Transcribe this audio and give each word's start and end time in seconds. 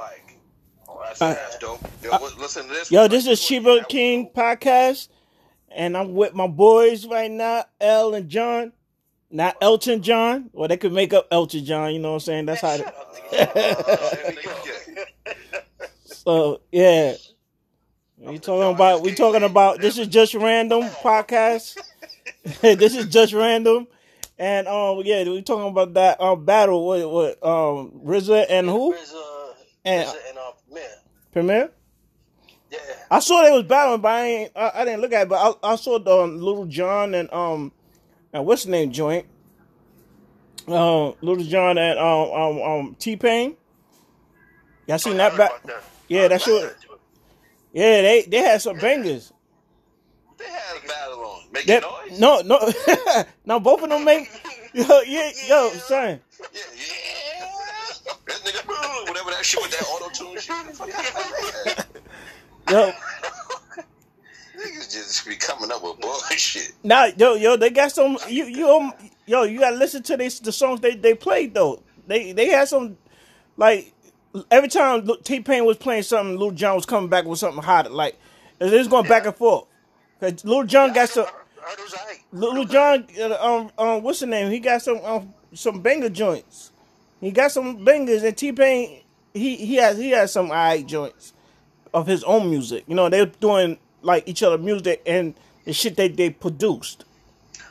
like. 0.00 0.36
Oh, 0.88 1.00
that's, 1.04 1.22
Uh, 1.22 1.34
that's 1.34 1.58
dope. 1.58 1.80
Yo, 2.02 2.10
uh, 2.10 2.18
listen 2.38 2.64
to 2.64 2.68
this. 2.70 2.90
Yo, 2.90 3.06
this 3.08 3.26
is 3.26 3.40
Chiba 3.40 3.86
King 3.88 4.30
podcast, 4.34 5.08
and 5.70 5.96
I'm 5.96 6.14
with 6.14 6.34
my 6.34 6.46
boys 6.46 7.06
right 7.06 7.30
now, 7.30 7.64
El 7.80 8.14
and 8.14 8.28
John. 8.28 8.72
Not 9.32 9.56
Elton 9.60 10.02
John. 10.02 10.50
Well, 10.52 10.66
they 10.66 10.76
could 10.76 10.92
make 10.92 11.12
up 11.12 11.28
Elton 11.30 11.64
John. 11.64 11.92
You 11.94 12.00
know 12.00 12.08
what 12.10 12.14
I'm 12.14 12.20
saying? 12.20 12.46
That's 12.46 12.62
how. 12.62 12.76
Shut 12.78 12.86
up, 12.88 13.14
nigga. 13.30 13.54
There 13.54 14.24
we 14.26 14.36
nigga, 14.36 14.44
go. 14.44 14.54
yeah. 14.96 15.04
So 16.04 16.60
yeah, 16.72 17.14
we 18.18 18.38
talking 18.38 18.74
about 18.74 19.02
we 19.02 19.14
talking 19.14 19.42
about 19.44 19.80
this 19.80 19.98
is 19.98 20.08
just 20.08 20.34
random 20.34 20.82
podcast. 21.02 21.78
this 22.60 22.96
is 22.96 23.06
just 23.06 23.32
random, 23.32 23.86
and 24.38 24.66
um 24.66 25.02
yeah, 25.04 25.22
we 25.24 25.42
talking 25.42 25.68
about 25.68 25.94
that 25.94 26.20
um 26.20 26.44
battle 26.44 26.88
with 26.88 27.06
with 27.06 27.44
um 27.44 28.00
RZA 28.04 28.46
and 28.50 28.68
who 28.68 28.94
uh, 28.94 28.96
and 29.84 30.08
uh, 30.08 30.52
man? 30.72 30.82
Premier. 31.32 31.70
Yeah. 32.70 32.78
I 33.10 33.18
saw 33.20 33.42
they 33.42 33.50
was 33.50 33.64
battling, 33.64 34.00
but 34.00 34.08
I 34.12 34.24
ain't 34.24 34.52
I, 34.54 34.70
I 34.76 34.84
didn't 34.84 35.00
look 35.00 35.12
at 35.12 35.22
it. 35.22 35.28
But 35.28 35.58
I, 35.62 35.72
I 35.72 35.76
saw 35.76 35.98
the 35.98 36.10
um, 36.16 36.40
Lil 36.40 36.66
Jon 36.66 37.14
and 37.14 37.32
um 37.32 37.72
and 38.32 38.44
what's 38.46 38.64
the 38.64 38.70
name 38.70 38.92
joint. 38.92 39.26
Um, 40.68 41.14
Lil 41.20 41.42
Jon 41.44 41.78
and 41.78 41.98
um 41.98 42.30
um, 42.30 42.62
um 42.62 42.96
T 42.98 43.16
Pain. 43.16 43.56
Y'all 44.86 44.98
seen 44.98 45.16
that 45.16 45.36
back? 45.36 45.50
Yeah, 46.08 46.28
that's 46.28 46.46
what. 46.46 46.76
Yeah, 47.72 48.02
they 48.02 48.22
they 48.22 48.38
had 48.38 48.60
some 48.62 48.78
bangers. 48.78 49.32
They 50.38 50.44
had 50.46 50.82
a 50.82 50.86
battle 50.86 51.18
on. 51.24 51.42
Making 51.52 51.66
That 51.74 51.82
noise? 51.82 52.20
no 52.20 52.40
no 52.42 53.24
no 53.44 53.60
both 53.60 53.82
of 53.82 53.88
them 53.90 54.04
make 54.04 54.28
yo 54.72 55.00
yeah 55.02 55.30
yo 55.48 55.70
son 55.70 56.20
Yeah, 56.54 56.60
yeah. 56.76 57.46
That 58.26 58.40
nigga, 58.44 58.66
boo, 58.66 59.04
whatever 59.10 59.29
that 59.40 59.46
shit 59.46 59.62
with 59.62 59.70
that 59.70 59.86
auto 59.86 60.10
tune 60.10 60.38
shit. 60.38 60.76
Fuck 60.76 60.90
out 60.94 61.76
of 61.76 61.86
yo 62.70 62.92
Niggas 64.60 64.92
just 64.92 65.26
be 65.26 65.36
coming 65.36 65.70
up 65.72 65.82
with 65.82 65.98
bullshit. 66.00 66.72
now 66.84 67.06
yo 67.16 67.34
yo 67.34 67.56
they 67.56 67.70
got 67.70 67.90
some 67.90 68.18
you 68.28 68.44
you 68.44 68.68
um, 68.68 68.92
yo 69.26 69.44
you 69.44 69.58
gotta 69.58 69.76
listen 69.76 70.02
to 70.02 70.16
the 70.16 70.52
songs 70.52 70.80
they 70.80 70.94
they 70.94 71.14
played 71.14 71.54
though 71.54 71.82
they 72.06 72.32
they 72.32 72.48
had 72.48 72.68
some 72.68 72.98
like 73.56 73.94
every 74.50 74.68
time 74.68 75.08
T 75.24 75.40
Pain 75.40 75.64
was 75.64 75.78
playing 75.78 76.02
something 76.02 76.38
Lil 76.38 76.50
Jon 76.50 76.74
was 76.76 76.84
coming 76.84 77.08
back 77.08 77.24
with 77.24 77.38
something 77.38 77.62
hot 77.62 77.90
like 77.90 78.18
it 78.60 78.70
was 78.70 78.88
going 78.88 79.08
back 79.08 79.24
and 79.24 79.34
forth. 79.34 79.66
Cause 80.20 80.44
Lil 80.44 80.64
Jon 80.64 80.92
got 80.92 81.08
some 81.08 81.24
I 81.24 81.70
heard 81.70 81.78
it 81.78 81.82
was 81.82 81.94
aight. 81.94 82.20
Lil 82.32 82.64
Jon, 82.66 83.06
uh, 83.18 83.36
um 83.40 83.70
um 83.78 84.02
what's 84.02 84.20
the 84.20 84.26
name 84.26 84.50
he 84.50 84.60
got 84.60 84.82
some 84.82 84.98
um, 85.02 85.32
some 85.54 85.80
banger 85.80 86.10
joints. 86.10 86.72
He 87.22 87.30
got 87.30 87.52
some 87.52 87.82
bangers 87.82 88.22
and 88.22 88.36
T 88.36 88.52
Pain 88.52 89.00
he 89.34 89.56
he 89.56 89.76
has 89.76 89.98
he 89.98 90.10
has 90.10 90.32
some 90.32 90.46
alright 90.46 90.86
joints 90.86 91.32
of 91.92 92.06
his 92.06 92.24
own 92.24 92.50
music. 92.50 92.84
You 92.86 92.94
know 92.94 93.08
they're 93.08 93.26
doing 93.26 93.78
like 94.02 94.28
each 94.28 94.42
other 94.42 94.58
music 94.58 95.02
and 95.06 95.34
the 95.64 95.72
shit 95.72 95.96
that 95.96 96.16
they 96.16 96.30
produced. 96.30 97.04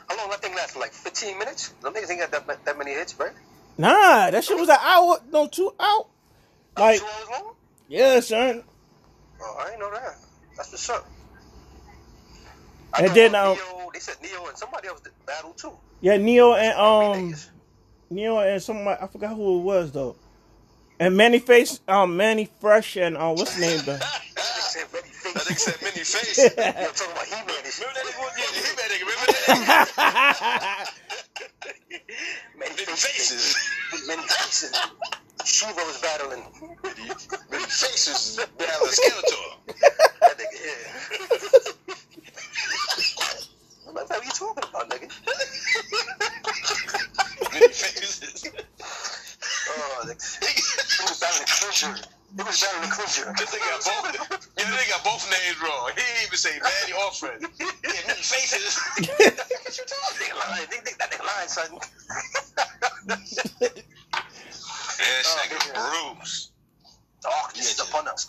How 0.08 0.16
long 0.16 0.30
that 0.30 0.42
thing 0.42 0.54
last? 0.54 0.76
Like 0.76 0.92
15 0.92 1.38
minutes? 1.38 1.72
Niggas 1.82 2.10
ain't 2.10 2.20
got 2.30 2.46
that, 2.46 2.64
that 2.64 2.78
many 2.78 2.92
hits, 2.92 3.18
right? 3.18 3.32
Nah, 3.78 4.30
that 4.30 4.44
shit 4.44 4.58
was 4.58 4.68
an 4.68 4.76
hour, 4.80 5.18
no 5.32 5.46
two 5.46 5.72
out. 5.78 6.08
Like 6.76 7.00
Two 7.00 7.06
hours 7.06 7.28
long? 7.30 7.54
yeah, 7.88 8.20
son. 8.20 8.62
Oh, 9.40 9.56
I 9.60 9.66
didn't 9.66 9.80
know 9.80 9.90
that. 9.92 10.16
That's 10.56 10.72
what's 10.72 10.90
up. 10.90 11.08
And 12.98 13.14
then, 13.14 13.34
um, 13.34 13.54
Ne-Yo, 13.54 13.90
they 13.92 14.00
said 14.00 14.16
Ne-Yo 14.22 14.46
and 14.46 14.58
somebody 14.58 14.88
else 14.88 15.00
did 15.00 15.12
battle 15.24 15.52
too. 15.52 15.72
Yeah, 16.00 16.16
Ne-Yo 16.16 16.54
and 16.54 16.78
um 16.78 17.34
Ne-Yo 18.10 18.38
and 18.38 18.60
somebody 18.62 19.00
I 19.00 19.06
forgot 19.06 19.34
who 19.36 19.60
it 19.60 19.62
was 19.62 19.92
though. 19.92 20.16
And 21.00 21.16
Manny 21.16 21.40
Face, 21.40 21.80
um 21.88 22.16
Mannie 22.18 22.50
Fresh 22.60 22.96
and 22.98 23.16
uh 23.16 23.32
what's 23.32 23.56
the 23.56 23.62
name 23.62 23.80
though? 23.86 24.00
They 24.36 24.42
said 24.44 24.86
Ready 24.92 25.08
Face. 25.10 25.34
That 25.34 25.44
nigga 25.46 25.58
said 25.58 25.82
many 25.82 26.04
face. 26.04 26.38
Yo, 26.58 26.92
talking 26.92 27.12
about 27.12 27.26
He-Man 27.26 27.64
and 27.64 27.72
shit. 27.74 27.86
Remember 27.86 28.00
that 28.00 28.06
nigga? 28.06 28.38
Yeah, 28.38 28.52
he 28.54 28.62
that 28.76 28.90
nigga. 28.92 29.06
Remember 29.10 29.32
that? 29.96 30.92
Many 32.58 32.70
Many 32.70 32.84
faces. 32.86 33.56
faces. 33.56 34.08
Many 34.08 34.22
faces. 34.22 34.72
Shiva 35.44 35.74
was 35.86 35.98
battling. 36.02 36.44
Many, 36.84 37.08
many 37.50 37.64
faces. 37.64 38.40
Battle 38.58 38.88
Skeletor. 38.88 39.48
That 40.20 40.38
nigga, 40.38 40.58
yeah. 40.64 41.94
I'm 43.88 43.94
like, 43.94 44.08
what 44.10 44.20
are 44.20 44.24
you 44.24 44.30
talking 44.32 44.64
about, 44.70 44.90
nigga? 44.90 45.08
Many 47.52 47.68
faces. 47.68 48.44
Oh, 49.80 50.04
nigga. 50.04 50.20
He 50.44 51.02
was 51.08 51.18
battling 51.20 51.46
Cruiser. 51.48 51.94
He 52.36 52.42
was 52.42 52.60
battling 52.60 52.90
Cruiser. 52.90 53.32
This 53.38 53.50
nigga 53.50 53.64
got 53.72 53.80
both. 53.84 54.48
Yeah, 54.58 54.70
they 54.76 54.86
got 54.92 55.02
both 55.04 55.24
names 55.30 55.56
wrong. 55.62 55.90
He 55.96 56.02
didn't 56.02 56.26
even 56.26 56.38
say 56.38 56.60
Manny 56.60 56.92
or 56.92 57.10
Fred. 57.12 57.40
Yeah, 57.40 58.06
many 58.06 58.20
faces. 58.20 58.76
what 58.76 59.08
you 59.08 59.84
talking 59.88 60.20
Nigga 60.20 60.36
lying. 60.36 60.66
Nigga, 60.68 60.84
nigga, 60.84 60.98
that 60.98 61.10
nigga 61.10 61.24
lying, 61.26 61.48
son. 61.48 61.70
Yeah, 63.10 63.16
Oh, 65.00 65.06
this 65.16 65.36
nigga 65.36 65.74
yeah. 65.74 66.12
Bruce. 66.14 66.50
Darkness 67.22 67.72
is 67.74 67.80
upon 67.88 68.08
us. 68.08 68.28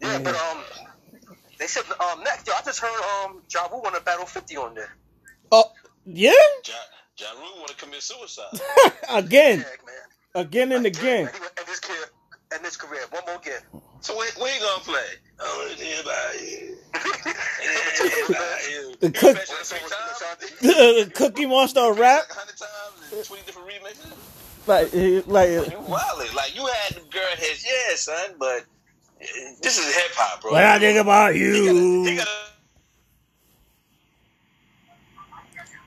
Yeah, 0.00 0.12
Yeah. 0.12 0.18
but 0.20 0.34
um, 0.34 0.58
they 1.58 1.66
said 1.66 1.84
um 2.00 2.22
next. 2.22 2.46
Yo, 2.46 2.52
I 2.54 2.62
just 2.64 2.80
heard 2.80 3.24
um 3.24 3.42
Ja 3.52 3.66
Rule 3.70 3.82
want 3.82 3.94
to 3.96 4.02
battle 4.02 4.26
50 4.26 4.56
on 4.56 4.74
there. 4.74 4.94
Oh 5.52 5.64
yeah? 6.04 6.32
Ja, 6.66 6.74
ja 7.18 7.26
Rule 7.38 7.56
want 7.58 7.68
to 7.68 7.76
commit 7.76 8.02
suicide. 8.02 8.44
again. 9.10 9.58
Yeah, 9.60 9.64
man. 9.86 9.94
Again 10.34 10.72
and 10.72 10.86
again. 10.86 11.26
And 11.26 11.34
he 11.34 11.40
went- 11.40 11.52
end 11.58 11.68
his 11.68 11.80
career. 11.80 12.04
End 12.52 12.64
his 12.64 12.76
career. 12.76 13.02
One 13.10 13.22
more 13.26 13.36
again. 13.36 13.60
So 14.00 14.16
when, 14.16 14.28
when 14.38 14.52
he 14.52 14.60
gonna 14.60 14.82
play? 14.82 15.18
I 15.40 15.42
want 15.66 15.78
to 15.78 15.84
hear 15.84 16.00
about 16.02 16.40
you. 18.70 18.94
The 19.00 19.10
cook- 19.10 19.34
mentioned 19.36 19.58
it 19.60 19.66
three 19.66 19.88
times? 19.88 21.06
The 21.06 21.10
Cookie 21.14 21.46
Monster 21.46 21.92
rap. 21.92 22.24
Like 22.28 22.30
a 22.30 22.34
hundred 22.34 22.56
times 22.56 23.12
and 23.12 23.24
twenty 23.24 23.42
different 23.46 23.68
remixes. 23.68 24.12
Like 24.66 24.92
like 25.26 25.50
You 25.50 25.60
wildin'. 25.78 26.34
Like 26.34 26.54
you 26.56 26.66
had 26.66 26.94
the 26.96 27.00
girl 27.10 27.22
hits, 27.36 27.64
yeah, 27.66 27.94
son, 27.96 28.34
but 28.38 28.64
uh, 29.22 29.26
this 29.62 29.78
is 29.78 29.94
hip 29.94 30.12
hop, 30.14 30.40
bro. 30.42 30.52
when 30.52 30.64
I 30.64 30.78
think 30.78 30.98
about 30.98 31.34
he 31.34 31.40
gotta, 31.40 31.54
he 31.54 31.60
you. 32.16 32.22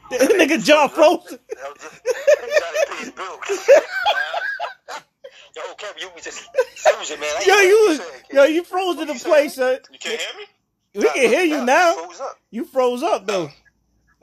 Gotta 0.09 0.33
Nigga 0.33 0.63
John 0.63 0.89
Frozen. 0.89 1.39
That 1.49 1.73
was 1.73 1.81
just- 1.81 2.01
he 2.05 2.59
gotta 2.59 2.85
pay 2.89 2.97
his 2.99 3.11
bills. 3.11 3.69
Yo, 5.55 5.61
Kevin, 5.77 6.01
you 6.01 6.09
just 6.21 6.39
frozen, 6.83 7.19
man. 7.19 7.29
I 7.35 7.43
Yo, 7.45 7.55
you 7.61 7.85
was 7.89 8.01
yo, 8.31 8.43
you 8.43 8.63
froze 8.63 8.99
in 8.99 9.07
the 9.07 9.15
place, 9.15 9.55
son. 9.55 9.79
You 9.91 9.97
can't 9.99 10.19
hear 10.21 10.37
me? 10.37 10.45
We 10.93 11.09
can 11.09 11.29
hear 11.29 11.43
you 11.43 11.57
Nah, 11.57 11.65
now. 11.65 11.93
Froze 11.95 12.21
up. 12.21 12.37
You 12.51 12.65
froze 12.65 13.03
up 13.03 13.25
though. 13.25 13.49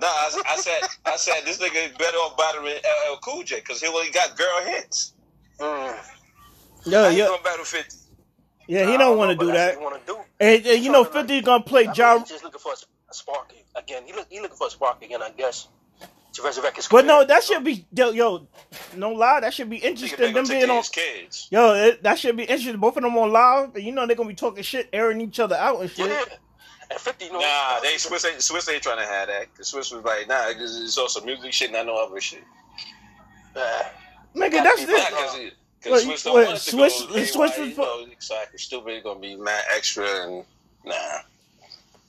No, 0.00 0.06
I, 0.06 0.42
I 0.48 0.56
said 0.56 0.80
I 1.06 1.16
said 1.16 1.42
this 1.44 1.58
nigga 1.58 1.90
is 1.90 1.96
better 1.98 2.16
off 2.18 2.36
battling 2.36 2.74
LL 2.76 3.16
Cool 3.22 3.42
J 3.42 3.56
because 3.56 3.80
he 3.80 3.86
only 3.88 4.10
got 4.10 4.36
girl 4.36 4.60
hits. 4.64 5.12
Mm. 5.58 5.96
Yo, 6.86 7.08
you 7.08 7.18
yo, 7.18 7.28
gonna 7.30 7.42
battle 7.42 7.64
fifty? 7.64 7.96
yeah, 8.68 8.86
he 8.86 8.94
I 8.94 8.96
don't 8.98 9.16
want 9.18 9.38
to 9.38 9.44
do 9.46 9.52
that. 9.52 9.78
do. 10.06 10.18
And, 10.40 10.66
and 10.66 10.84
you 10.84 10.90
know, 10.92 11.04
Fifty 11.04 11.40
gonna 11.40 11.62
play 11.64 11.86
I 11.86 11.92
Ja. 11.94 12.18
just 12.24 12.44
looking 12.44 12.60
for 12.60 12.72
a 12.72 12.76
spark 13.14 13.52
again. 13.74 14.02
He 14.06 14.12
look, 14.12 14.26
he 14.30 14.40
looking 14.40 14.56
for 14.56 14.66
a 14.66 14.70
spark 14.70 15.02
again, 15.02 15.22
I 15.22 15.30
guess, 15.30 15.68
to 16.34 16.42
resurrect 16.42 16.76
his. 16.76 16.88
But 16.88 17.04
no, 17.06 17.24
that 17.24 17.42
should 17.44 17.64
be 17.64 17.86
yo, 17.94 18.10
yo. 18.10 18.46
No 18.96 19.12
lie, 19.12 19.40
that 19.40 19.54
should 19.54 19.70
be 19.70 19.76
interesting. 19.78 20.32
Them 20.34 20.46
being 20.46 20.70
on, 20.70 20.82
kids. 20.82 21.48
yo, 21.50 21.74
it, 21.74 22.02
that 22.02 22.18
should 22.18 22.36
be 22.36 22.44
interesting. 22.44 22.76
Both 22.78 22.96
of 22.96 23.02
them 23.02 23.16
on 23.16 23.32
live, 23.32 23.74
and 23.74 23.84
you 23.84 23.92
know 23.92 24.06
they're 24.06 24.16
gonna 24.16 24.28
be 24.28 24.34
talking 24.34 24.62
shit, 24.62 24.88
airing 24.92 25.20
each 25.20 25.40
other 25.40 25.56
out 25.56 25.80
and 25.80 25.90
shit. 25.90 26.08
Yeah. 26.08 26.24
And 26.90 27.00
50, 27.00 27.24
you 27.24 27.32
know. 27.32 27.40
Nah, 27.40 27.80
they 27.80 27.94
Swizz 27.94 28.26
ain't 28.30 28.40
Swizz 28.40 28.70
ain't 28.72 28.82
trying 28.82 28.98
to 28.98 29.06
have 29.06 29.28
that. 29.28 29.46
The 29.56 29.62
Swizz 29.62 29.94
was 29.94 30.04
like, 30.04 30.28
nah, 30.28 30.48
it's, 30.48 30.78
it's 30.78 30.98
also 30.98 31.24
music 31.24 31.52
shit, 31.52 31.72
not 31.72 31.86
no 31.86 31.96
other 31.96 32.20
shit. 32.20 32.44
Uh, 33.56 33.82
Nigga, 34.36 34.62
that's 34.62 34.80
Yeah, 34.82 34.86
Nah, 34.88 35.36
it. 35.38 35.54
cause, 35.82 36.04
Swizz 36.04 36.24
don't 36.24 36.36
wait, 36.36 36.46
want 36.48 36.58
it 36.58 36.60
to 36.62 36.76
Swizz- 36.76 37.08
go 37.08 37.14
haywire, 37.14 37.24
Swizz 37.24 37.36
was 37.38 37.58
you 37.58 37.76
know, 37.76 38.06
exactly 38.12 38.58
stupid. 38.58 38.92
It's 38.94 39.04
gonna 39.04 39.20
be 39.20 39.36
mad 39.36 39.64
extra 39.74 40.04
and 40.26 40.44
nah. 40.84 40.94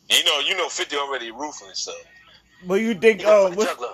You 0.10 0.24
know, 0.24 0.40
you 0.40 0.56
know, 0.58 0.70
Fifty 0.70 0.96
already 0.98 1.32
ruthless, 1.32 1.80
so 1.80 1.94
But 2.68 2.76
you 2.76 2.94
think, 2.96 3.22
he 3.22 3.26
went 3.26 3.38
oh, 3.38 3.50
for 3.52 3.58
what, 3.58 3.68
juggler. 3.70 3.88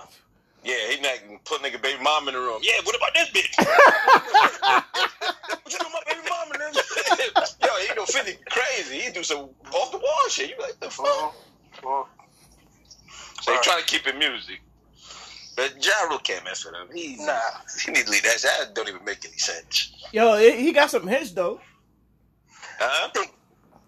yeah, 0.64 0.74
he 0.90 1.00
not 1.00 1.18
gonna 1.26 1.38
put 1.44 1.62
nigga 1.62 1.80
baby 1.82 2.02
mom 2.02 2.28
in 2.28 2.34
the 2.34 2.40
room. 2.40 2.60
Yeah, 2.62 2.80
what 2.84 2.96
about 2.96 3.14
this 3.14 3.30
bitch? 3.30 3.56
what 5.62 5.72
you 5.72 5.78
doing, 5.78 5.92
my 5.92 6.02
baby 6.06 6.20
mom 6.28 6.52
in 6.52 6.58
this? 6.72 7.56
Yo, 7.62 7.68
you 7.88 7.94
know, 7.94 8.04
Fifty 8.04 8.36
crazy. 8.50 8.98
He 9.00 9.10
do 9.12 9.22
some 9.22 9.48
off 9.74 9.90
the 9.90 9.98
wall 9.98 10.28
shit. 10.28 10.50
You 10.50 10.56
like 10.60 10.78
the 10.80 10.90
fuck? 10.90 11.06
Uh-huh. 11.06 12.04
So 13.42 13.52
he 13.52 13.58
trying 13.62 13.80
to 13.80 13.86
keep 13.86 14.06
it 14.06 14.16
music. 14.18 14.60
But 15.56 15.84
Ja 15.84 16.16
can't 16.18 16.44
mess 16.44 16.64
with 16.64 16.74
him. 16.74 16.88
He, 16.94 17.16
Nah. 17.18 17.34
he 17.84 17.90
need 17.92 18.06
to 18.06 18.10
leave 18.10 18.22
that. 18.22 18.40
That 18.42 18.74
don't 18.74 18.88
even 18.88 19.04
make 19.04 19.24
any 19.26 19.36
sense. 19.36 19.92
yo, 20.12 20.36
he 20.38 20.72
got 20.72 20.90
some 20.90 21.06
hits 21.06 21.32
though. 21.32 21.60
Huh? 22.78 23.10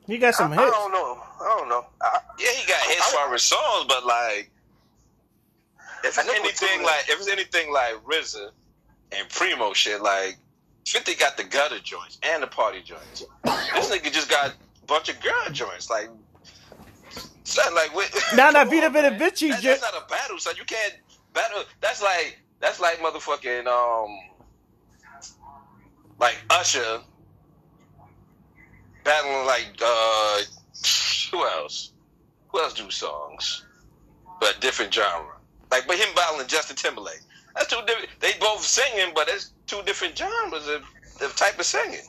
He 0.06 0.18
got 0.18 0.34
some 0.34 0.52
I, 0.52 0.56
I 0.56 0.70
don't 0.70 0.92
know. 0.92 1.22
I 1.40 1.56
don't 1.58 1.68
know. 1.68 1.86
I, 2.02 2.18
Yeah, 2.38 2.50
he 2.50 2.66
got 2.68 2.80
hits 2.82 3.12
for 3.12 3.32
his 3.32 3.42
songs, 3.42 3.86
but 3.88 4.04
like, 4.06 4.50
if 6.04 6.18
it's 6.18 6.28
anything 6.28 6.82
like, 6.82 7.08
if 7.08 7.18
it's 7.18 7.28
anything 7.28 7.72
like 7.72 7.94
RZA 8.04 8.50
and 9.12 9.28
Primo 9.30 9.72
shit, 9.72 10.02
like, 10.02 10.36
50 10.86 11.14
got 11.14 11.36
the 11.38 11.44
gutter 11.44 11.78
joints 11.78 12.18
and 12.22 12.42
the 12.42 12.46
party 12.46 12.82
joints. 12.82 13.24
This 13.44 13.90
nigga 13.90 14.12
just 14.12 14.28
got 14.28 14.50
a 14.50 14.86
bunch 14.86 15.08
of 15.08 15.18
girl 15.20 15.32
joints. 15.50 15.88
Like, 15.88 16.10
son, 17.44 17.74
like 17.74 17.94
what? 17.94 18.12
Now 18.36 18.52
that 18.52 18.68
come 18.68 18.70
Vita 18.70 18.86
on, 18.86 18.92
Vita 18.92 19.10
man. 19.10 19.18
That- 19.18 19.36
ju- 19.62 19.68
That's 19.68 19.80
not 19.82 19.94
a 19.94 20.06
battle, 20.08 20.38
son. 20.38 20.54
You 20.58 20.64
can't 20.64 20.94
battle. 21.32 21.64
That's 21.80 22.02
like 22.02 22.38
that's 22.60 22.80
like 22.80 22.98
motherfucking 23.00 23.66
um, 23.66 24.14
like 26.20 26.36
Usher 26.50 27.00
battling 29.04 29.46
like 29.46 29.68
uh, 29.84 30.40
who 31.30 31.44
else? 31.44 31.92
Who 32.48 32.60
else 32.60 32.74
do 32.74 32.90
songs, 32.90 33.64
but 34.40 34.60
different 34.60 34.92
genre? 34.92 35.32
Like, 35.70 35.86
but 35.86 35.96
him 35.96 36.08
battling 36.14 36.46
Justin 36.46 36.76
Timberlake. 36.76 37.20
That's 37.54 37.68
two 37.68 37.80
different. 37.86 38.08
They 38.20 38.32
both 38.40 38.62
singing, 38.62 39.12
but 39.14 39.28
it's 39.28 39.52
two 39.66 39.82
different 39.84 40.16
genres 40.16 40.68
of 40.68 40.82
the 41.18 41.28
type 41.36 41.58
of 41.58 41.66
singing. 41.66 42.06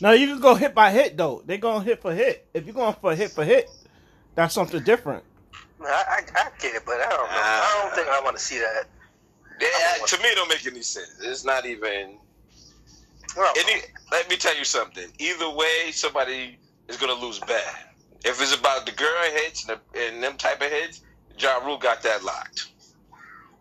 No, 0.00 0.12
you 0.12 0.26
can 0.26 0.40
go 0.40 0.54
hit 0.54 0.74
by 0.74 0.90
hit 0.90 1.16
though. 1.16 1.42
They 1.44 1.58
going 1.58 1.84
hit 1.84 2.00
for 2.00 2.14
hit. 2.14 2.46
If 2.54 2.64
you're 2.66 2.74
going 2.74 2.94
for 3.00 3.14
hit 3.14 3.30
for 3.32 3.44
hit, 3.44 3.68
that's 4.34 4.54
something 4.54 4.82
different. 4.82 5.24
I, 5.82 5.86
I, 5.86 6.20
I 6.36 6.50
get 6.58 6.74
it, 6.74 6.82
but 6.84 7.00
I 7.00 7.08
don't 7.08 7.30
know. 7.30 7.36
I 7.36 7.80
don't 7.82 7.94
think 7.94 8.08
I 8.08 8.20
want 8.20 8.36
to 8.36 8.42
see 8.42 8.58
that. 8.58 8.84
Yeah, 9.60 10.06
to 10.06 10.22
me, 10.22 10.28
it 10.28 10.36
don't 10.36 10.48
make 10.48 10.66
any 10.66 10.82
sense. 10.82 11.20
It's 11.22 11.44
not 11.44 11.66
even. 11.66 12.16
I. 13.36 13.54
Any, 13.58 13.82
let 14.10 14.28
me 14.28 14.36
tell 14.36 14.56
you 14.56 14.64
something. 14.64 15.06
Either 15.18 15.50
way, 15.50 15.90
somebody 15.92 16.58
is 16.88 16.96
gonna 16.96 17.14
lose 17.14 17.38
bad. 17.40 17.76
If 18.24 18.40
it's 18.42 18.54
about 18.54 18.86
the 18.86 18.92
girl 18.92 19.22
hits 19.32 19.66
and, 19.66 19.78
the, 19.78 20.00
and 20.00 20.22
them 20.22 20.36
type 20.36 20.60
of 20.60 20.70
hits, 20.70 21.02
Ja 21.38 21.58
Rule 21.64 21.78
got 21.78 22.02
that 22.02 22.22
locked. 22.24 22.68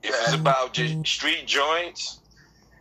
If 0.01 0.11
it's 0.11 0.33
about 0.33 0.73
just 0.73 1.05
street 1.07 1.45
joints, 1.45 2.19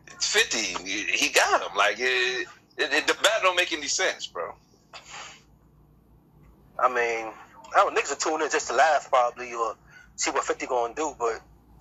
it's 0.07 0.27
fifty. 0.27 0.59
He 0.85 1.05
he 1.05 1.29
got 1.33 1.61
him. 1.61 1.77
Like 1.77 1.97
it, 1.99 2.47
it, 2.77 2.93
it, 2.93 3.07
the 3.07 3.15
battle 3.15 3.43
don't 3.43 3.57
make 3.57 3.73
any 3.73 3.89
sense, 3.89 4.27
bro. 4.27 4.55
I 6.79 6.89
mean, 6.89 7.33
I 7.75 7.77
don't 7.77 7.97
niggas 7.97 8.13
are 8.13 8.17
tuning 8.17 8.45
in 8.47 8.51
just 8.51 8.69
to 8.69 8.75
laugh 8.75 9.09
probably 9.11 9.53
or 9.53 9.75
see 10.17 10.31
what 10.31 10.45
50 10.45 10.67
gonna 10.67 10.95
do, 10.95 11.15
but 11.19 11.41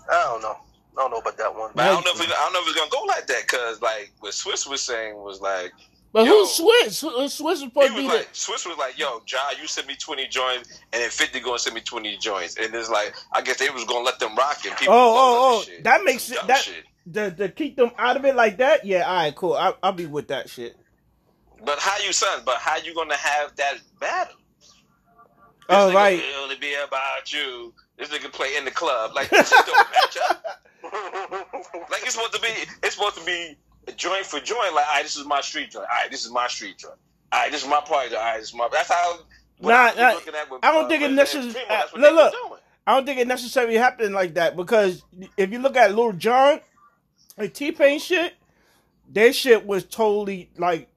I 0.10 0.24
don't 0.24 0.42
know. 0.42 0.58
I 0.98 1.02
don't 1.02 1.12
know 1.12 1.18
about 1.20 1.38
that 1.38 1.56
one. 1.56 1.72
But 1.76 1.86
I 1.86 1.90
don't 1.94 2.06
know 2.06 2.12
if 2.14 2.22
it, 2.22 2.30
I 2.36 2.44
don't 2.44 2.54
know 2.54 2.60
if 2.62 2.68
it's 2.68 2.78
gonna 2.78 2.90
go 2.92 3.04
like 3.08 3.28
that 3.28 3.42
because 3.48 3.82
like 3.82 4.12
what 4.20 4.34
Swizz 4.34 4.68
was 4.70 4.82
saying 4.82 5.16
was 5.16 5.40
like 5.42 5.72
But 6.12 6.26
Yo. 6.26 6.32
who's 6.32 6.60
Swizz? 6.60 7.02
Who- 7.02 7.12
Swizz 7.20 7.26
is 7.26 7.34
supposed 7.34 7.62
to 7.64 7.70
be 7.70 8.04
was 8.04 8.12
the 8.12 8.18
like 8.18 8.34
Swizz 8.34 8.68
was 8.68 8.78
like, 8.80 8.98
"Yo, 8.98 9.22
Ja, 9.28 9.40
you 9.62 9.68
send 9.68 9.88
me 9.88 9.96
twenty 9.96 10.28
joints, 10.28 10.80
and 10.94 11.02
then 11.04 11.10
fifty 11.12 11.40
gonna 11.40 11.60
send 11.60 11.76
me 11.76 11.82
twenty 11.82 12.18
joints." 12.18 12.58
And 12.58 12.74
it's 12.74 12.90
like, 12.90 13.14
I 13.34 13.42
guess 13.42 13.58
they 13.58 13.70
was 13.70 13.84
gonna 13.86 14.06
let 14.06 14.18
them 14.20 14.36
rock 14.36 14.66
and 14.66 14.76
people. 14.78 14.96
Oh, 14.96 15.14
oh, 15.16 15.60
oh, 15.60 15.64
shit. 15.64 15.84
that 15.84 16.04
makes 16.04 16.24
Some 16.24 16.38
it- 16.40 16.48
that- 16.48 16.62
shit. 16.64 16.84
to, 17.14 17.32
to 17.32 17.50
keep 17.50 17.76
them 17.76 17.92
out 18.00 18.18
of 18.18 18.26
it 18.26 18.36
like 18.36 18.58
that. 18.58 18.84
Yeah, 18.86 19.04
all 19.08 19.16
right, 19.16 19.36
cool. 19.36 19.54
I, 19.54 19.74
I'll 19.84 19.92
be 19.94 20.06
with 20.08 20.30
that 20.30 20.50
shit. 20.50 20.76
But 21.64 21.80
how 21.80 21.98
you 22.04 22.12
son? 22.14 22.42
But 22.46 22.58
how 22.58 22.78
you 22.78 22.96
gonna 22.96 23.16
have 23.16 23.56
that 23.58 23.76
battle? 24.00 24.36
This 24.60 24.72
Oh, 25.70 25.94
right. 25.94 26.18
It'll 26.20 26.58
be 26.60 26.74
about 26.76 27.32
you. 27.34 27.74
This 27.98 28.10
nigga 28.10 28.32
play 28.32 28.56
in 28.58 28.66
the 28.66 28.72
club 28.72 29.12
like 29.16 29.30
this 29.30 29.50
shit 29.50 29.66
don't 29.66 29.88
match 29.92 30.18
up. 30.30 30.64
Like 31.90 32.02
it's 32.04 32.14
supposed 32.14 32.34
to 32.34 32.42
be. 32.42 32.48
It's 32.84 32.96
supposed 32.96 33.16
to 33.18 33.26
be 33.26 33.58
joint 33.96 34.26
for 34.26 34.40
joint. 34.40 34.74
Like, 34.76 34.88
all 34.88 34.94
right, 34.96 35.04
this 35.04 35.16
is 35.18 35.26
my 35.26 35.42
street 35.42 35.72
joint. 35.72 35.86
All 35.92 35.98
right, 36.02 36.12
this 36.12 36.26
is 36.26 36.32
my 36.32 36.48
street 36.48 36.78
joint. 36.78 36.96
All 37.32 37.40
right, 37.42 37.52
this 37.52 37.64
is 37.64 37.70
my 37.70 37.82
party 37.82 38.10
joint. 38.10 38.22
All 38.22 38.28
right, 38.30 38.40
this 38.40 38.50
is 38.50 38.56
my. 38.56 38.70
That's 38.72 38.90
how. 38.90 39.20
Nah, 39.60 39.70
I 39.74 39.94
nah, 39.96 40.10
at 40.18 40.52
with, 40.52 40.64
I 40.64 40.72
don't 40.72 40.86
uh, 40.86 40.88
think 40.88 41.04
it 41.04 41.12
necessarily- 41.12 41.56
and 41.70 41.72
uh, 41.72 41.86
look, 41.98 42.14
look. 42.14 42.32
doing. 42.32 42.60
I 42.86 42.96
don't 42.96 43.06
think 43.06 43.20
it 43.20 43.28
necessarily 43.28 43.76
happened 43.76 44.14
like 44.14 44.36
that 44.36 44.56
because 44.56 45.04
if 45.36 45.52
you 45.52 45.60
look 45.60 45.76
at 45.76 45.94
Lil 45.94 46.14
Jon 46.14 46.62
and 47.38 47.54
T 47.54 47.72
Pain 47.72 48.00
shit, 48.00 48.34
their 49.10 49.34
shit 49.34 49.66
was 49.66 49.84
totally 49.84 50.50
like 50.58 50.88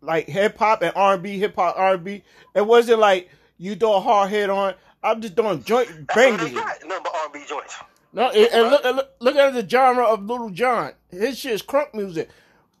like 0.00 0.26
hip 0.26 0.58
hop 0.58 0.82
and 0.82 0.92
R 0.96 1.14
and 1.14 1.22
B, 1.22 1.38
hip 1.38 1.54
hop 1.54 1.76
R 1.78 1.94
and 1.94 2.04
B. 2.04 2.24
It 2.54 2.66
wasn't 2.66 2.98
like 2.98 3.30
you 3.58 3.76
throw 3.76 3.94
a 3.94 4.00
hard 4.00 4.30
hit 4.30 4.50
on. 4.50 4.74
I'm 5.04 5.20
just 5.20 5.36
doing 5.36 5.62
joint 5.62 5.88
That's 5.88 5.98
what 6.00 6.14
they 6.16 6.30
bangers. 6.30 6.52
got. 6.52 6.78
Nothing 6.86 7.02
but 7.04 7.14
R&B 7.14 7.44
joints. 7.48 7.76
No, 8.12 8.30
and 8.30 8.52
and 8.52 8.70
look, 8.70 8.84
and 8.84 8.96
look, 8.96 9.10
look 9.20 9.36
at 9.36 9.52
the 9.54 9.68
genre 9.68 10.04
of 10.04 10.24
Lil 10.24 10.50
Jon. 10.50 10.92
His 11.10 11.38
shit 11.38 11.52
is 11.52 11.62
crunk 11.62 11.92
music. 11.94 12.30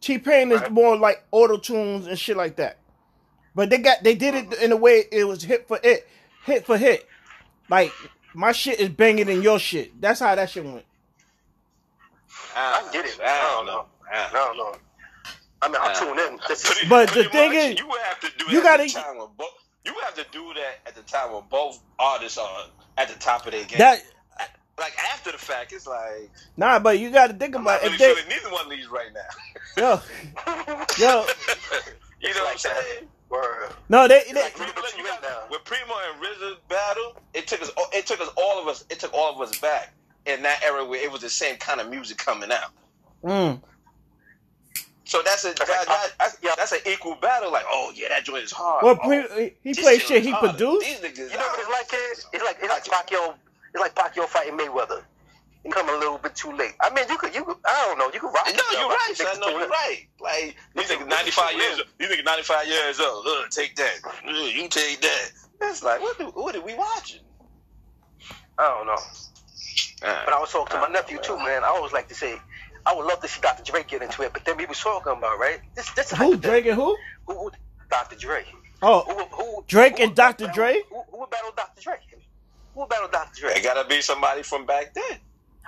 T 0.00 0.18
Pain 0.18 0.50
is 0.52 0.60
Right. 0.60 0.70
more 0.72 0.96
like 0.96 1.24
auto 1.32 1.56
tunes 1.58 2.06
and 2.06 2.18
shit 2.18 2.36
like 2.36 2.56
that. 2.56 2.78
But 3.54 3.70
they 3.70 3.78
got 3.78 4.02
they 4.02 4.14
did 4.14 4.34
it 4.34 4.52
in 4.62 4.72
a 4.72 4.76
way 4.76 5.04
it 5.12 5.24
was 5.24 5.42
hit 5.42 5.66
for 5.68 5.78
it, 5.82 6.08
hit 6.44 6.64
for 6.66 6.76
hit. 6.78 7.06
Like 7.68 7.92
my 8.34 8.52
shit 8.52 8.78
is 8.80 8.88
banging 8.90 9.28
in 9.28 9.42
your 9.42 9.58
shit. 9.58 10.00
That's 10.00 10.20
how 10.20 10.34
that 10.34 10.50
shit 10.50 10.64
went. 10.64 10.84
I 12.56 12.88
get 12.92 13.04
it. 13.04 13.18
I 13.22 13.52
don't 13.56 13.66
know. 13.66 13.86
I 14.12 14.28
don't 14.32 14.56
know. 14.56 14.76
I 15.62 15.68
mean, 15.68 15.76
I'll 15.80 15.90
Uh, 15.90 15.94
tune 15.94 16.18
in. 16.18 16.40
This 16.46 16.62
is, 16.64 16.70
Pretty- 16.70 16.88
But 16.88 17.08
the 17.10 17.24
thing 17.24 17.52
much, 17.52 17.56
is, 17.72 17.78
you 17.80 17.88
would 17.88 18.00
have 18.02 18.20
to 18.20 18.28
do 18.38 18.44
you 18.52 18.62
that 18.62 18.78
gotta- 18.78 18.84
the 19.84 19.90
time 19.92 19.96
when 19.96 19.96
both. 19.96 19.96
You 19.96 20.00
have 20.04 20.14
to 20.14 20.26
do 20.32 20.54
that 20.54 20.88
at 20.88 20.94
the 20.94 21.02
time 21.02 21.32
when 21.32 21.42
both 21.50 21.80
artists 21.98 22.38
are 22.38 22.66
at 22.98 23.08
the 23.08 23.18
top 23.18 23.46
of 23.46 23.52
their 23.52 23.64
game. 23.64 23.78
That 23.78 24.02
like 24.78 24.96
after 25.12 25.30
the 25.32 25.38
fact, 25.38 25.72
it's 25.72 25.86
like 25.86 26.30
nah, 26.56 26.78
but 26.78 26.98
you 26.98 27.10
got 27.10 27.28
to 27.28 27.34
think 27.34 27.54
about 27.54 27.82
not 27.82 27.92
if 27.92 28.00
really 28.00 28.22
they 28.22 28.28
neither 28.28 28.50
one 28.50 28.64
of 28.64 28.70
these 28.70 28.88
right 28.88 29.10
now. 29.14 29.20
yo 29.76 30.00
yo 30.98 31.26
you 32.20 32.34
know 32.34 32.44
what 32.44 32.52
I'm 32.52 32.58
saying? 32.58 33.08
Word. 33.30 33.72
no 33.88 34.06
they, 34.08 34.22
they 34.32 34.42
like- 34.42 34.54
Primo, 34.54 34.72
you 34.96 35.04
got- 35.04 35.50
when 35.50 35.60
Primo 35.64 35.94
and 36.12 36.22
RZA 36.22 36.56
battle, 36.68 37.16
it 37.34 37.46
took 37.46 37.62
us. 37.62 37.70
It 37.92 38.06
took 38.06 38.20
us 38.20 38.28
all 38.36 38.60
of 38.60 38.68
us. 38.68 38.84
It 38.90 39.00
took 39.00 39.12
all 39.14 39.34
of 39.34 39.40
us 39.48 39.58
back 39.60 39.92
in 40.26 40.42
that 40.42 40.62
era 40.64 40.84
where 40.84 41.02
it 41.02 41.10
was 41.10 41.20
the 41.22 41.28
same 41.30 41.56
kind 41.56 41.80
of 41.80 41.88
music 41.90 42.18
coming 42.18 42.50
out. 42.52 42.70
mm, 43.24 43.60
So 45.06 45.20
that's 45.22 45.44
a 45.44 45.48
that, 45.48 45.66
that, 45.68 46.12
that's, 46.18 46.36
that's 46.56 46.72
an 46.72 46.80
equal 46.86 47.14
battle. 47.16 47.52
Like, 47.52 47.66
oh 47.68 47.92
yeah, 47.94 48.08
that 48.08 48.24
joint 48.24 48.44
is 48.44 48.52
hard. 48.52 48.82
well 48.82 48.98
oh, 49.02 49.50
he 49.62 49.74
plays 49.74 50.02
shit 50.02 50.22
he 50.22 50.32
produced. 50.34 50.86
These 50.86 51.00
niggas, 51.00 51.30
You 51.30 51.36
know 51.38 51.44
what 51.44 51.60
it's 51.60 51.68
like, 51.68 51.88
kid? 51.88 52.24
It's 52.32 52.44
like 52.44 52.56
it's 52.62 52.68
like 52.68 52.84
Pacquiao. 52.84 53.34
It's 53.74 53.80
like 53.80 53.94
Pacquiao 53.94 54.26
fighting 54.26 54.56
Mayweather. 54.56 55.02
You 55.64 55.70
come 55.70 55.88
a 55.88 55.92
little 55.98 56.18
bit 56.18 56.34
too 56.34 56.52
late. 56.52 56.74
I 56.80 56.90
mean, 56.92 57.06
you 57.08 57.16
could, 57.16 57.34
you 57.34 57.42
could, 57.42 57.56
I 57.64 57.84
don't 57.86 57.98
know, 57.98 58.10
you 58.12 58.20
could 58.20 58.32
rock. 58.34 58.44
No, 58.46 58.52
it, 58.52 58.78
you're 58.78 58.88
right, 58.88 58.98
I 59.10 59.14
think 59.14 59.28
son. 59.30 59.40
No, 59.40 59.48
you're 59.48 59.64
too 59.66 59.70
right. 59.70 60.06
Like 60.20 60.56
these 60.76 60.90
Listen, 60.90 60.98
niggas, 61.06 61.08
95 61.08 61.52
years. 61.52 61.70
listen. 61.78 61.84
These 61.98 62.08
niggas, 62.08 62.24
95 62.24 62.66
years 62.66 63.00
old. 63.00 63.26
Ugh, 63.26 63.50
take 63.50 63.76
that. 63.76 63.94
Ugh, 64.28 64.34
you 64.54 64.68
take 64.68 65.00
that. 65.00 65.30
It's 65.62 65.82
like, 65.82 66.00
what? 66.02 66.18
Do, 66.18 66.26
what 66.34 66.54
are 66.54 66.60
we 66.60 66.74
watching? 66.74 67.20
I 68.58 68.62
don't 68.68 68.86
know. 68.86 68.92
Uh, 70.06 70.22
But 70.24 70.34
I 70.34 70.38
was 70.38 70.50
talking 70.52 70.76
to 70.76 70.80
my 70.82 70.88
nephew 70.88 71.18
too, 71.18 71.36
man. 71.38 71.64
I 71.64 71.68
always 71.68 71.92
like 71.92 72.08
to 72.08 72.14
say, 72.14 72.36
I 72.86 72.94
would 72.94 73.06
love 73.06 73.20
to 73.20 73.28
see 73.28 73.40
Dr. 73.40 73.62
Dre 73.64 73.84
get 73.84 74.02
into 74.02 74.22
it, 74.22 74.32
but 74.32 74.44
then 74.44 74.56
we 74.56 74.66
was 74.66 74.78
talking 74.80 75.12
about 75.12 75.38
right. 75.38 75.60
This, 75.74 75.90
this 75.92 76.12
Who 76.12 76.36
Drake 76.36 76.66
and 76.66 76.74
who? 76.76 76.96
Who, 77.26 77.34
who, 77.34 77.50
Dr. 77.90 78.16
Dre. 78.16 78.44
Oh, 78.82 79.04
Who, 79.08 79.24
who, 79.36 79.64
Drake 79.68 79.98
who 79.98 80.04
and 80.04 80.14
Dr. 80.14 80.48
who- 80.48 80.52
Dre? 80.52 80.82
Who, 80.90 81.02
who 81.10 81.20
would 81.20 81.30
battle 81.30 81.52
Dr. 81.56 81.80
Dre? 81.82 81.96
Who 82.74 82.80
would 82.80 82.88
battle 82.90 83.08
Dr. 83.08 83.40
Dre? 83.40 83.52
it 83.54 83.62
gotta 83.64 83.88
be 83.88 84.00
somebody 84.02 84.42
from 84.42 84.66
back 84.66 84.94
then. 84.94 85.18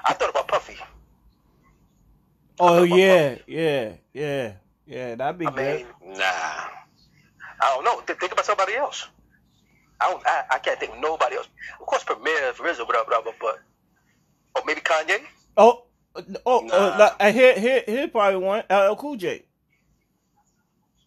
I 0.04 0.12
thought 0.14 0.30
about 0.30 0.48
Puffy. 0.48 0.76
oh 2.60 2.82
yeah, 2.84 3.36
yeah, 3.46 3.92
yeah, 4.12 4.52
yeah. 4.86 5.14
That'd 5.16 5.38
be 5.38 5.46
I 5.46 5.50
good. 5.50 5.86
mean, 6.02 6.18
Nah. 6.18 6.24
I 7.60 7.74
don't 7.74 7.84
know. 7.84 8.00
Th- 8.06 8.18
Think 8.18 8.32
about 8.32 8.44
somebody 8.46 8.74
else. 8.74 9.08
I 10.00 10.10
don't. 10.10 10.22
I, 10.26 10.44
I 10.52 10.58
can't 10.58 10.78
think 10.80 10.92
of 10.94 11.00
nobody 11.00 11.36
else. 11.36 11.48
Of 11.80 11.86
course, 11.86 12.04
Premier, 12.04 12.52
RZA, 12.52 12.86
whatever, 12.86 13.04
whatever. 13.06 13.30
But 13.40 13.60
or 14.56 14.62
maybe 14.66 14.82
Kanye. 14.82 15.20
Oh, 15.56 15.85
oh, 16.46 16.60
Nah. 16.66 16.74
uh, 16.74 16.96
like, 16.98 17.12
uh, 17.20 17.32
here, 17.32 17.58
here, 17.58 17.82
here, 17.86 18.08
probably 18.08 18.38
one. 18.40 18.64
LL 18.70 18.94
Cool 18.96 19.16
J. 19.16 19.44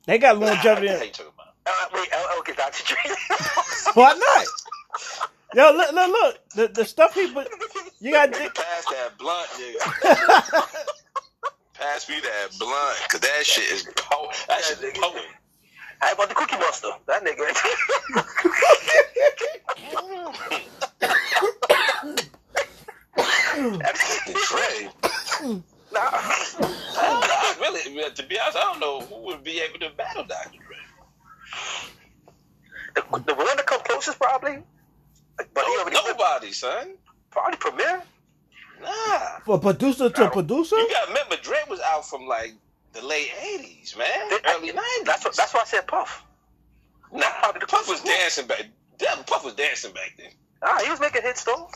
They 0.07 0.17
got 0.19 0.39
Nah, 0.39 0.47
longevity. 0.47 0.87
what 0.87 0.93
the 0.93 0.97
hell 0.97 1.05
you 1.07 1.11
talking 1.13 1.33
about? 1.35 1.53
Uh, 1.67 1.89
wait, 1.93 2.09
LL 2.13 2.43
get 2.45 2.57
Dr. 2.57 2.83
Dre. 2.85 3.15
Why 3.93 4.13
not? 4.15 4.47
Yo, 5.55 5.71
look, 5.77 5.91
look, 5.93 6.09
look. 6.09 6.39
The 6.55 6.67
the 6.69 6.85
stuff 6.85 7.13
he 7.15 7.31
put. 7.31 7.47
You 7.99 8.11
got. 8.11 8.31
Nigga, 8.31 8.55
pass 8.55 8.85
that 8.87 9.17
blunt, 9.17 9.47
nigga. 9.51 9.79
pass 11.75 12.09
me 12.09 12.19
that 12.21 12.49
blunt, 12.59 12.97
cause 13.09 13.21
that 13.21 13.45
shit 13.45 13.71
is 13.71 13.83
po- 13.95 14.29
that 14.47 14.63
shit 14.63 14.81
is 14.83 14.97
potent. 14.99 15.25
How 16.01 16.13
about 16.13 16.29
the 16.29 16.35
Cookie 16.35 16.57
Monster? 16.57 16.89
That 17.07 17.23
nigga. 17.25 17.45
Dre. 23.59 24.89
nah. 25.91 25.99
I 26.01 26.45
don't 26.59 27.21
know. 27.21 27.27
I 27.27 27.55
really, 27.61 28.09
to 28.11 28.23
be 28.23 28.39
honest, 28.39 28.57
I 28.57 28.61
don't 28.61 28.79
know 28.79 29.01
who 29.01 29.25
would 29.25 29.43
be 29.43 29.59
able 29.59 29.79
to 29.79 29.89
battle 29.97 30.23
Dr. 30.23 30.57
Dre. 30.57 30.77
The, 32.95 33.01
the 33.25 33.35
one 33.35 33.55
that 33.57 33.65
come 33.65 33.81
closest 33.83 34.19
probably. 34.19 34.59
But 35.53 35.65
he 35.65 35.75
No, 35.75 35.81
already 35.81 35.95
nobody, 36.05 36.51
son. 36.51 36.95
probably 37.31 37.57
Premier. 37.57 38.01
Nah. 38.81 39.39
For 39.45 39.59
producer 39.59 40.09
to 40.09 40.29
producer. 40.29 40.75
You 40.77 40.89
gotta 40.89 41.07
remember, 41.09 41.35
Dre 41.41 41.57
was 41.69 41.79
out 41.81 42.07
from 42.09 42.27
like 42.27 42.53
the 42.93 43.05
late 43.05 43.29
'80s, 43.41 43.97
man, 43.97 44.39
early 44.47 44.69
'90s. 44.71 45.05
That's 45.05 45.23
what. 45.25 45.35
That's 45.35 45.53
why 45.53 45.61
I 45.61 45.65
said 45.65 45.87
Puff. 45.87 46.23
nah. 47.13 47.23
Puff 47.67 47.87
was 47.89 48.01
dancing 48.01 48.47
back. 48.47 48.65
Puff 49.27 49.43
was 49.45 49.53
dancing 49.53 49.93
back 49.93 50.13
then. 50.17 50.31
Ah, 50.61 50.79
he 50.83 50.89
was 50.89 50.99
making 50.99 51.21
hits 51.21 51.43
though. 51.45 51.69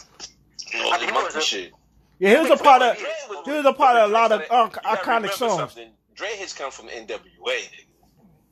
All 0.82 0.94
I 0.94 0.98
the 0.98 1.06
mean, 1.06 1.08
he 1.10 1.14
monkey 1.14 1.26
was 1.26 1.36
a- 1.36 1.42
shit. 1.42 1.74
Yeah, 2.20 2.30
he 2.42 2.50
was 2.50 2.60
a 2.60 2.64
part 2.64 2.82
of. 2.82 2.98
Dre 2.98 3.08
He 3.46 3.52
was 3.52 3.66
a 3.66 3.74
part 3.74 3.98
of 3.98 4.10
a 4.10 4.14
lot 4.14 4.32
of 4.32 4.42
uh, 4.50 4.70
iconic 4.70 5.32
songs. 5.32 5.58
something. 5.58 5.90
Dre 6.16 6.28
hits 6.36 6.54
come 6.54 6.72
from 6.72 6.88
NWA. 6.88 7.20
Nigga. 7.44 7.86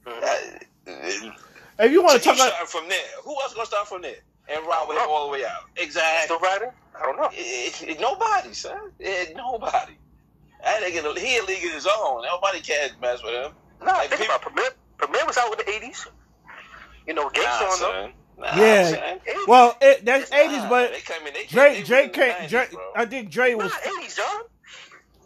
Mhm. 0.05 0.21
That- 0.21 0.63
uh, 0.87 1.83
If 1.85 1.91
you 1.91 2.01
want 2.03 2.13
you 2.15 2.19
to 2.19 2.25
talk 2.25 2.35
about, 2.53 2.69
from 2.69 2.89
there. 2.89 2.99
Who 3.23 3.31
else 3.41 3.53
gonna 3.53 3.65
start 3.65 3.87
from 3.87 4.01
there 4.01 4.17
and 4.49 4.65
ride 4.65 4.85
with 4.87 4.97
him 4.97 5.05
all 5.09 5.27
the 5.27 5.31
way 5.31 5.45
out? 5.45 5.63
Exactly. 5.77 6.25
Still 6.25 6.39
riding? 6.39 6.71
I 6.99 7.05
don't 7.05 7.17
know. 7.17 7.29
It, 7.31 7.83
it, 7.83 7.99
nobody, 7.99 8.53
son. 8.53 8.91
It, 8.99 9.35
nobody. 9.35 9.93
That 10.63 10.81
nigga, 10.83 11.17
he 11.17 11.37
a 11.37 11.43
league 11.43 11.65
of 11.65 11.71
his 11.73 11.87
own. 11.87 12.23
Nobody 12.23 12.59
can 12.61 12.89
mess 13.01 13.23
with 13.23 13.33
him. 13.33 13.51
Nah, 13.83 13.93
Like, 13.93 14.09
think 14.09 14.21
people- 14.21 14.35
about 14.35 14.41
it. 14.47 14.53
Premier. 14.55 14.71
Premier 14.97 15.25
was 15.25 15.37
out 15.37 15.51
in 15.51 15.57
the 15.65 15.69
eighties. 15.71 16.05
You 17.07 17.13
know, 17.15 17.29
Gates 17.29 17.47
Nah, 17.47 17.65
on 17.67 17.79
them. 18.03 18.13
Son. 18.41 18.57
Nah, 18.57 18.57
Yeah. 18.57 18.83
son. 18.83 19.19
well, 19.47 19.77
it, 19.81 20.05
that's 20.05 20.31
eighties, 20.33 20.65
but 20.65 20.91
they 20.93 21.01
came 21.01 21.27
in, 21.27 21.33
they, 21.33 21.45
Dre, 21.47 21.73
they 21.73 21.83
Dre 21.83 22.01
was 22.01 22.05
in 22.05 22.11
the 22.13 22.17
came. 22.17 22.33
90s, 22.33 22.49
Dre. 22.49 22.67
I 22.95 23.05
think 23.05 23.31
Dre 23.31 23.55
was. 23.55 23.73
eighties, 23.99 24.15
John. 24.15 24.41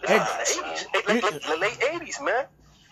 Hey, 0.07 0.19
Nah, 0.19 0.27
eighties, 0.57 0.88
late, 0.95 1.07
late, 1.24 1.24
late, 1.24 1.62
late 1.62 1.84
eighties, 1.95 2.19
man. 2.22 2.45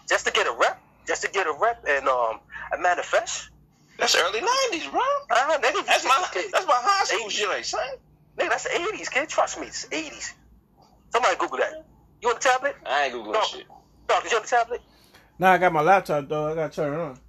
Just 0.09 0.25
to 0.27 0.31
get 0.33 0.47
a 0.47 0.55
rep, 0.59 0.79
just 1.07 1.23
to 1.23 1.29
get 1.31 1.47
a 1.47 1.53
rep 1.61 1.83
and 1.87 2.07
um 2.07 2.39
a 2.77 2.81
manifest. 2.81 3.49
That's 3.99 4.15
early 4.15 4.41
nineties, 4.41 4.89
bro. 4.89 5.01
Ah, 5.31 5.57
nigga, 5.61 5.85
That's 5.85 6.03
my 6.05 6.27
kid. 6.33 6.51
that's 6.53 6.67
my 6.67 6.75
high 6.77 7.05
school 7.05 7.27
80s. 7.29 7.31
shit, 7.31 7.65
son. 7.65 7.81
Nigga, 8.39 8.49
that's 8.49 8.67
eighties, 8.67 9.09
kid. 9.09 9.29
Trust 9.29 9.59
me, 9.59 9.67
it's 9.67 9.85
eighties. 9.91 10.33
Somebody 11.13 11.37
Google 11.37 11.59
that. 11.59 11.73
You 12.21 12.29
on 12.29 12.35
the 12.35 12.41
tablet? 12.41 12.75
I 12.85 13.05
ain't 13.05 13.15
googling 13.15 13.33
No. 13.33 13.41
shit. 13.43 13.65
Dog, 14.09 14.25
is 14.25 14.31
you 14.31 14.37
on 14.37 14.43
the 14.43 14.49
tablet? 14.49 14.81
Now 15.39 15.53
I 15.53 15.57
got 15.59 15.73
my 15.73 15.81
laptop 15.81 16.29
though. 16.29 16.51
I 16.51 16.55
gotta 16.55 16.73
turn 16.75 16.93
it 16.93 16.99
on. 17.01 17.19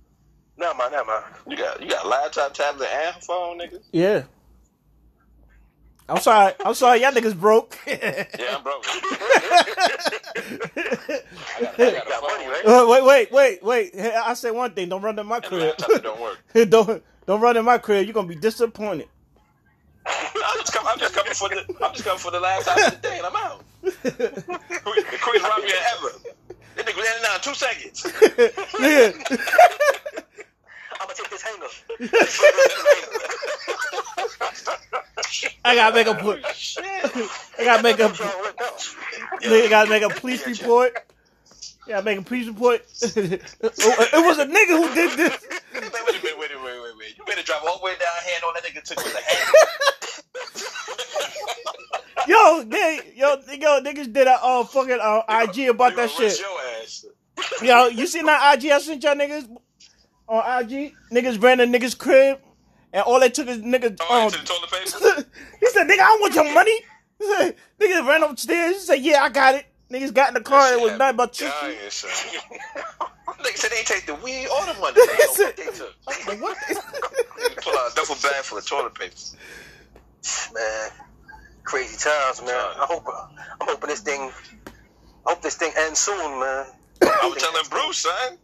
Nah, 0.57 0.73
man, 0.75 0.93
nah, 0.93 1.05
man. 1.05 1.23
You 1.49 1.57
got 1.57 1.83
you 1.83 1.89
got 1.91 2.07
laptop, 2.07 2.55
tablet, 2.55 2.89
and 2.93 3.17
phone, 3.23 3.59
nigga. 3.59 3.81
Yeah. 3.93 4.23
I'm 6.09 6.21
sorry. 6.21 6.53
I'm 6.65 6.75
sorry. 6.75 7.01
Y'all 7.01 7.13
niggas 7.13 7.39
broke. 7.39 7.79
Yeah, 7.87 8.57
I'm 8.57 8.63
broke. 8.63 8.85
I 10.37 11.61
got, 11.61 11.81
I 11.81 11.91
got 11.93 12.07
Got 12.09 12.23
money, 12.23 12.47
right? 12.47 12.63
Uh, 12.67 12.87
wait, 12.89 13.05
wait, 13.05 13.33
wait, 13.33 13.63
wait. 13.63 13.95
Hey, 13.95 14.15
I 14.15 14.35
say 14.35 14.51
one 14.51 14.73
thing. 14.73 14.89
Don't 14.91 15.01
run 15.03 15.19
in 15.19 15.27
my 15.27 15.41
the 15.41 15.49
crib. 15.49 15.61
laptop 15.79 16.03
don't 16.03 16.21
work. 16.21 16.39
don't 16.71 17.03
don't 17.27 17.41
run 17.41 17.57
in 17.57 17.65
my 17.65 17.79
crib. 17.79 18.05
You're 18.05 18.13
gonna 18.15 18.29
be 18.29 18.35
disappointed. 18.35 19.09
I'm 20.07 20.59
just, 20.59 20.73
come, 20.75 20.87
I'm 20.87 20.99
just 20.99 21.15
coming 21.15 21.33
for 21.33 21.49
the 21.49 21.65
I'm 21.83 21.93
just 21.93 22.05
coming 22.05 22.19
for 22.19 22.31
the 22.31 22.41
laptop 22.41 22.77
and 22.79 22.93
the 22.93 22.97
thing. 22.99 23.19
and 23.19 23.27
I'm 23.27 23.37
out. 23.37 23.65
The 23.83 25.21
quickest 25.23 25.45
robbery 25.45 25.71
ever. 25.97 26.11
This 26.77 26.85
nigga 26.85 27.03
ran 27.03 27.23
down 27.23 27.37
in 27.37 27.41
two 27.41 27.55
seconds. 27.55 28.07
yeah. 28.81 29.13
I'm 31.05 31.09
gonna 31.09 31.19
take 31.21 31.29
this 31.31 31.43
hanger. 31.43 31.69
I 35.65 35.75
gotta 35.75 35.95
make 35.95 36.07
a 36.07 36.15
put. 36.15 36.47
Shit. 36.55 36.85
I 37.59 37.65
gotta 37.65 37.83
make 37.83 37.99
a. 37.99 38.05
Y'all 38.05 38.11
right 38.15 38.55
now. 38.59 38.71
Nigga 39.41 39.69
gotta 39.69 39.91
make 39.91 40.03
a 40.03 40.09
police 40.09 40.47
report. 40.47 40.97
Yeah, 41.87 42.01
make 42.01 42.19
a 42.19 42.23
police 42.23 42.47
report. 42.47 42.81
it 43.03 43.43
was 43.61 44.39
a 44.39 44.47
nigga 44.47 44.69
who 44.69 44.95
did 44.95 45.19
this. 45.19 45.47
Wait, 45.75 45.83
wait 45.83 45.93
wait, 46.23 46.39
wait, 46.39 46.39
wait, 46.39 46.63
wait, 46.65 46.97
wait. 46.99 47.19
You 47.19 47.25
better 47.27 47.43
drive 47.43 47.61
all 47.69 47.79
the 47.79 47.85
way 47.85 47.93
down 48.01 48.09
here 48.25 48.37
and 48.37 48.45
all 48.45 48.55
that 48.55 48.65
nigga 48.65 48.83
took 48.83 48.97
was 49.05 49.15
a 49.15 49.21
hand. 49.21 49.55
Yo, 52.27 52.63
they, 52.63 53.01
yo, 53.17 53.37
yo, 53.49 53.81
niggas 53.83 54.11
did 54.11 54.27
a 54.27 54.43
uh, 54.43 54.65
fucking 54.65 54.99
uh, 54.99 55.23
IG 55.29 55.69
about 55.69 55.95
that 55.97 56.09
shit. 56.09 56.23
rush 56.23 56.41
Your 56.41 56.59
ass. 56.81 57.05
Yo, 57.63 57.87
you 57.89 58.07
seen 58.07 58.25
that 58.25 58.57
IG 58.57 58.71
I 58.71 58.79
sent 58.79 59.03
y'all 59.03 59.15
niggas 59.15 59.47
on 60.29 60.65
IG? 60.65 60.95
Niggas 61.13 61.43
ran 61.43 61.61
a 61.61 61.65
niggas 61.65 61.97
crib, 61.97 62.41
and 62.93 63.03
all 63.03 63.21
they 63.21 63.31
took 63.31 63.49
is 63.49 63.59
niggas. 63.59 63.99
Oh, 64.01 64.21
Um, 64.21 64.25
into 64.27 64.39
the 64.39 64.45
toilet 64.45 64.71
paper? 64.71 65.29
he 65.61 65.67
said, 65.71 65.87
"Nigga, 65.87 65.93
I 65.93 65.97
don't 65.97 66.21
want 66.21 66.35
your 66.35 66.53
money." 66.53 66.81
He 67.19 67.27
said, 67.27 67.57
"Niggas 67.81 68.07
ran 68.09 68.23
upstairs." 68.23 68.75
He 68.75 68.81
said, 68.81 69.01
"Yeah, 69.01 69.23
I 69.23 69.29
got 69.29 69.55
it." 69.55 69.67
Niggas 69.91 70.15
got 70.15 70.29
in 70.29 70.35
the 70.35 70.41
car. 70.41 70.73
It 70.73 70.81
was 70.81 70.99
nothing 70.99 71.17
but 71.17 71.33
tissue. 71.33 71.51
Dying, 71.61 71.77
son. 71.91 72.11
Said 73.55 73.71
they 73.71 73.83
take 73.83 74.07
the 74.07 74.15
weed 74.17 74.49
or 74.49 74.67
the 74.67 74.79
money. 74.81 74.95
They 75.07 75.17
don't 75.17 75.39
what 75.39 75.57
they 75.57 75.65
took. 75.67 75.95
Like, 76.07 76.41
what? 76.43 76.57
Nigga 76.59 77.63
Pull 77.63 77.79
out 77.79 77.93
a 77.93 77.95
duffel 77.95 78.17
bag 78.17 78.43
full 78.43 78.59
of 78.59 78.67
toilet 78.67 78.95
paper. 78.95 79.15
Man, 80.55 80.91
crazy 81.63 81.97
times, 81.97 82.41
man. 82.43 82.51
I 82.51 82.87
hope 82.89 83.07
I'm 83.61 83.69
hoping 83.69 83.89
this 83.91 84.01
thing. 84.01 84.33
I 85.27 85.31
hope 85.31 85.43
this 85.43 85.57
thing 85.57 85.73
ends 85.77 86.01
soon, 86.01 86.41
man. 86.41 86.67
I 87.03 87.29
was 87.29 87.37
telling 87.43 87.65
Bruce, 87.71 87.99
son. 87.99 88.39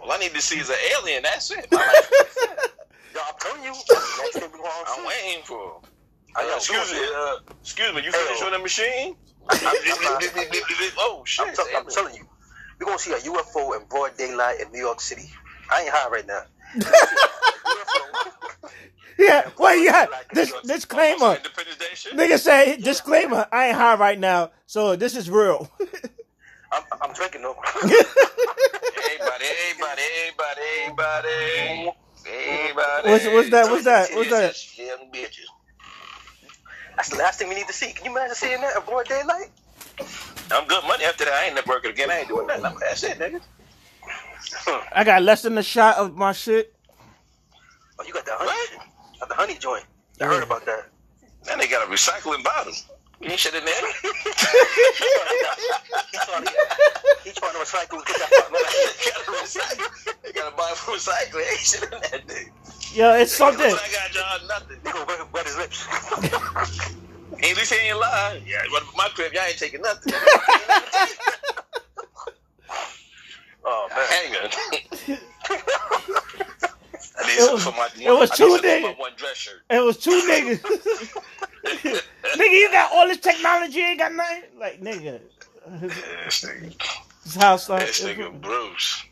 All 0.00 0.12
I 0.12 0.18
need 0.18 0.34
to 0.34 0.40
see 0.42 0.58
is 0.58 0.70
an 0.70 0.76
alien. 1.00 1.22
That's 1.22 1.50
it. 1.50 1.68
My 1.72 1.78
Yo, 3.14 3.20
I'm 3.26 3.34
telling 3.40 3.64
you, 3.64 3.72
next 3.72 4.36
thing 4.38 4.50
we 4.52 4.58
gonna 4.58 4.70
I'm 4.86 5.00
see. 5.00 5.06
waiting 5.08 5.44
for. 5.44 5.80
I 6.36 6.42
Uh, 6.42 6.46
know, 6.48 6.56
excuse 6.56 6.92
me. 6.92 6.98
Uh, 6.98 7.54
excuse 7.62 7.94
me. 7.94 8.02
You 8.04 8.12
Hey, 8.12 8.18
finished 8.18 8.40
yo. 8.40 8.46
with 8.46 8.54
the 8.54 8.58
machine? 8.60 9.16
I'm, 9.50 9.58
I'm, 9.66 9.74
oh 10.98 11.22
shit! 11.26 11.48
I'm, 11.48 11.54
tell- 11.54 11.66
I'm 11.76 11.86
telling 11.88 12.14
you, 12.14 12.24
we're 12.80 12.86
gonna 12.86 12.98
see 12.98 13.12
a 13.12 13.16
UFO 13.18 13.76
in 13.80 13.86
broad 13.88 14.16
daylight 14.18 14.60
in 14.60 14.70
New 14.72 14.80
York 14.80 15.00
City. 15.00 15.28
I 15.72 15.82
ain't 15.82 15.90
high 15.92 16.08
right 16.10 16.26
now. 16.26 16.42
yeah, 19.18 19.48
wait, 19.58 19.84
yeah. 19.84 20.06
This 20.32 20.52
disclaimer. 20.64 21.36
Independence 21.36 21.78
Day 21.78 21.86
shit. 21.94 22.14
Nigga 22.14 22.38
say 22.38 22.76
disclaimer. 22.76 23.46
I 23.52 23.68
ain't 23.68 23.76
high 23.76 23.96
right 23.96 24.18
now, 24.18 24.50
so 24.66 24.96
this 24.96 25.16
is 25.16 25.30
real. 25.30 25.70
I'm, 26.72 26.82
I'm 27.02 27.12
drinking 27.14 27.42
though. 27.42 27.56
Everybody, 27.82 29.44
everybody, 29.70 30.02
everybody, 30.22 30.60
everybody, 30.82 31.92
everybody. 32.26 33.08
What's- 33.08 33.26
what's 33.26 33.50
that? 33.50 33.70
What's 33.70 33.84
that? 33.84 34.10
What's 34.14 34.30
that? 34.30 34.78
Young 34.78 35.10
bitches. 35.12 35.46
That's 36.96 37.10
the 37.10 37.16
last 37.16 37.38
thing 37.38 37.48
we 37.48 37.54
need 37.54 37.66
to 37.68 37.72
see. 37.72 37.92
Can 37.92 38.04
you 38.06 38.10
imagine 38.10 38.34
seeing 38.34 38.60
that 38.60 38.76
in 38.76 38.82
broad 38.84 39.06
daylight? 39.08 39.50
I'm 40.50 40.66
good 40.66 40.82
money 40.86 41.04
after 41.04 41.24
that. 41.24 41.34
I 41.34 41.46
ain't 41.46 41.54
never 41.54 41.68
working 41.68 41.90
again. 41.92 42.10
I 42.10 42.18
ain't 42.20 42.28
doing 42.28 42.46
nothing. 42.46 42.64
I'm- 42.64 42.76
That's 42.80 43.02
it, 43.04 43.18
nigga. 43.18 43.40
I 44.92 45.04
got 45.04 45.22
less 45.22 45.42
than 45.42 45.56
a 45.58 45.62
shot 45.62 45.96
of 45.96 46.16
my 46.16 46.32
shit. 46.32 46.74
Oh, 47.98 48.04
you 48.06 48.12
got 48.12 48.24
the 48.24 48.32
honey, 48.34 48.78
got 49.20 49.28
the 49.28 49.34
honey 49.34 49.56
joint. 49.58 49.84
I 50.20 50.24
heard 50.24 50.42
about 50.42 50.64
that. 50.66 50.88
Then 51.44 51.58
they 51.58 51.66
got 51.68 51.86
a 51.86 51.90
recycling 51.90 52.42
bottle. 52.44 52.72
You 53.20 53.30
ain't 53.30 53.40
shit 53.40 53.54
in 53.54 53.64
there. 53.64 53.74
He 53.74 53.80
trying 56.18 56.44
to, 56.44 56.50
he 57.24 57.30
trying 57.32 57.52
to 57.52 57.58
recycle. 57.58 58.04
Get 58.06 58.16
that 58.18 58.30
gotta 58.30 59.32
recycle. 59.42 59.88
They 60.22 60.30
got 60.32 60.52
a 60.52 60.56
bottle 60.56 60.76
for 60.76 60.92
recycling. 60.92 61.50
Ain't 61.50 61.60
shit 61.60 61.82
in 61.82 61.90
that 61.90 62.22
thing. 62.28 62.52
Yo, 62.94 63.14
it's 63.14 63.32
something. 63.32 63.66
I 63.66 63.88
got 63.92 64.14
y'all 64.14 64.46
nothing. 64.48 64.78
He 64.84 64.90
gonna 64.92 65.04
wet, 65.06 65.32
wet 65.32 65.46
his 65.46 65.56
lips. 65.56 65.86
At 67.38 67.44
least 67.56 67.72
he 67.72 67.78
ain't 67.88 67.98
lying. 67.98 68.42
Yeah, 68.46 68.62
but 68.72 68.82
my 68.96 69.08
crib, 69.14 69.32
y'all 69.32 69.44
ain't 69.44 69.58
taking 69.58 69.80
nothing. 69.82 70.12
Oh, 73.70 73.86
oh 73.90 73.94
man. 73.94 74.06
Hanger. 74.08 74.48
I 77.18 77.20
need 77.26 77.38
It 77.38 77.52
was- 77.52 77.62
for 77.64 77.72
my. 77.72 77.88
it 78.00 78.10
was 78.10 78.30
two 78.30 78.36
something 78.36 78.56
for 78.58 78.62
days. 78.62 78.82
my 78.82 78.92
one 78.92 79.12
dress 79.16 79.36
shirt. 79.36 79.60
It 79.68 79.80
was 79.84 79.98
two 79.98 80.22
niggas. 80.26 80.62
Nigga, 81.64 82.50
you 82.50 82.68
got 82.72 82.92
all 82.92 83.06
this 83.08 83.18
technology, 83.18 83.80
ain't 83.80 83.98
got 83.98 84.12
nothing. 84.12 84.42
Like, 84.58 84.80
nigga, 84.80 85.20
This 85.80 86.44
nigga, 86.44 86.74
this 87.24 87.34
house 87.36 87.68
like. 87.68 87.86
this 87.86 88.02
nigga 88.04 88.40
Bruce. 88.40 89.04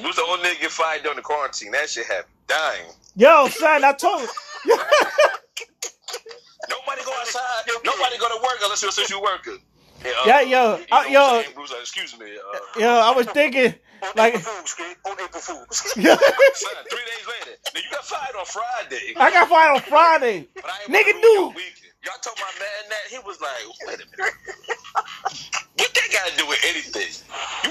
Bruce, 0.00 0.16
the 0.16 0.22
old 0.22 0.40
nigga 0.40 0.60
get 0.60 0.70
fired 0.70 1.02
during 1.02 1.16
the 1.16 1.22
quarantine. 1.22 1.72
That 1.72 1.88
shit 1.90 2.06
happened. 2.06 2.32
Dying. 2.46 2.86
Yo, 3.16 3.48
son, 3.48 3.84
I 3.84 3.92
told 3.92 4.22
you. 4.22 4.76
Nobody 6.68 7.02
go 7.04 7.12
outside. 7.20 7.42
Nobody 7.84 8.18
go 8.18 8.28
to 8.28 8.42
work 8.42 8.58
unless 8.62 8.82
you're 8.82 8.90
a 8.90 8.92
social 8.92 9.22
worker. 9.22 9.56
Yeah, 10.04 10.10
uh, 10.10 10.26
Yeah, 10.26 10.40
yo, 10.40 10.46
you 10.76 10.80
know 10.80 10.86
I'm 10.92 11.12
yo. 11.12 11.42
Bruce, 11.54 11.72
uh, 11.72 11.76
excuse 11.80 12.18
me. 12.18 12.26
Uh, 12.36 12.80
Yo, 12.80 12.88
I 12.88 13.10
was 13.12 13.26
thinking, 13.26 13.74
On 14.02 14.08
like, 14.16 14.34
April 14.34 14.54
Fools, 14.54 14.74
kid. 14.74 14.96
On 15.06 15.12
April 15.12 15.42
Fools. 15.42 15.76
son, 15.94 16.76
three 16.90 17.06
days 17.06 17.26
later. 17.28 17.56
Now, 17.74 17.80
you 17.80 17.90
got 17.90 18.04
fired 18.04 18.36
on 18.38 18.46
Friday. 18.46 19.12
I 19.16 19.30
got 19.30 19.48
fired 19.48 19.74
on 19.76 19.80
Friday. 19.82 20.48
But 20.54 20.64
I 20.66 20.82
ain't 20.82 20.90
Nigga, 20.90 21.12
wanna 21.14 21.26
ruin 21.26 21.34
your 21.34 21.46
dude. 21.48 21.56
weekend. 21.56 21.92
Y'all 22.04 22.14
told 22.22 22.38
my 22.38 22.52
man 22.58 22.82
that 22.88 23.04
he 23.10 23.18
was 23.18 23.40
like, 23.40 23.60
wait 23.86 24.00
a 24.00 24.06
minute. 24.16 24.34
what 25.76 25.90
that 25.94 26.08
got 26.12 26.30
to 26.30 26.36
do 26.38 26.46
with 26.48 26.58
anything? 26.64 27.12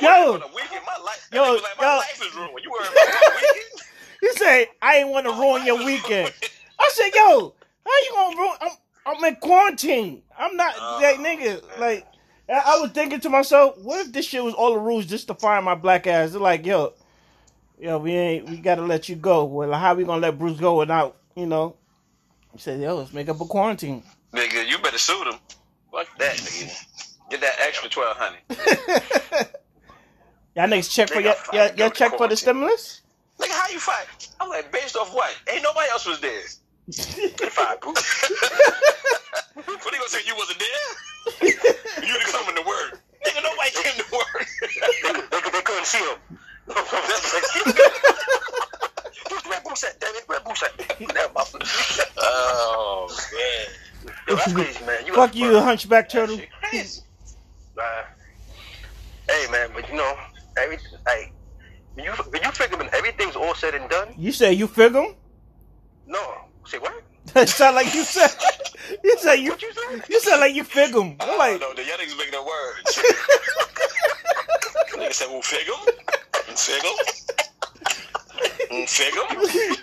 You 0.02 0.08
Yo. 0.08 0.34
weekend? 0.54 0.86
My 0.86 1.04
life. 1.04 1.30
Yo, 1.34 1.44
Yo, 1.44 1.54
like, 1.54 1.64
my 1.80 1.84
yo. 1.86 1.98
life 1.98 2.22
is 2.24 2.36
ruined. 2.36 2.60
You 2.64 2.70
about 2.70 3.36
weekend? 3.36 3.82
He 4.22 4.32
said, 4.34 4.68
I 4.82 4.98
ain't 4.98 5.10
want 5.10 5.26
to 5.28 5.32
ruin 5.32 5.66
your 5.66 5.78
weekend. 5.78 6.34
I 6.78 6.90
said, 6.94 7.10
yo, 7.16 7.56
how 7.86 7.92
you 8.04 8.12
gonna 8.14 8.38
ruin? 8.38 8.58
I'm, 8.62 8.72
I'm 9.06 9.24
in 9.24 9.36
quarantine. 9.38 10.24
I'm 10.38 10.58
not 10.58 10.74
Oh, 10.78 11.00
that 11.00 11.16
nigga. 11.16 11.62
man. 11.70 11.80
Like, 11.80 12.08
I 12.50 12.54
I 12.54 12.80
was 12.80 12.92
thinking 12.92 13.20
to 13.22 13.30
myself, 13.30 13.78
what 13.80 14.08
if 14.08 14.14
this 14.14 14.26
shit 14.26 14.44
was 14.44 14.54
all 14.54 14.74
the 14.74 14.80
rules 14.80 15.06
just 15.06 15.28
to 15.28 15.36
fire 15.36 15.62
my 15.62 15.76
black 15.76 16.08
ass? 16.08 16.32
They're 16.32 16.42
like, 16.42 16.66
yo, 16.66 16.94
yo, 17.80 17.98
we 18.00 18.14
ain't, 18.14 18.50
we 18.50 18.58
gotta 18.58 18.82
let 18.82 19.10
you 19.10 19.16
go. 19.16 19.46
Well, 19.46 19.72
how 19.74 19.94
we 19.96 20.04
gonna 20.04 20.22
let 20.22 20.40
Bruce 20.40 20.60
go 20.60 20.78
without, 20.80 21.18
you 21.36 21.46
know? 21.46 21.76
He 22.54 22.60
said, 22.60 22.82
yo, 22.82 22.96
let's 22.98 23.14
make 23.14 23.30
up 23.30 23.40
a 23.42 23.46
quarantine. 23.46 24.04
Nigga, 24.34 24.68
you 24.68 24.78
better 24.80 24.98
sue 24.98 25.24
them. 25.24 25.40
Fuck 25.92 26.08
that, 26.20 26.36
nigga. 26.36 26.86
Get 27.30 27.42
that 27.42 27.56
extra 27.60 27.90
1200 27.90 29.50
Y'all 30.56 30.68
niggas 30.68 30.92
check 30.92 31.10
for 31.10 31.22
Nigga, 31.22 31.24
your, 31.26 31.36
I'm 31.54 31.56
your, 31.56 31.76
your 31.76 31.90
check 31.92 32.18
for 32.18 32.28
the 32.28 32.36
stimulus? 32.36 33.02
Nigga, 33.40 33.52
how 33.52 33.70
you 33.70 33.80
fight? 33.80 34.08
I'm 34.42 34.50
like, 34.50 34.72
based 34.72 34.98
off 34.98 35.14
what? 35.14 35.36
Ain't 35.52 35.64
nobody 35.64 35.90
else 35.92 36.06
was 36.06 36.20
there. 36.20 36.42
Five. 37.50 37.78
what 39.66 39.92
they 39.92 39.98
gonna 39.98 40.10
say 40.10 40.20
you 40.26 40.36
wasn't 40.36 40.60
there? 40.60 41.48
you 42.06 42.14
didn't 42.14 42.28
come 42.32 42.50
into 42.50 42.62
work. 42.68 43.02
Nigga, 43.26 43.44
nobody 43.44 43.70
Nobody 43.70 43.72
came 43.84 43.98
to 44.04 44.06
work. 44.16 44.48
they, 44.62 45.12
they, 45.14 45.42
could- 45.42 45.54
they 45.54 45.62
couldn't 45.62 45.86
see 45.86 45.98
him. 46.00 46.18
Where's 49.30 49.44
the 49.44 49.50
Red 49.50 49.64
Bull 49.64 49.76
set? 49.76 50.00
Damn 50.00 50.16
it, 50.16 50.26
Red 50.28 50.44
Bull 50.44 50.56
set. 50.56 50.72
Damn, 51.00 51.34
my- 51.34 51.44
oh 52.18 53.08
man, 53.34 54.14
Yo, 54.28 54.36
that's 54.36 54.54
crazy, 54.54 54.86
man. 54.86 55.06
You 55.06 55.14
Fuck 55.14 55.36
you, 55.36 55.60
hunchback 55.60 56.10
turtle. 56.10 56.38
Shit 56.38 56.50
crazy. 56.62 57.02
Uh, 57.78 58.04
hey, 59.28 59.52
man, 59.52 59.70
but 59.74 59.88
you 59.90 59.96
know, 59.96 60.14
every 60.58 60.78
like 61.06 61.34
when 61.96 62.06
you 62.06 62.12
when 62.12 62.42
you 62.44 62.52
figure 62.52 62.78
when 62.78 62.90
everything's 62.94 63.36
all 63.36 63.54
said 63.56 63.74
and 63.76 63.90
done, 63.90 64.14
You 64.18 64.32
say 64.32 64.54
you 64.54 64.68
figure 64.68 65.02
'em? 65.02 65.16
no, 66.08 66.34
say 66.66 66.78
what? 66.80 66.94
That 67.34 67.50
sound 67.50 67.76
like 67.76 67.94
you 67.94 68.04
said. 68.04 68.32
You 69.04 69.18
said 69.20 69.36
you. 69.36 69.52
What 69.52 69.62
you 69.62 69.74
say? 69.74 70.02
You 70.10 70.20
sound 70.20 70.42
like 70.42 70.56
you 70.56 70.64
figure 70.64 71.02
'em. 71.02 71.16
I'm 71.20 71.38
like, 71.38 71.62
know. 71.62 71.74
The 71.76 71.84
young 71.86 72.00
niggas 72.00 72.18
making 72.18 72.36
up 72.36 72.46
words. 72.46 73.04
Nigga 74.98 75.14
said, 75.14 75.28
"Well, 75.30 75.42
figure, 75.42 75.74
figure, 76.56 76.92
figure." 79.38 79.76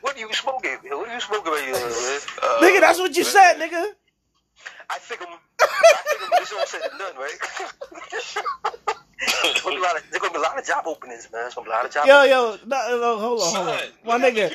What 0.00 0.16
are 0.16 0.20
you 0.20 0.32
smoking? 0.32 0.78
What 0.84 1.08
are 1.08 1.14
you 1.14 1.20
smoking 1.20 1.52
right 1.52 1.64
here? 1.64 1.74
Uh, 1.76 2.60
nigga, 2.60 2.80
that's 2.80 2.98
what 2.98 3.16
you 3.16 3.24
said, 3.24 3.54
nigga. 3.58 3.92
I 4.90 4.98
figure, 4.98 5.26
I 5.26 6.02
figure 6.10 6.28
when 6.30 6.42
it's 6.42 6.52
all 6.52 6.66
said 6.66 6.80
and 6.90 6.98
done, 6.98 7.16
right? 7.16 7.38
There's 9.42 9.62
gonna, 9.62 9.76
be 9.76 9.80
a 9.82 9.84
lot 9.84 9.96
of, 9.96 10.02
there's 10.10 10.20
gonna 10.20 10.32
be 10.34 10.38
a 10.38 10.42
lot 10.42 10.58
of 10.58 10.66
job 10.82 10.86
openings, 10.96 11.28
man. 11.32 11.42
There's 11.42 11.54
gonna 11.54 11.64
be 11.66 11.70
a 11.70 11.74
lot 11.74 11.84
of 11.86 11.92
job 11.92 12.06
Yo, 12.06 12.16
openings. 12.16 12.32
yo, 12.32 12.66
no, 12.66 13.00
no, 13.00 13.18
hold 13.18 13.40
on, 13.42 13.54
hold 13.54 13.68
on. 13.68 13.78
Son, 13.78 13.88
My 14.04 14.16
look 14.18 14.34
nigga, 14.34 14.48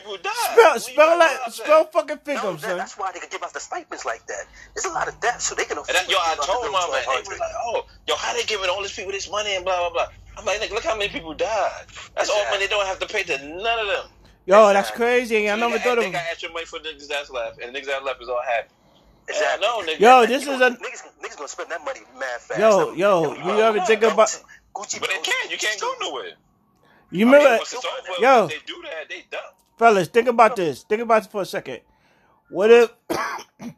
spell, 0.54 0.80
spell 0.80 1.20
that, 1.20 1.40
jobs 1.44 1.56
spell 1.58 1.82
at? 1.82 1.94
fucking 1.94 2.18
figure 2.20 2.42
No, 2.44 2.50
'em, 2.50 2.56
that, 2.58 2.62
son. 2.62 2.78
that's 2.78 2.98
why 2.98 3.12
they 3.12 3.20
can 3.20 3.30
give 3.30 3.44
us 3.44 3.52
the 3.54 3.60
stipends 3.60 4.06
like 4.06 4.26
that. 4.28 4.46
There's 4.76 4.86
a 4.86 4.90
lot 4.90 5.08
of 5.08 5.20
debt, 5.20 5.42
so 5.42 5.56
they 5.56 5.66
can 5.66 5.78
afford. 5.78 5.96
And 5.96 5.98
that, 5.98 6.12
yo, 6.12 6.18
I 6.18 6.36
told 6.36 6.64
give 6.64 6.72
my 6.72 6.90
man, 6.92 7.04
he 7.24 7.30
was 7.30 7.40
like, 7.40 7.52
"Oh, 7.66 7.86
yo, 8.08 8.16
how 8.16 8.34
they 8.34 8.44
giving 8.44 8.70
all 8.70 8.82
these 8.82 8.94
people 8.94 9.12
this 9.12 9.30
money 9.30 9.56
and 9.56 9.66
blah 9.66 9.78
blah 9.80 9.90
blah." 9.92 10.08
I'm 10.38 10.46
like, 10.46 10.60
nigga, 10.62 10.72
look 10.72 10.84
how 10.84 10.96
many 10.96 11.10
people 11.10 11.34
died. 11.34 11.72
That's 12.16 12.30
all 12.30 12.44
money 12.46 12.60
they 12.60 12.68
don't 12.68 12.86
have 12.86 13.00
to 13.00 13.08
pay 13.08 13.24
to 13.24 13.38
none 13.44 13.80
of 13.80 13.88
them. 13.88 14.06
Yo, 14.46 14.72
that's 14.74 14.92
crazy. 14.92 15.50
I 15.50 15.56
never 15.56 15.74
they 15.74 15.80
thought 15.80 15.98
got, 15.98 15.98
of 16.00 16.04
They 16.06 16.12
got 16.12 16.26
extra 16.32 16.52
money 16.52 16.66
for 16.66 16.80
niggas 16.80 17.08
that's 17.08 17.30
left, 17.30 17.60
and 17.62 17.76
niggas 17.76 17.86
that 17.88 18.04
left 18.04 18.22
is 18.22 18.30
all 18.30 18.42
happy. 18.46 18.70
Exactly. 19.28 19.66
Yeah, 19.66 19.70
I 19.74 19.82
know, 19.82 19.94
nigga. 19.94 20.00
Yo, 20.00 20.26
this 20.26 20.46
You 20.46 20.54
is 20.54 20.60
know, 20.60 20.68
a. 20.68 20.72
niggas, 20.72 21.04
niggas 21.22 21.36
gonna 21.38 21.48
spend 21.50 21.70
that 21.72 21.84
money 21.84 22.00
mad 22.18 22.40
fast. 22.42 22.60
Yo, 22.60 22.94
yo, 22.94 23.34
Yo, 23.34 23.34
you 23.34 23.62
ever 23.62 23.80
think 23.82 24.04
about? 24.04 24.30
Gucci 24.78 25.00
But 25.00 25.10
they 25.10 25.20
can't. 25.22 25.52
You 25.52 25.58
can't 25.58 25.80
go 25.82 25.94
nowhere. 26.02 26.32
You 27.10 27.26
I 27.28 27.32
mean, 27.32 27.34
remember, 27.36 27.58
once 27.58 27.74
it's 27.74 27.86
over, 27.86 28.22
Yo. 28.22 28.48
they 28.48 28.56
do 28.66 28.82
that, 28.84 29.10
they 29.10 29.26
dumb. 29.32 29.42
fellas? 29.78 30.08
Think 30.10 30.28
about 30.28 30.56
this. 30.56 30.84
Think 30.84 31.02
about 31.02 31.24
this 31.24 31.32
for 31.32 31.42
a 31.42 31.46
second. 31.46 31.80
What 32.50 32.72
if? 32.72 32.92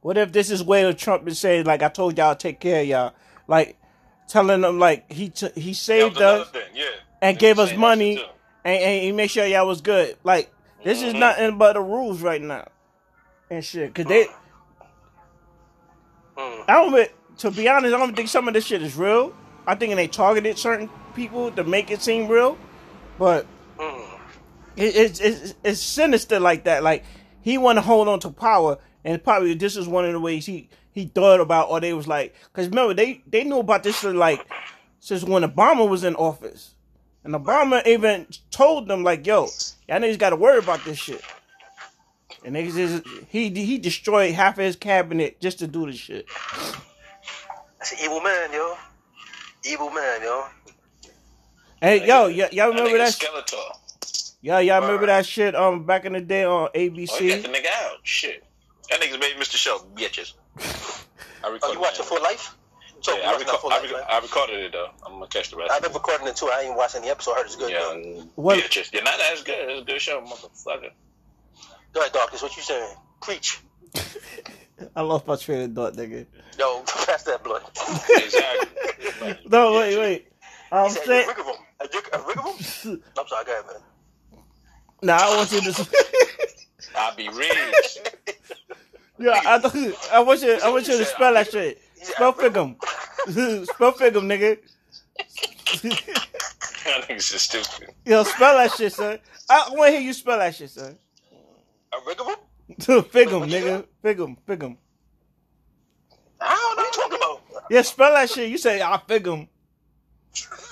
What 0.00 0.18
if 0.18 0.32
this 0.32 0.50
is 0.50 0.64
where 0.64 0.92
Trump 0.92 1.28
is 1.28 1.38
saying, 1.38 1.64
like 1.64 1.80
I 1.80 1.88
told 1.88 2.18
y'all, 2.18 2.34
take 2.34 2.58
care 2.58 2.80
of 2.82 2.88
y'all, 2.88 3.14
like 3.46 3.78
telling 4.26 4.60
them 4.62 4.80
like 4.80 5.10
he 5.12 5.28
t- 5.28 5.52
he 5.54 5.74
saved 5.74 6.20
us 6.20 6.50
yeah. 6.74 6.86
and 7.20 7.36
Niggas 7.36 7.40
gave 7.40 7.58
us 7.60 7.72
money 7.76 8.16
and, 8.64 8.82
and 8.82 9.02
he 9.04 9.12
made 9.12 9.30
sure 9.30 9.46
y'all 9.46 9.64
was 9.64 9.80
good. 9.80 10.16
Like 10.24 10.52
this 10.82 11.02
is 11.02 11.14
Mhm. 11.14 11.20
nothing 11.20 11.56
but 11.56 11.74
the 11.74 11.80
rules 11.80 12.20
right 12.20 12.42
now 12.42 12.66
and 13.48 13.64
shit. 13.64 13.94
Cause 13.94 14.06
they, 14.06 14.26
Mm. 16.36 16.64
I 16.66 16.72
don't. 16.72 16.92
re- 16.92 17.08
To 17.38 17.50
be 17.52 17.68
honest, 17.68 17.94
I 17.94 17.98
don't 17.98 18.16
think 18.16 18.28
some 18.28 18.48
of 18.48 18.54
this 18.54 18.66
shit 18.66 18.82
is 18.82 18.96
real. 18.96 19.32
I 19.66 19.74
think 19.74 19.94
they 19.94 20.08
targeted 20.08 20.58
certain 20.58 20.90
people 21.14 21.50
to 21.52 21.64
make 21.64 21.90
it 21.90 22.02
seem 22.02 22.28
real, 22.28 22.58
but 23.18 23.46
Mm. 23.78 24.04
it, 24.76 24.96
it's, 24.96 25.20
it's 25.20 25.54
it's 25.64 25.80
sinister 25.80 26.38
like 26.40 26.64
that. 26.64 26.82
Like 26.82 27.04
he 27.40 27.58
want 27.58 27.76
to 27.76 27.80
hold 27.82 28.08
on 28.08 28.20
to 28.20 28.30
power, 28.30 28.78
and 29.04 29.22
probably 29.22 29.54
this 29.54 29.76
is 29.76 29.88
one 29.88 30.04
of 30.04 30.12
the 30.12 30.20
ways 30.20 30.46
he 30.46 30.68
he 30.92 31.06
thought 31.06 31.40
about, 31.40 31.70
or 31.70 31.80
they 31.80 31.92
was 31.92 32.06
like, 32.06 32.34
because 32.52 32.68
remember 32.68 32.94
they 32.94 33.22
they 33.26 33.44
knew 33.44 33.58
about 33.58 33.82
this 33.82 33.98
shit 34.00 34.14
like 34.14 34.46
since 35.00 35.24
when 35.24 35.42
Obama 35.42 35.88
was 35.88 36.04
in 36.04 36.14
office, 36.16 36.74
and 37.24 37.34
Obama 37.34 37.84
even 37.86 38.26
told 38.50 38.88
them 38.88 39.02
like, 39.02 39.26
"Yo, 39.26 39.48
y'all 39.88 40.00
niggas 40.00 40.18
got 40.18 40.30
to 40.30 40.36
worry 40.36 40.58
about 40.58 40.84
this 40.84 40.98
shit." 40.98 41.22
And 42.44 42.56
niggas 42.56 42.76
is 42.76 43.02
he 43.28 43.50
he 43.50 43.78
destroyed 43.78 44.34
half 44.34 44.58
of 44.58 44.64
his 44.64 44.76
cabinet 44.76 45.40
just 45.40 45.60
to 45.60 45.66
do 45.66 45.86
this 45.86 45.96
shit. 45.96 46.26
That's 47.78 47.92
an 47.92 47.98
evil 48.04 48.20
man, 48.20 48.52
yo. 48.52 48.76
Evil 49.64 49.90
man, 49.90 50.22
yo. 50.22 50.44
Hey, 51.80 52.06
yo, 52.06 52.24
y- 52.28 52.48
y'all 52.52 52.68
remember 52.68 52.90
nigga 52.90 52.98
that? 52.98 53.12
Skeletor. 53.12 53.76
Yeah, 54.40 54.58
y'all 54.60 54.80
remember 54.82 55.06
that 55.06 55.24
shit? 55.26 55.54
Um, 55.54 55.84
back 55.84 56.04
in 56.04 56.12
the 56.14 56.20
day 56.20 56.44
on 56.44 56.68
Oh, 56.68 56.78
he 56.78 56.88
got 56.88 56.96
ABC. 56.96 57.42
the 57.42 57.48
nigga 57.48 57.66
out. 57.84 57.98
Shit. 58.02 58.44
That 58.90 59.00
nigga's 59.00 59.18
made 59.20 59.36
Mr. 59.36 59.56
Show, 59.56 59.78
bitches. 59.94 60.34
I 61.44 61.58
Oh, 61.62 61.72
you 61.72 61.80
watching 61.80 61.98
that. 62.04 62.08
For 62.08 62.18
Life? 62.20 62.54
So 63.00 63.16
Yeah, 63.16 63.28
I, 63.30 63.32
watching 63.32 63.46
that 63.48 63.60
For 63.60 63.70
reco- 63.70 63.72
I, 63.72 63.92
Life. 63.92 64.06
I 64.10 64.18
recorded 64.20 64.60
it 64.64 64.72
though. 64.72 64.88
I'm 65.06 65.12
gonna 65.14 65.26
catch 65.28 65.50
the 65.50 65.56
rest. 65.56 65.72
I've 65.72 65.82
been 65.82 65.92
recording 65.92 66.26
it 66.28 66.36
too. 66.36 66.46
I 66.52 66.62
ain't 66.62 66.76
watching 66.76 67.02
the 67.02 67.08
episode. 67.08 67.32
I 67.32 67.36
heard 67.38 67.46
it's 67.46 67.56
good. 67.56 67.70
yeah, 67.70 67.78
though. 67.80 67.92
and 67.92 68.30
What- 68.36 68.58
bitches. 68.58 68.92
You're 68.92 69.02
not 69.02 69.20
as 69.20 69.42
good. 69.42 69.54
It's 69.70 69.82
a 69.82 69.84
good 69.84 70.00
show, 70.00 70.20
motherfucker. 70.22 70.90
Go 71.92 72.00
ahead, 72.00 72.12
Darkness. 72.12 72.42
What 72.42 72.56
you 72.56 72.62
saying? 72.62 72.94
Preach. 73.20 73.58
I 74.96 75.00
lost 75.02 75.26
my 75.26 75.36
train 75.36 75.62
of 75.62 75.74
thought, 75.74 75.94
nigga. 75.94 76.26
Yo, 76.58 76.82
pass 77.06 77.22
that 77.24 77.42
blood. 77.44 77.62
Exactly. 78.10 79.36
No, 79.48 79.72
wait, 79.74 79.98
wait. 79.98 80.28
I'm 80.70 80.88
He 80.88 80.90
said, 80.94 81.04
saying, 81.04 81.24
a 81.24 81.28
rig 81.28 81.38
of 81.38 81.46
'em. 81.48 81.54
A 81.80 81.84
rig- 81.92 82.08
a 82.12 82.18
rig 82.26 82.38
of 82.38 82.46
'em? 82.46 83.02
I'm 83.18 83.28
sorry, 83.28 83.44
go 83.44 83.52
ahead, 83.52 83.64
man. 83.66 84.42
nah, 85.02 85.18
I 85.20 85.36
want 85.36 85.52
you 85.52 85.60
to. 85.60 85.88
I'll 86.96 87.14
be 87.16 87.28
rich. 87.28 87.98
yeah, 89.18 89.40
I, 89.46 89.58
th- 89.58 89.94
I 90.12 90.20
want 90.20 90.42
you. 90.42 90.58
I 90.62 90.70
want 90.70 90.86
you 90.88 90.98
to 90.98 91.04
spell 91.04 91.32
that 91.34 91.50
shit. 91.50 91.80
Spell 92.02 92.32
figum. 92.32 92.76
spell 93.66 93.92
figum, 93.92 94.26
nigga. 94.26 94.58
that 96.84 97.08
nigga's 97.08 97.28
just 97.30 97.44
stupid. 97.50 97.94
Yo, 98.04 98.24
spell 98.24 98.56
that 98.58 98.72
shit, 98.72 98.92
son. 98.92 99.18
I 99.48 99.68
want 99.70 99.88
to 99.88 99.92
hear 99.92 100.00
you 100.00 100.12
spell 100.12 100.38
that 100.38 100.54
shit, 100.54 100.70
son. 100.70 100.98
A 101.92 101.96
rig 102.06 102.18
of 102.88 102.88
'em? 102.90 103.04
figum, 103.04 103.40
what 103.40 103.50
you 103.50 103.58
nigga. 103.60 103.86
Figum, 104.04 104.36
figum. 104.48 104.76
I 106.40 106.54
don't 106.54 106.76
know 106.76 106.82
what 106.84 106.96
you 106.96 107.02
talking 107.02 107.18
about. 107.18 107.42
Yeah, 107.70 107.82
spell 107.82 108.14
that 108.14 108.30
shit. 108.30 108.50
You 108.50 108.58
say 108.58 108.82
I 108.82 108.98
figum. 109.08 109.48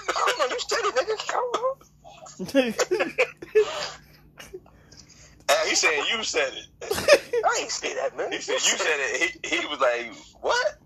I 0.09 0.13
don't 0.39 0.39
know. 0.39 0.47
You 0.57 0.61
said 0.61 0.79
it, 0.83 0.97
nigga. 0.97 1.17
I 1.31 1.53
don't. 1.55 2.77
Uh, 5.49 5.55
he 5.69 5.75
said 5.75 5.93
you 6.13 6.23
said 6.25 6.53
it. 6.55 6.67
I 7.45 7.59
ain't 7.63 7.71
say 7.71 7.95
that, 7.97 8.17
man. 8.17 8.33
He 8.33 8.39
said 8.41 8.55
you 8.55 8.61
said 8.61 8.97
it. 8.99 9.39
He, 9.45 9.57
he 9.57 9.67
was 9.67 9.81
like, 9.81 10.13
what? 10.41 10.79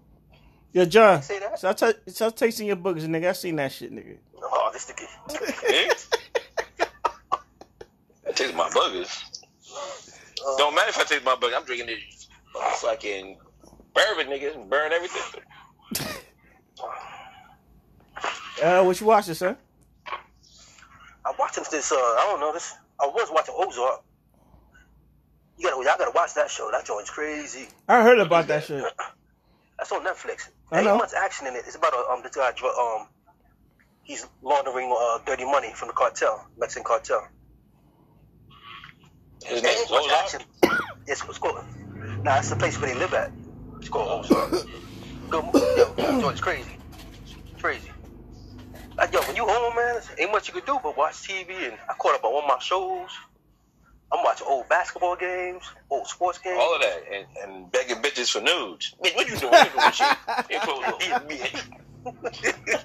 Yo, 0.72 0.85
John. 0.87 1.22
Say 1.22 1.38
that? 1.40 1.59
So 1.61 1.68
I 1.70 1.72
t- 1.74 1.92
so 2.12 2.31
tasting 2.31 2.66
your 2.68 2.77
boogers, 2.77 3.03
nigga. 3.07 3.29
I 3.31 3.33
seen 3.33 3.57
that 3.57 3.72
shit, 3.72 3.92
nigga. 3.92 4.18
Oh, 4.42 4.70
this 4.72 4.90
nigga. 4.90 6.07
Taste 8.35 8.55
my 8.55 8.70
burgers. 8.74 9.24
Don't 10.59 10.75
matter 10.75 10.91
if 10.91 10.99
I 10.99 11.05
taste 11.05 11.25
my 11.25 11.37
burger. 11.37 11.57
I'm 11.57 11.65
drinking 11.65 11.87
this 11.87 12.29
fucking 12.81 13.39
bourbon, 13.95 14.27
niggas, 14.29 14.55
and 14.57 14.69
burn 14.69 14.93
everything. 14.93 15.43
Uh, 18.63 18.83
what 18.85 19.01
you 19.01 19.07
watching, 19.07 19.35
son? 19.35 19.57
I'm 21.27 21.35
watching 21.39 21.65
this. 21.71 21.91
Uh, 21.91 21.97
I 21.97 22.27
don't 22.29 22.41
know 22.41 22.53
this. 22.53 22.75
I 23.01 23.07
was 23.07 23.31
watching 23.33 23.55
Ozark. 23.57 24.03
You 25.59 25.69
gotta, 25.69 25.77
y'all 25.85 25.95
gotta 25.99 26.13
watch 26.15 26.35
that 26.35 26.51
show. 26.51 26.71
That 26.71 26.85
joint's 26.85 27.11
crazy. 27.11 27.69
I 27.89 28.03
heard 28.03 28.19
about 28.19 28.47
that 28.49 28.65
shit. 28.65 28.85
That's 29.79 29.91
on 29.93 30.05
Netflix. 30.05 30.49
I 30.71 30.79
Ain't 30.79 30.87
know. 30.87 30.99
much 30.99 31.13
action 31.17 31.47
in 31.47 31.55
it. 31.55 31.65
It's 31.67 31.77
about 31.77 31.93
a, 31.95 32.13
um 32.13 32.23
this 32.23 32.37
guy 32.37 32.49
um 32.49 33.09
he's 34.03 34.27
laundering 34.43 34.95
uh, 34.97 35.19
dirty 35.27 35.45
money 35.45 35.73
from 35.75 35.89
the 35.89 35.95
cartel, 35.95 36.47
Mexican 36.59 36.85
cartel. 36.85 37.27
His 39.44 39.62
name 39.62 39.73
is 39.73 39.90
much 39.90 40.05
Ozark. 40.05 40.23
action. 40.23 40.40
It's, 41.07 41.23
it's 41.29 41.38
called. 41.38 41.64
Nah, 42.25 42.38
it's 42.38 42.51
the 42.51 42.57
place 42.57 42.81
where 42.81 42.92
they 42.92 42.99
live 42.99 43.12
at. 43.14 43.31
It's 43.79 43.88
called 43.88 44.25
Ozark. 44.25 44.51
Good 45.31 45.44
movie. 45.44 45.59
Yo, 45.77 45.94
that 45.97 46.20
joint's 46.20 46.40
crazy. 46.40 46.77
Crazy. 47.61 47.90
Like, 48.97 49.12
yo, 49.12 49.20
when 49.23 49.37
you 49.37 49.44
home, 49.47 49.75
man, 49.75 50.01
ain't 50.18 50.33
much 50.33 50.49
you 50.49 50.55
can 50.55 50.64
do 50.64 50.79
but 50.83 50.97
watch 50.97 51.14
TV. 51.14 51.51
And 51.66 51.75
I 51.88 51.94
caught 51.94 52.14
up 52.14 52.25
on 52.25 52.33
one 52.33 52.44
of 52.44 52.49
my 52.49 52.59
shows. 52.61 53.11
I'm 54.12 54.23
watching 54.23 54.47
old 54.49 54.68
basketball 54.68 55.16
games, 55.16 55.64
old 55.90 56.07
sports 56.07 56.38
games. 56.38 56.59
All 56.61 56.77
of 56.77 56.83
that, 56.83 57.03
and, 57.12 57.27
and 57.42 57.73
begging 57.73 57.97
bitches 57.97 58.31
for 58.31 58.40
nudes. 58.40 58.94
Bitch, 59.03 59.16
what 59.16 59.29
you 59.29 59.37
doing? 59.37 59.51
What 59.53 59.64
you 59.64 59.81
doing 59.81 59.92
shit? 59.92 60.16
Your 60.51 60.61
clothes 60.61 60.85
on. 60.87 61.01
bitch. 61.29 62.85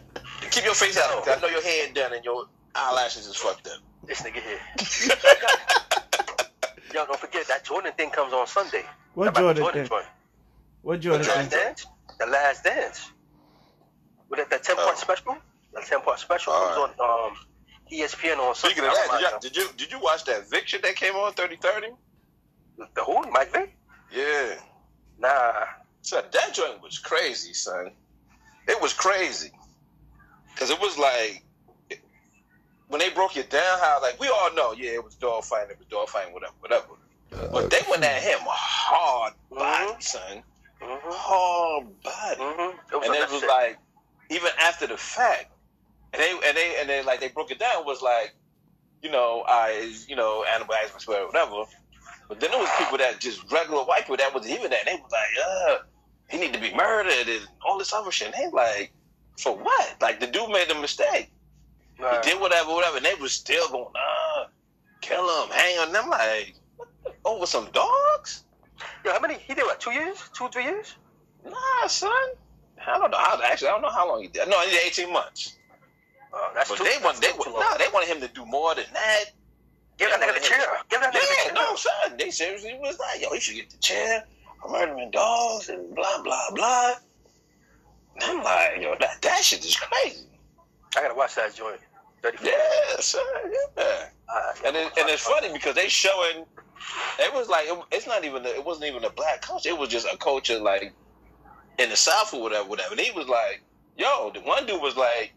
Keep 0.52 0.66
your 0.66 0.74
face 0.74 0.98
out. 0.98 1.28
I 1.28 1.40
know 1.40 1.48
your 1.48 1.62
head 1.62 1.94
done 1.94 2.14
and 2.14 2.26
your 2.26 2.46
eyelashes 2.74 3.28
is 3.28 3.36
fucked 3.36 3.68
up. 3.68 3.80
This 4.08 4.22
nigga 4.22 4.42
here. 4.42 5.16
Yo, 6.94 7.06
don't 7.06 7.20
forget 7.20 7.48
that 7.48 7.64
Jordan 7.66 7.94
thing 7.98 8.10
comes 8.10 8.34
on 8.34 8.48
Sunday. 8.48 8.84
What 9.14 9.28
About 9.28 9.56
the 9.56 9.62
Jordan 9.62 9.82
thing? 9.82 9.90
joint. 9.90 10.06
What 10.82 11.00
Jordan 11.02 11.22
The 11.28 11.34
last 11.34 11.50
thing? 11.52 11.60
dance. 11.60 11.86
The 12.20 12.26
last 12.26 12.64
dance. 12.64 13.12
With 14.30 14.40
that, 14.40 14.50
that 14.50 14.64
ten 14.64 14.76
part 14.76 14.90
Oh. 14.92 14.96
special. 15.00 15.38
That 15.74 15.86
ten 15.86 16.02
part 16.02 16.20
special 16.20 16.54
All 16.54 16.76
comes 16.76 16.96
on 17.00 17.30
um, 17.32 17.38
ESPN 17.92 18.38
on 18.40 18.56
Sunday. 18.56 18.76
Speaking 18.76 18.90
of 18.90 18.96
that, 18.96 19.10
did, 19.12 19.22
y'all, 19.32 19.40
did 19.40 19.56
you 19.56 19.68
did 19.78 19.92
you 19.92 20.00
watch 20.00 20.26
that 20.26 20.50
Vick 20.50 20.68
shit 20.68 20.82
that 20.84 20.96
came 20.96 21.16
on 21.16 21.34
thirty 21.34 21.58
thirty? 21.58 21.88
The 22.78 23.04
who? 23.04 23.22
Mike 23.32 23.52
Vick? 23.52 23.76
Yeah. 24.12 24.56
Nah. 25.20 25.66
So 26.02 26.22
that 26.32 26.54
joint 26.54 26.82
was 26.82 26.98
crazy, 26.98 27.54
son. 27.54 27.92
It 28.68 28.82
was 28.82 28.94
crazy. 28.94 29.52
Cause 30.56 30.70
it 30.72 30.80
was 30.80 30.98
like 30.98 31.44
when 32.90 33.00
they 33.00 33.10
broke 33.12 33.38
it 33.38 33.50
down, 33.50 33.80
how 33.80 34.00
like 34.02 34.20
we 34.20 34.28
all 34.28 34.54
know, 34.54 34.74
yeah, 34.74 34.92
it 34.92 35.04
was 35.04 35.16
dog 35.16 35.44
fighting, 35.46 35.72
it 35.72 35.78
was 35.80 35.88
dog 35.88 36.10
fighting, 36.10 36.34
whatever, 36.34 36.54
whatever. 36.60 36.86
But 37.52 37.70
they 37.70 37.82
went 37.90 38.04
at 38.04 38.22
him 38.22 38.40
hard 38.44 39.34
body, 39.52 39.94
Mhm. 39.94 40.04
son. 40.04 40.44
Mm-hmm. 40.82 41.10
Hard 41.12 42.02
body. 42.04 42.36
Mm-hmm. 42.42 42.78
It 42.94 42.98
was 42.98 43.08
and 43.08 43.16
it 43.16 43.20
was 43.32 43.44
unnecessary. 43.44 43.48
like 43.48 43.78
even 44.32 44.50
after 44.60 44.88
the 44.88 44.98
fact, 44.98 45.52
and 46.14 46.22
they 46.22 46.32
and 46.32 46.58
they 46.58 46.78
and 46.80 46.90
they 46.90 47.04
like 47.04 47.20
they 47.20 47.28
broke 47.30 47.52
it 47.52 47.60
down 47.60 47.86
was 47.86 48.02
like, 48.02 48.34
you 49.04 49.12
know, 49.12 49.44
I 49.48 49.94
you 50.08 50.16
know 50.16 50.44
animal 50.44 50.74
and 50.82 51.02
swear 51.02 51.26
whatever. 51.28 51.66
But 52.28 52.40
then 52.40 52.52
there 52.52 52.60
was 52.60 52.70
people 52.78 52.98
that 53.00 53.20
just 53.20 53.52
regular 53.52 53.84
white 53.84 54.02
people 54.02 54.18
that 54.18 54.34
was 54.34 54.48
even 54.48 54.70
that 54.72 54.86
they 54.86 54.96
was 54.96 55.12
like, 55.12 55.46
uh, 55.48 55.78
he 56.30 56.38
need 56.38 56.54
to 56.54 56.60
be 56.60 56.74
murdered 56.76 57.28
and 57.28 57.48
all 57.66 57.78
this 57.78 57.92
other 57.94 58.12
shit. 58.12 58.34
And 58.34 58.36
they 58.36 58.56
like, 58.56 58.92
for 59.38 59.56
what? 59.56 59.96
Like 60.02 60.20
the 60.20 60.28
dude 60.28 60.50
made 60.50 60.70
a 60.70 60.80
mistake. 60.80 61.32
Right. 62.00 62.24
He 62.24 62.32
did 62.32 62.40
whatever, 62.42 62.74
whatever, 62.74 62.98
and 62.98 63.06
they 63.06 63.14
was 63.16 63.34
still 63.34 63.68
going, 63.70 63.88
uh, 63.96 64.46
kill 65.02 65.44
him, 65.44 65.50
hang 65.52 65.80
on. 65.80 65.88
And 65.90 65.98
I'm 65.98 66.10
like, 66.10 66.56
what 66.78 66.88
the, 67.04 67.12
over 67.26 67.46
some 67.46 67.70
dogs? 67.72 68.46
Yo, 69.04 69.12
how 69.12 69.20
many? 69.20 69.36
He 69.36 69.54
did 69.54 69.64
what? 69.66 69.80
Two 69.82 69.92
years? 69.92 70.18
Two, 70.34 70.48
three 70.50 70.64
years? 70.64 70.96
Nah, 71.46 71.88
son. 71.88 72.12
I 72.86 72.98
don't 72.98 73.12
know. 73.12 73.18
How, 73.18 73.42
actually, 73.44 73.68
I 73.68 73.72
don't 73.72 73.82
know 73.82 73.90
how 73.92 74.08
long 74.08 74.22
he 74.22 74.30
did. 74.30 74.48
No, 74.48 74.60
he 74.62 74.72
did 74.72 74.86
18 74.88 75.12
months. 75.12 75.58
Oh, 76.32 76.52
that's 76.56 76.70
But 76.70 76.78
too. 76.78 76.84
they 76.86 76.98
want 77.04 77.20
they 77.20 77.32
want 77.34 77.50
nah, 77.60 77.78
they 77.78 77.92
wanted 77.94 78.08
him 78.08 78.22
to 78.22 78.28
do 78.34 78.46
more 78.46 78.76
than 78.76 78.86
that. 78.94 79.26
Give 79.98 80.10
that 80.12 80.22
nigga 80.22 80.36
the 80.36 80.40
chair. 80.48 80.60
Give 80.90 81.02
that 81.02 81.14
nigga 81.14 81.22
the 81.22 81.36
Yeah, 81.40 81.44
chair. 81.46 81.54
no, 81.56 81.76
son. 81.76 82.18
They 82.18 82.30
seriously 82.30 82.78
was 82.80 82.98
like, 83.00 83.22
yo, 83.22 83.34
he 83.34 83.40
should 83.40 83.56
get 83.56 83.70
the 83.70 83.78
chair. 83.78 84.24
I'm 84.64 84.72
murdering 84.72 85.12
dogs 85.12 85.70
and 85.70 85.94
blah 85.96 86.22
blah 86.24 86.52
blah. 86.54 86.94
And 88.16 88.24
I'm 88.24 88.44
like, 88.44 88.82
yo, 88.82 88.96
that 89.00 89.22
that 89.22 89.44
shit 89.44 89.66
is 89.66 89.76
crazy. 89.76 90.28
I 90.96 91.02
gotta 91.02 91.16
watch 91.16 91.36
that 91.36 91.56
joint. 91.56 91.80
Thirty. 92.22 92.38
Yeah, 92.44 93.02
And 94.66 94.76
it, 94.76 94.92
and 94.98 95.10
it's 95.10 95.24
funny 95.24 95.52
because 95.54 95.76
they 95.76 95.88
showing. 95.88 96.46
It 97.20 97.34
was 97.34 97.50
like 97.50 97.68
it, 97.68 97.78
it's 97.92 98.08
not 98.08 98.24
even 98.26 98.46
a, 98.46 98.50
it 98.50 98.66
wasn't 98.66 98.88
even 98.88 99.04
a 99.04 99.10
black 99.10 99.42
culture. 99.42 99.70
It 99.70 99.78
was 99.78 99.90
just 99.90 100.08
a 100.12 100.18
culture 100.18 100.60
like 100.60 100.94
in 101.78 101.90
the 101.90 101.96
south 101.96 102.34
or 102.34 102.42
whatever, 102.42 102.68
whatever. 102.68 102.92
And 102.92 103.00
he 103.00 103.12
was 103.12 103.28
like, 103.28 103.64
yo, 103.98 104.32
the 104.34 104.42
one 104.42 104.66
dude 104.66 104.82
was 104.82 104.96
like, 104.96 105.34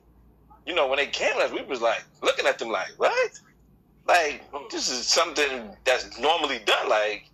you 0.67 0.75
know, 0.75 0.87
when 0.89 0.99
they 0.99 1.07
came 1.07 1.37
at 1.37 1.43
us, 1.43 1.53
we 1.53 1.63
was 1.63 1.81
like 1.81 2.05
looking 2.23 2.47
at 2.47 2.59
them 2.59 2.71
like, 2.71 2.91
what? 2.97 3.41
Like 4.07 4.43
this 4.71 4.91
is 4.91 5.07
something 5.07 5.77
that's 5.85 6.19
normally 6.19 6.61
done. 6.65 6.89
Like 6.89 7.29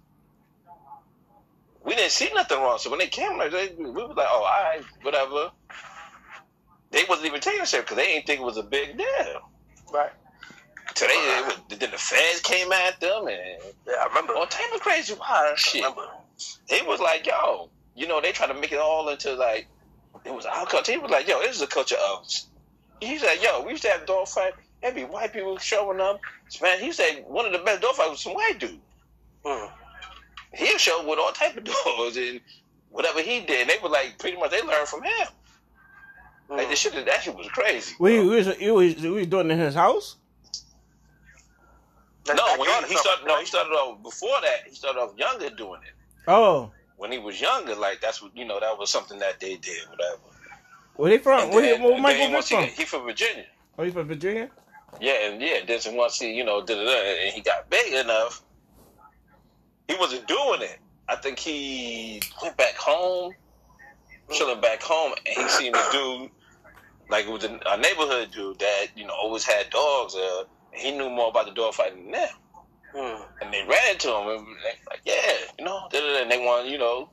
we 1.85 1.95
didn't 1.95 2.13
see 2.13 2.31
nothing 2.35 2.59
wrong. 2.59 2.79
So 2.79 2.91
when 2.91 2.99
they 2.99 3.09
came, 3.09 3.39
like 3.39 3.51
they, 3.51 3.75
we 3.79 3.91
was 3.91 4.15
like, 4.17 4.29
oh, 4.31 4.45
all 4.45 4.65
right, 4.65 4.83
whatever. 5.03 5.51
They 6.91 7.05
wasn't 7.09 7.27
even 7.29 7.41
taking 7.41 7.65
shit 7.65 7.83
because 7.83 7.97
they 7.97 8.07
didn't 8.07 8.27
think 8.27 8.41
it 8.41 8.45
was 8.45 8.57
a 8.57 8.63
big 8.63 8.97
deal. 8.97 9.51
Right. 9.93 10.11
So 10.95 11.07
they, 11.07 11.13
it 11.13 11.47
was, 11.47 11.79
then 11.79 11.91
the 11.91 11.99
feds 11.99 12.41
came 12.41 12.73
at 12.73 12.99
them 13.01 13.29
and 13.29 13.63
Yeah, 13.87 13.93
I 14.01 14.07
remember. 14.09 14.35
all 14.35 14.47
type 14.47 14.73
of 14.75 14.81
crazy 14.81 15.15
wild 15.15 15.53
I 15.53 15.57
shit. 15.57 15.83
remember. 15.83 16.07
He 16.69 16.83
was 16.87 16.99
like, 17.01 17.27
yo, 17.27 17.69
you 17.95 18.07
know, 18.09 18.21
they 18.21 18.33
try 18.33 18.47
to 18.47 18.55
make 18.55 18.73
it 18.73 18.79
all 18.79 19.09
into 19.09 19.35
like 19.35 19.67
it 20.25 20.33
was 20.35 20.47
our 20.47 20.67
culture. 20.67 20.93
He 20.93 20.99
was 20.99 21.11
like, 21.11 21.29
yo, 21.29 21.41
this 21.41 21.57
is 21.57 21.63
a 21.63 21.67
culture 21.67 21.97
of. 22.11 22.27
He 23.01 23.19
said, 23.19 23.37
yo, 23.43 23.63
we 23.63 23.73
used 23.73 23.83
to 23.85 23.91
have 23.91 24.07
dog 24.07 24.27
fight. 24.29 24.55
There'd 24.83 24.95
be 24.95 25.05
white 25.05 25.33
people 25.33 25.59
showing 25.59 26.01
up. 26.01 26.21
Man, 26.63 26.81
he 26.81 26.91
said 26.93 27.25
one 27.27 27.45
of 27.47 27.53
the 27.53 27.59
best 27.59 27.83
dog 27.83 27.95
fights 27.95 28.11
was 28.11 28.21
some 28.21 28.35
white 28.35 28.59
dude. 28.59 28.81
Mm. 29.45 29.71
He 30.55 30.79
showed 30.79 31.07
with 31.07 31.19
all 31.19 31.31
type 31.33 31.57
of 31.57 31.65
dogs 31.85 32.17
and 32.17 32.41
whatever 32.91 33.21
he 33.21 33.41
did. 33.41 33.69
They 33.69 33.77
were 33.83 33.89
like, 33.91 34.19
pretty 34.19 34.37
much, 34.39 34.51
they 34.51 34.63
learned 34.63 34.89
from 34.89 35.03
him. 35.03 35.29
Like 36.49 36.71
the 36.71 36.77
shit, 36.77 36.93
that 37.05 37.23
shit 37.23 37.37
was 37.37 37.49
crazy. 37.49 37.95
We, 37.99 38.21
we 38.21 38.37
was 38.37 38.57
he 38.57 38.71
was 38.71 38.95
he 38.95 39.09
was 39.09 39.27
doing 39.27 39.51
it 39.51 39.55
in 39.55 39.59
his 39.59 39.75
house. 39.75 40.17
No, 42.27 42.35
backyard 42.35 42.59
when 42.61 42.85
he, 42.85 42.89
he 42.91 42.97
started. 42.97 43.27
No, 43.27 43.39
he 43.41 43.47
started 43.47 43.71
off 43.71 44.03
before 44.03 44.41
that. 44.43 44.69
He 44.69 44.75
started 44.75 44.99
off 45.01 45.13
younger 45.17 45.51
doing 45.51 45.81
it. 45.87 45.95
Oh, 46.31 46.71
When 46.97 47.11
he 47.13 47.19
was 47.19 47.41
younger, 47.41 47.75
like 47.75 48.01
that's 48.01 48.23
what 48.23 48.37
you 48.37 48.45
know. 48.45 48.61
That 48.61 48.79
was 48.79 48.91
something 48.91 49.19
that 49.19 49.41
they 49.41 49.57
did, 49.57 49.79
whatever. 49.89 50.21
where 50.97 51.11
they 51.11 51.19
from? 51.19 51.45
And 51.45 51.55
Where, 51.55 51.77
he, 51.77 51.83
where 51.83 51.99
Michael 52.01 52.31
then 52.31 52.33
Vick 52.33 52.45
he, 52.45 52.55
from? 52.55 52.65
he 52.65 52.85
from 52.85 53.05
Virginia. 53.05 53.47
Oh, 53.79 53.85
he 53.85 53.91
from 53.91 54.09
Virginia. 54.09 54.51
Yeah, 55.01 55.29
and 55.31 55.41
yeah, 55.41 55.61
then 55.67 55.81
once 55.97 56.19
he, 56.19 56.33
you 56.35 56.45
know, 56.45 56.65
did 56.65 56.79
it, 56.79 56.89
and 57.27 57.35
he 57.35 57.41
got 57.43 57.69
big 57.71 57.93
enough, 57.95 58.43
he 59.87 59.95
wasn't 59.97 60.27
doing 60.27 60.63
it. 60.63 60.79
I 61.09 61.17
think 61.17 61.39
he 61.39 62.21
went 62.43 62.57
back 62.57 62.75
home, 62.75 63.33
chilling 64.31 64.61
back 64.61 64.83
home, 64.83 65.13
and 65.25 65.37
he 65.43 65.49
seen 65.49 65.75
a 65.75 65.83
dude, 65.93 66.31
like 67.11 67.27
it 67.27 67.31
was 67.31 67.45
a, 67.45 67.59
a 67.67 67.77
neighborhood 67.77 68.31
dude 68.33 68.59
that 68.59 68.87
you 68.97 69.07
know 69.07 69.15
always 69.15 69.45
had 69.45 69.71
dogs. 69.71 70.15
Uh, 70.15 70.45
and 70.73 70.81
he 70.83 70.91
knew 70.93 71.09
more 71.09 71.29
about 71.29 71.47
the 71.47 71.53
dog 71.53 71.75
fighting 71.75 72.05
than 72.05 72.13
them, 72.13 72.29
Mm. 72.95 73.25
and 73.43 73.53
they 73.53 73.63
ran 73.65 73.93
into 73.93 74.09
him 74.09 74.29
and 74.29 74.47
they 74.65 74.73
like, 74.89 75.01
yeah, 75.05 75.33
you 75.59 75.65
know, 75.65 75.89
and 75.93 76.31
they 76.31 76.39
want, 76.39 76.69
you 76.69 76.79
know, 76.79 77.11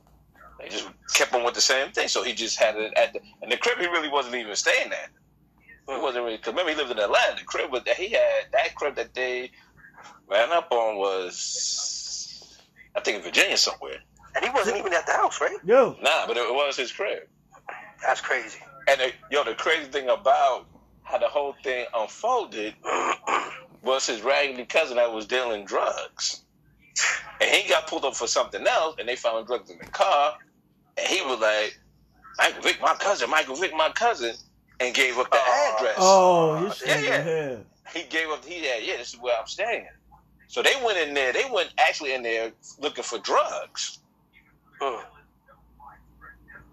they 0.58 0.68
just 0.70 0.88
kept 1.14 1.34
on 1.34 1.44
with 1.44 1.54
the 1.54 1.60
same 1.60 1.90
thing. 1.92 2.08
So 2.08 2.22
he 2.22 2.32
just 2.32 2.58
had 2.58 2.76
it 2.76 2.92
at 2.96 3.12
the, 3.12 3.20
and 3.42 3.52
the 3.52 3.56
crib 3.58 3.78
he 3.78 3.86
really 3.86 4.08
wasn't 4.08 4.36
even 4.36 4.56
staying 4.56 4.90
at. 4.90 5.10
He 5.86 6.00
wasn't 6.00 6.24
really. 6.24 6.38
Cause 6.38 6.52
remember, 6.54 6.70
he 6.72 6.76
lived 6.76 6.90
in 6.90 6.98
Atlanta. 6.98 7.36
The 7.38 7.44
crib 7.44 7.70
was 7.70 7.84
that 7.84 7.96
he 7.96 8.08
had 8.10 8.46
that 8.52 8.74
crib 8.74 8.96
that 8.96 9.14
they 9.14 9.50
ran 10.28 10.50
up 10.50 10.68
on 10.72 10.96
was, 10.96 12.58
I 12.96 13.00
think, 13.00 13.18
in 13.18 13.22
Virginia 13.22 13.56
somewhere. 13.56 13.98
And 14.34 14.44
he 14.44 14.50
wasn't 14.50 14.78
even 14.78 14.92
at 14.92 15.06
the 15.06 15.12
house, 15.12 15.40
right? 15.40 15.56
No. 15.64 15.96
Nah, 16.02 16.26
but 16.26 16.36
it 16.36 16.52
was 16.52 16.76
his 16.76 16.90
crib. 16.92 17.22
That's 18.02 18.20
crazy. 18.20 18.58
And 18.88 19.00
the, 19.00 19.12
yo, 19.30 19.44
the 19.44 19.54
crazy 19.54 19.84
thing 19.90 20.08
about 20.08 20.66
how 21.02 21.18
the 21.18 21.28
whole 21.28 21.54
thing 21.62 21.86
unfolded 21.94 22.74
was 23.82 24.06
his 24.06 24.22
raggedy 24.22 24.64
cousin 24.64 24.96
that 24.96 25.12
was 25.12 25.26
dealing 25.26 25.64
drugs, 25.64 26.42
and 27.40 27.50
he 27.50 27.68
got 27.68 27.86
pulled 27.86 28.04
up 28.04 28.14
for 28.16 28.26
something 28.26 28.66
else, 28.66 28.96
and 28.98 29.08
they 29.08 29.16
found 29.16 29.46
drugs 29.46 29.70
in 29.70 29.78
the 29.78 29.84
car, 29.86 30.34
and 30.96 31.06
he 31.06 31.20
was 31.22 31.38
like, 31.40 31.78
"Michael 32.38 32.62
Vick, 32.62 32.80
my 32.80 32.94
cousin, 32.94 33.30
Michael 33.30 33.56
Vick, 33.56 33.72
my 33.76 33.90
cousin," 33.90 34.34
and 34.80 34.94
gave 34.94 35.18
up 35.18 35.30
the 35.30 35.38
Oh. 35.40 35.74
address. 35.78 35.94
oh, 35.98 36.60
you 36.60 36.72
Yeah, 36.86 37.00
yeah. 37.00 37.24
yeah. 37.26 37.56
he 37.94 38.02
gave 38.08 38.28
up. 38.30 38.44
He 38.44 38.64
had, 38.66 38.82
yeah, 38.84 38.96
this 38.98 39.14
is 39.14 39.20
where 39.20 39.36
I'm 39.38 39.46
staying. 39.46 39.86
So 40.48 40.62
they 40.62 40.74
went 40.84 40.98
in 40.98 41.14
there. 41.14 41.32
They 41.32 41.44
went 41.50 41.70
actually 41.78 42.14
in 42.14 42.22
there 42.22 42.52
looking 42.80 43.04
for 43.04 43.18
drugs. 43.18 43.98
Mm. 44.80 45.02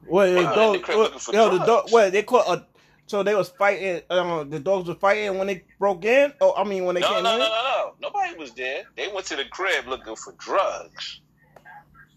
What 0.07 0.27
the 0.27 0.41
dog? 0.43 0.73
they 0.75 0.79
crib 0.79 0.97
What, 0.97 1.33
yo, 1.33 1.57
the 1.57 1.65
dog. 1.65 1.91
What 1.91 2.11
they 2.11 2.23
caught 2.23 2.47
a. 2.47 2.65
So 3.05 3.21
they 3.21 3.35
was 3.35 3.49
fighting. 3.49 4.01
Um, 4.09 4.49
the 4.49 4.59
dogs 4.59 4.87
were 4.87 4.95
fighting 4.95 5.37
when 5.37 5.47
they 5.47 5.63
broke 5.77 6.05
in. 6.05 6.33
Oh, 6.39 6.53
I 6.55 6.63
mean 6.63 6.85
when 6.85 6.95
they 6.95 7.01
No, 7.01 7.09
no, 7.09 7.15
came 7.15 7.23
no, 7.23 7.33
in. 7.33 7.39
no, 7.39 7.45
no. 7.47 7.93
Nobody 8.01 8.35
was 8.37 8.51
there. 8.53 8.83
They 8.95 9.09
went 9.09 9.25
to 9.27 9.35
the 9.35 9.45
crib 9.45 9.87
looking 9.87 10.15
for 10.15 10.33
drugs. 10.33 11.19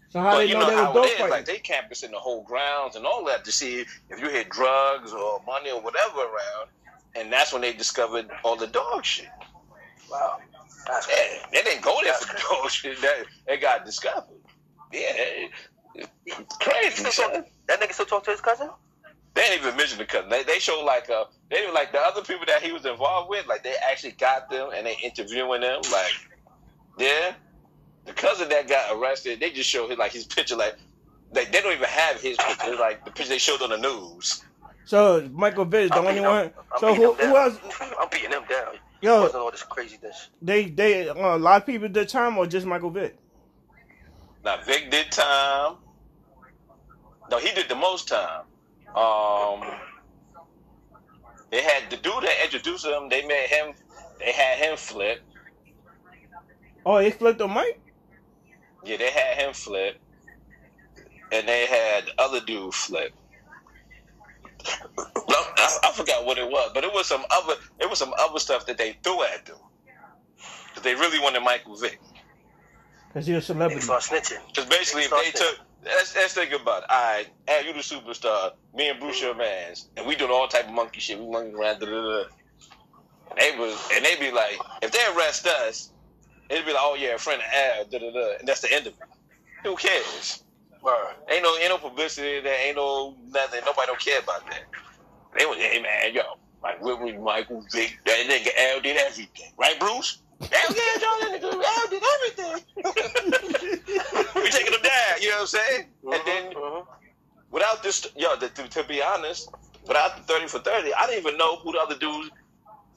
So 0.09 0.21
how 0.21 0.31
but 0.31 0.37
they 0.39 0.45
you 0.45 0.53
know, 0.53 0.61
know, 0.61 0.67
they 0.69 0.75
was 0.75 0.85
how 0.85 0.93
dog 0.93 1.05
fighting? 1.09 1.29
Like 1.29 1.45
they 1.45 1.57
campus 1.57 2.03
in 2.03 2.11
the 2.11 2.17
whole 2.19 2.43
grounds 2.43 2.95
and 2.95 3.05
all 3.05 3.25
that 3.25 3.43
to 3.45 3.51
see 3.51 3.81
if 4.09 4.19
you 4.19 4.29
had 4.29 4.49
drugs 4.49 5.11
or 5.11 5.41
money 5.45 5.69
or 5.71 5.81
whatever 5.81 6.19
around. 6.21 6.69
And 7.15 7.31
that's 7.33 7.51
when 7.51 7.61
they 7.61 7.73
discovered 7.73 8.29
all 8.43 8.55
the 8.55 8.67
dog 8.67 9.03
shit. 9.03 9.27
Wow. 10.09 10.37
That's. 10.87 11.07
Yeah, 11.09 11.45
they 11.51 11.61
didn't 11.63 11.81
go 11.83 11.97
there 12.01 12.13
for 12.13 12.33
the 12.33 12.41
dog 12.49 12.69
shit. 12.71 13.01
That 13.01 13.25
they 13.45 13.57
got 13.57 13.85
discovered. 13.85 14.37
Yeah, 14.93 14.99
it- 15.15 15.51
it's 16.25 16.57
crazy. 16.57 16.91
Still 17.03 17.11
son. 17.11 17.31
talk- 17.33 17.45
that 17.67 17.79
nigga 17.81 17.93
still 17.93 18.05
talk 18.05 18.23
to 18.25 18.31
his 18.31 18.41
cousin? 18.41 18.69
They 19.33 19.41
didn't 19.43 19.65
even 19.65 19.77
mention 19.77 19.99
the 19.99 20.05
cousin. 20.05 20.29
They 20.29 20.43
they 20.43 20.59
showed 20.59 20.83
like 20.83 21.09
uh 21.09 21.25
they 21.51 21.65
were 21.65 21.73
like 21.73 21.91
the 21.91 21.99
other 21.99 22.21
people 22.21 22.45
that 22.47 22.63
he 22.63 22.71
was 22.71 22.85
involved 22.85 23.29
with, 23.29 23.45
like 23.47 23.63
they 23.63 23.75
actually 23.91 24.13
got 24.13 24.49
them 24.49 24.69
and 24.75 24.85
they 24.85 24.97
interviewing 25.03 25.61
them. 25.61 25.81
Like, 25.91 26.11
yeah, 26.97 27.33
the 28.05 28.13
cousin 28.13 28.49
that 28.49 28.67
got 28.67 28.97
arrested, 28.97 29.39
they 29.39 29.51
just 29.51 29.69
showed 29.69 29.89
his 29.89 29.99
like 29.99 30.11
his 30.11 30.25
picture. 30.25 30.55
Like, 30.55 30.77
they 31.31 31.45
they 31.45 31.61
don't 31.61 31.73
even 31.73 31.87
have 31.87 32.19
his 32.19 32.37
picture. 32.37 32.71
It's 32.71 32.79
like 32.79 33.05
the 33.05 33.11
picture 33.11 33.29
they 33.29 33.37
showed 33.37 33.61
on 33.61 33.69
the 33.69 33.77
news. 33.77 34.43
So 34.85 35.29
Michael 35.33 35.65
Vick 35.65 35.85
is 35.85 35.89
the 35.91 35.99
only 35.99 36.21
one. 36.21 36.51
So 36.79 36.95
who, 36.95 37.13
who 37.13 37.35
else? 37.35 37.59
I'm 37.99 38.07
beating 38.09 38.31
them 38.31 38.43
down. 38.49 38.75
Yo, 39.01 39.21
wasn't 39.21 39.43
all 39.43 39.51
this 39.51 39.61
craziness. 39.63 40.29
they 40.41 40.65
they 40.65 41.09
uh, 41.09 41.13
a 41.13 41.37
lot 41.37 41.61
of 41.61 41.65
people 41.65 41.87
did 41.87 42.09
time 42.09 42.37
or 42.37 42.47
just 42.47 42.65
Michael 42.65 42.89
Vick? 42.89 43.15
Now 44.43 44.57
Vick 44.63 44.89
did 44.89 45.11
time. 45.11 45.75
No, 47.29 47.39
he 47.39 47.51
did 47.53 47.69
the 47.69 47.75
most 47.75 48.07
time. 48.07 48.43
Um, 48.95 49.61
they 51.51 51.61
had 51.61 51.89
the 51.89 51.97
dude 51.97 52.23
that 52.23 52.43
introduced 52.43 52.85
him. 52.85 53.09
They 53.09 53.25
made 53.25 53.47
him. 53.49 53.73
They 54.19 54.31
had 54.31 54.57
him 54.59 54.77
flip. 54.77 55.21
Oh, 56.85 56.97
they 56.97 57.11
flipped 57.11 57.39
the 57.39 57.47
mic. 57.47 57.81
Yeah, 58.83 58.97
they 58.97 59.11
had 59.11 59.37
him 59.37 59.53
flip, 59.53 59.99
and 61.31 61.47
they 61.47 61.65
had 61.65 62.05
the 62.05 62.21
other 62.21 62.39
dude 62.41 62.73
flip. 62.73 63.13
I, 64.97 65.77
I 65.83 65.91
forgot 65.93 66.25
what 66.25 66.37
it 66.37 66.49
was, 66.49 66.71
but 66.73 66.83
it 66.83 66.93
was 66.93 67.07
some 67.07 67.25
other. 67.31 67.55
It 67.79 67.89
was 67.89 67.99
some 67.99 68.13
other 68.19 68.39
stuff 68.39 68.65
that 68.67 68.77
they 68.77 68.97
threw 69.03 69.23
at 69.23 69.45
them. 69.45 69.57
'Cause 70.73 70.83
they 70.83 70.95
really 70.95 71.19
wanted 71.19 71.41
Michael 71.41 71.75
Vick. 71.75 71.99
Cause 73.17 73.27
you're 73.27 73.37
a 73.39 73.41
Niggas 73.41 73.45
celebrity. 73.45 73.81
start 73.81 74.03
snitching. 74.03 74.45
Because 74.47 74.69
basically, 74.69 75.01
if 75.05 75.09
they 75.09 75.31
took, 75.31 75.59
let's, 75.83 76.15
let's 76.15 76.35
think 76.35 76.51
about 76.51 76.83
it. 76.83 76.89
All 76.91 77.15
right, 77.15 77.27
Al, 77.47 77.65
you 77.65 77.73
the 77.73 77.79
superstar. 77.79 78.51
Me 78.75 78.89
and 78.89 78.99
Bruce 78.99 79.19
your 79.19 79.33
mans, 79.33 79.89
and 79.97 80.05
we 80.05 80.15
doing 80.15 80.29
all 80.29 80.47
type 80.47 80.67
of 80.67 80.73
monkey 80.75 80.99
shit. 80.99 81.17
We 81.17 81.27
monkey 81.27 81.55
around. 81.55 81.79
Da, 81.79 81.87
da, 81.87 81.99
da. 81.99 82.23
And 83.31 83.39
they 83.39 83.57
was, 83.57 83.89
and 83.91 84.05
they 84.05 84.17
be 84.19 84.31
like, 84.31 84.59
if 84.83 84.91
they 84.91 84.99
arrest 85.15 85.47
us, 85.47 85.91
it'd 86.47 86.67
be 86.67 86.73
like, 86.73 86.81
oh 86.83 86.95
yeah, 86.95 87.15
a 87.15 87.17
friend 87.17 87.41
of 87.41 87.47
Al. 87.51 87.85
Da, 87.85 87.97
da, 87.97 88.11
da. 88.11 88.37
And 88.37 88.47
that's 88.47 88.61
the 88.61 88.71
end 88.71 88.85
of 88.85 88.93
it. 88.93 88.99
Who 89.63 89.75
cares? 89.77 90.43
Word. 90.83 91.15
Ain't 91.31 91.41
no, 91.41 91.57
ain't 91.57 91.69
no 91.69 91.79
publicity. 91.79 92.39
There 92.41 92.67
ain't 92.67 92.75
no 92.75 93.15
nothing. 93.29 93.61
Nobody 93.65 93.87
don't 93.87 93.99
care 93.99 94.19
about 94.19 94.45
that. 94.51 94.61
They 95.35 95.47
was, 95.47 95.57
hey 95.57 95.81
man, 95.81 96.13
yo, 96.13 96.37
like 96.61 96.83
what 96.83 97.01
was 97.01 97.15
Michael 97.19 97.65
Vick? 97.73 97.97
That 98.05 98.27
nigga 98.29 98.49
Al 98.73 98.81
did 98.81 98.95
everything, 98.97 99.53
right, 99.57 99.79
Bruce? 99.79 100.21
Hell 100.41 100.75
yeah, 100.75 100.99
John, 100.99 101.19
that 101.21 101.41
nigga 101.41 101.63
Al 101.63 101.87
did 101.89 102.03
everything. 102.15 102.65
we 104.43 104.49
taking 104.49 104.71
them 104.71 104.81
down, 104.81 105.21
you 105.21 105.29
know 105.29 105.35
what 105.35 105.41
I'm 105.41 105.47
saying? 105.47 105.85
And 106.03 106.21
then 106.25 106.53
Mhm. 106.53 106.85
without 107.51 107.83
this, 107.83 108.07
yo, 108.15 108.35
the, 108.35 108.49
to, 108.49 108.67
to 108.69 108.83
be 108.83 109.01
honest, 109.01 109.49
without 109.87 110.17
the 110.17 110.23
thirty 110.23 110.47
for 110.47 110.59
thirty, 110.59 110.93
I 110.93 111.07
didn't 111.07 111.25
even 111.25 111.37
know 111.37 111.57
who 111.57 111.71
the 111.73 111.79
other 111.79 111.97
dudes 111.97 112.29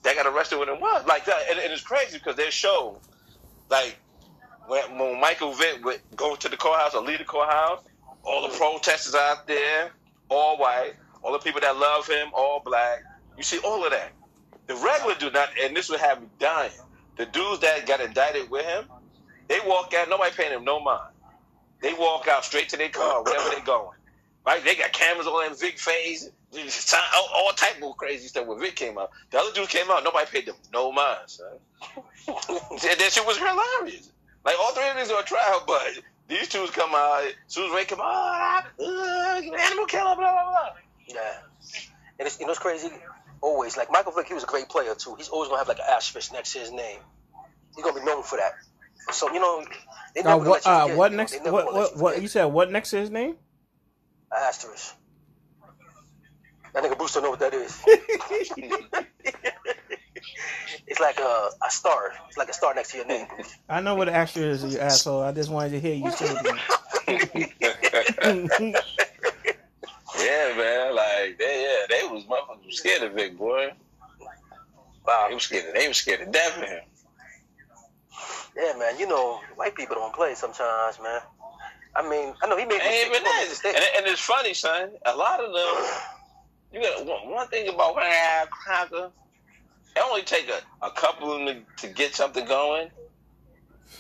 that 0.03 0.17
got 0.17 0.27
arrested 0.27 0.59
with 0.59 0.69
him 0.69 0.81
was. 0.81 1.07
Like 1.07 1.25
that, 1.27 1.39
and, 1.51 1.59
and 1.59 1.73
it's 1.73 1.83
crazy 1.83 2.19
because 2.19 2.37
they 2.37 2.51
show, 2.51 2.99
like, 3.71 3.99
when, 4.67 4.99
when 4.99 5.21
Michael 5.21 5.53
Vick 5.53 5.85
would 5.85 6.01
go 6.17 6.37
to 6.37 6.49
the 6.49 6.57
courthouse 6.57 6.95
or 6.95 7.03
leave 7.03 7.19
the 7.19 7.25
courthouse, 7.25 7.81
all 8.23 8.43
the 8.49 8.57
protesters 8.57 9.15
out 9.15 9.47
there, 9.47 9.91
all 10.29 10.59
white, 10.59 10.93
all 11.23 11.33
the 11.33 11.39
people 11.39 11.61
that 11.61 11.77
love 11.77 12.07
him, 12.07 12.29
all 12.35 12.61
black. 12.65 13.03
You 13.37 13.43
see 13.43 13.59
all 13.59 13.85
of 13.85 13.91
that. 13.93 14.13
The 14.67 14.75
regular 14.77 15.15
dude, 15.17 15.33
not, 15.35 15.49
and 15.63 15.77
this 15.77 15.89
would 15.91 16.01
have 16.01 16.21
me 16.21 16.29
dying. 16.39 16.71
The 17.21 17.27
dudes 17.27 17.61
that 17.61 17.87
got 17.87 18.01
indicted 18.01 18.51
with 18.51 18.65
him, 18.65 18.87
they 19.47 19.59
walk 19.67 19.93
out, 19.93 20.09
nobody 20.09 20.35
paying 20.35 20.53
them 20.53 20.65
no 20.65 20.81
mind. 20.81 21.13
They 21.83 21.93
walk 21.93 22.27
out 22.29 22.47
straight 22.47 22.71
to 22.71 22.79
their 22.79 22.89
car, 22.89 23.23
wherever 23.23 23.51
they're 23.51 23.61
going. 23.61 23.99
Right? 24.47 24.65
They 24.65 24.75
got 24.75 24.93
cameras 24.93 25.27
all 25.27 25.43
them 25.43 25.55
Vick 25.55 25.79
face, 25.79 26.31
all, 26.55 27.29
all 27.35 27.53
type 27.53 27.83
of 27.83 27.95
crazy 27.99 28.27
stuff 28.29 28.47
when 28.47 28.59
Vick 28.59 28.75
came 28.75 28.97
out. 28.97 29.11
The 29.33 29.39
other 29.39 29.53
dudes 29.53 29.69
came 29.69 29.91
out, 29.91 30.03
nobody 30.03 30.31
paid 30.31 30.47
them 30.47 30.55
no 30.73 30.93
mind, 30.93 31.19
son. 31.27 31.59
that, 32.27 33.11
shit 33.13 33.27
was 33.27 33.37
hilarious. 33.37 34.11
Like 34.43 34.57
all 34.59 34.73
three 34.73 34.89
of 34.89 34.97
these 34.97 35.11
are 35.11 35.19
on 35.19 35.25
trial, 35.27 35.63
but 35.67 35.91
these 36.27 36.49
two 36.49 36.67
come 36.73 36.93
out, 36.95 37.31
Susan 37.49 37.77
Ray 37.77 37.85
come 37.85 38.01
out, 38.01 38.63
uh, 38.83 39.43
animal 39.59 39.85
killer, 39.85 40.17
blah 40.17 40.17
blah 40.17 40.33
blah. 40.33 40.69
Yeah. 41.07 41.41
And 42.19 42.27
it's, 42.27 42.41
you 42.41 42.47
know, 42.47 42.53
it's 42.53 42.61
crazy. 42.61 42.89
Always, 43.43 43.77
like 43.77 43.91
Michael 43.91 44.13
Vick, 44.13 44.29
he 44.29 44.35
was 44.35 44.45
a 44.45 44.47
great 44.47 44.69
player 44.69 44.95
too. 44.95 45.15
He's 45.17 45.29
always 45.29 45.49
gonna 45.49 45.61
have 45.61 45.69
like 45.69 45.79
an 45.79 45.85
asterisk 45.91 46.33
next 46.33 46.53
to 46.53 46.59
his 46.61 46.71
name. 46.71 46.99
He's 47.75 47.85
gonna 47.85 47.99
be 47.99 48.05
known 48.05 48.23
for 48.23 48.37
that. 48.37 48.53
So 49.13 49.33
you 49.33 49.41
know, 49.41 49.65
they 50.15 50.21
Uh, 50.23 50.37
what? 50.37 50.47
let 50.47 50.65
you 50.67 50.71
Uh, 50.71 50.83
forget, 50.83 50.97
what 50.97 51.11
you 51.11 51.17
know, 51.17 51.23
next? 51.23 51.33
they 51.33 51.39
never 51.39 51.51
What? 51.53 51.73
What? 51.75 51.93
you 51.97 52.03
What? 52.03 52.23
You 52.23 52.29
said 52.29 52.45
what 52.47 52.71
next 52.71 52.91
to 52.91 52.99
his 52.99 53.11
name? 53.11 53.37
Asterisk. 54.37 54.95
That 56.75 56.85
nigga 56.85 56.97
Bruce 56.99 57.15
don't 57.15 57.23
know 57.25 57.31
what 57.31 57.41
that 57.41 57.55
is. 57.55 57.83
it's 60.87 61.01
like 61.01 61.19
a, 61.19 61.49
a 61.67 61.71
star. 61.71 62.13
It's 62.29 62.37
like 62.37 62.49
a 62.49 62.53
star 62.53 62.75
next 62.75 62.93
to 62.93 62.99
your 62.99 63.07
name. 63.07 63.27
I 63.69 63.81
know 63.81 63.95
what 63.97 64.09
an 64.09 64.15
extra 64.15 64.43
is, 64.43 64.63
you 64.65 64.79
asshole. 64.79 65.23
I 65.23 65.33
just 65.33 65.51
wanted 65.51 65.71
to 65.71 65.81
hear 65.81 65.95
you 65.95 66.11
say 66.13 66.27
it. 67.09 68.85
Yeah, 70.25 70.55
man. 70.57 70.95
Like 70.95 71.39
they, 71.39 71.63
yeah, 71.63 71.87
they 71.89 72.07
was 72.07 72.25
motherfuckers 72.25 72.73
scared 72.75 73.03
of 73.03 73.13
Vick, 73.13 73.37
boy. 73.39 73.71
Wow. 75.07 75.27
They 75.29 75.35
was 75.35 75.43
scared. 75.45 75.69
Of 75.69 75.75
they 75.75 75.89
was 75.89 75.97
scared 75.97 76.21
to 76.21 76.27
death 76.27 76.57
of 76.59 76.65
him. 76.65 76.81
Yeah, 78.57 78.73
man. 78.79 78.99
You 78.99 79.07
know, 79.09 79.41
white 79.57 79.75
people 79.75 79.97
don't 79.97 80.15
play 80.15 80.35
sometimes, 80.35 80.99
man. 81.03 81.21
I 81.97 82.09
mean, 82.09 82.35
I 82.43 82.47
know 82.47 82.57
he 82.57 82.65
made 82.65 82.79
mistakes. 82.79 83.07
even 83.07 83.23
that. 83.25 83.47
And, 83.65 83.85
and 83.99 84.07
it's 84.07 84.21
funny, 84.21 84.55
son. 84.55 84.91
A 85.07 85.17
lot 85.17 85.41
of 85.41 85.53
them. 85.53 85.93
You 86.73 86.81
got 86.83 87.05
one, 87.07 87.31
one 87.31 87.49
thing 87.49 87.69
about 87.69 87.97
cracker. 88.51 89.11
It 89.97 90.03
only 90.07 90.23
take 90.23 90.49
a, 90.49 90.87
a 90.87 90.91
couple 90.93 91.33
of 91.33 91.45
them 91.45 91.65
to, 91.79 91.87
to 91.89 91.93
get 91.93 92.15
something 92.15 92.45
going, 92.47 92.91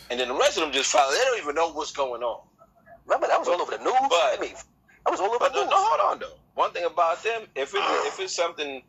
and 0.09 0.21
then 0.21 0.29
the 0.29 0.35
rest 0.35 0.57
of 0.57 0.63
them 0.63 0.73
just 0.73 0.93
follow. 0.93 1.11
They 1.11 1.19
don't 1.19 1.39
even 1.43 1.57
know 1.57 1.73
what's 1.73 1.91
going 1.91 2.23
on. 2.23 2.43
Remember 3.07 3.27
that 3.27 3.41
was 3.41 3.49
all 3.49 3.61
over 3.61 3.73
the 3.77 3.83
news. 3.83 3.93
But- 4.09 4.13
I 4.13 4.39
mean, 4.41 4.53
that 5.05 5.11
was 5.11 5.21
all 5.21 5.29
over 5.29 5.39
But 5.41 5.53
the 5.53 5.65
no, 5.65 5.71
no, 5.71 5.77
hold 5.77 6.13
on 6.13 6.19
though. 6.21 6.37
One 6.55 6.73
thing 6.73 6.85
about 6.85 7.23
them, 7.23 7.43
if 7.55 7.75
it 7.75 7.81
if 8.07 8.21
it's 8.21 8.35
something, 8.35 8.83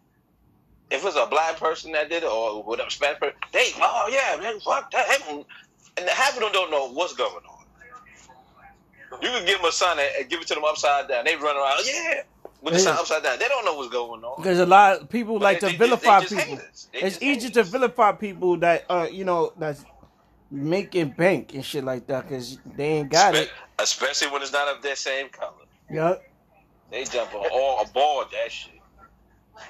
if 0.89 1.05
it's 1.05 1.15
a 1.15 1.25
black 1.27 1.57
person 1.57 1.91
that 1.93 2.09
did 2.09 2.23
it 2.23 2.29
or 2.29 2.63
whatever 2.63 2.89
Spanish 2.89 3.19
person, 3.19 3.35
they 3.53 3.71
oh 3.77 4.09
yeah, 4.11 4.41
man, 4.41 4.59
fuck 4.59 4.91
that. 4.91 5.05
Hey, 5.07 5.45
And 5.97 6.09
half 6.09 6.35
of 6.35 6.41
them 6.41 6.51
don't 6.51 6.71
know 6.71 6.91
what's 6.91 7.13
going 7.13 7.31
on. 7.33 7.65
You 9.21 9.27
can 9.29 9.45
give 9.45 9.57
them 9.59 9.67
a 9.67 9.71
sign 9.71 9.99
and 9.99 10.09
and 10.19 10.29
give 10.29 10.41
it 10.41 10.47
to 10.47 10.55
them 10.55 10.63
upside 10.65 11.07
down. 11.07 11.25
They 11.25 11.35
run 11.35 11.55
around, 11.55 11.83
yeah, 11.85 12.23
with 12.61 12.73
the 12.73 12.79
sign 12.79 12.93
upside 12.97 13.23
down. 13.23 13.39
They 13.39 13.47
don't 13.47 13.65
know 13.65 13.75
what's 13.75 13.91
going 13.91 14.23
on. 14.23 14.41
Because 14.41 14.59
a 14.59 14.65
lot 14.65 15.01
of 15.01 15.09
people 15.09 15.39
But 15.39 15.43
like 15.45 15.59
they- 15.61 15.71
to 15.73 15.77
they- 15.77 15.77
they 15.77 15.85
vilify 15.85 16.21
people. 16.25 16.59
It's 16.93 17.21
easy 17.21 17.49
to 17.51 17.63
vilify 17.63 18.13
people 18.13 18.57
that 18.57 18.85
uh 18.89 19.07
you 19.11 19.23
know 19.25 19.53
that's 19.57 19.83
making 20.49 21.09
bank 21.11 21.53
and 21.53 21.63
shit 21.63 21.83
like 21.83 22.07
that 22.07 22.27
because 22.27 22.59
they 22.75 22.85
ain't 22.99 23.09
got 23.09 23.35
it. 23.35 23.49
Especially 23.79 24.27
when 24.29 24.41
it's 24.41 24.51
not 24.51 24.67
of 24.67 24.81
their 24.83 24.95
same 24.95 25.29
color. 25.29 25.50
Yeah. 25.91 26.15
They 26.91 27.05
jump 27.05 27.33
on 27.35 27.45
all 27.51 27.81
aboard 27.83 28.27
that 28.31 28.51
shit. 28.51 28.73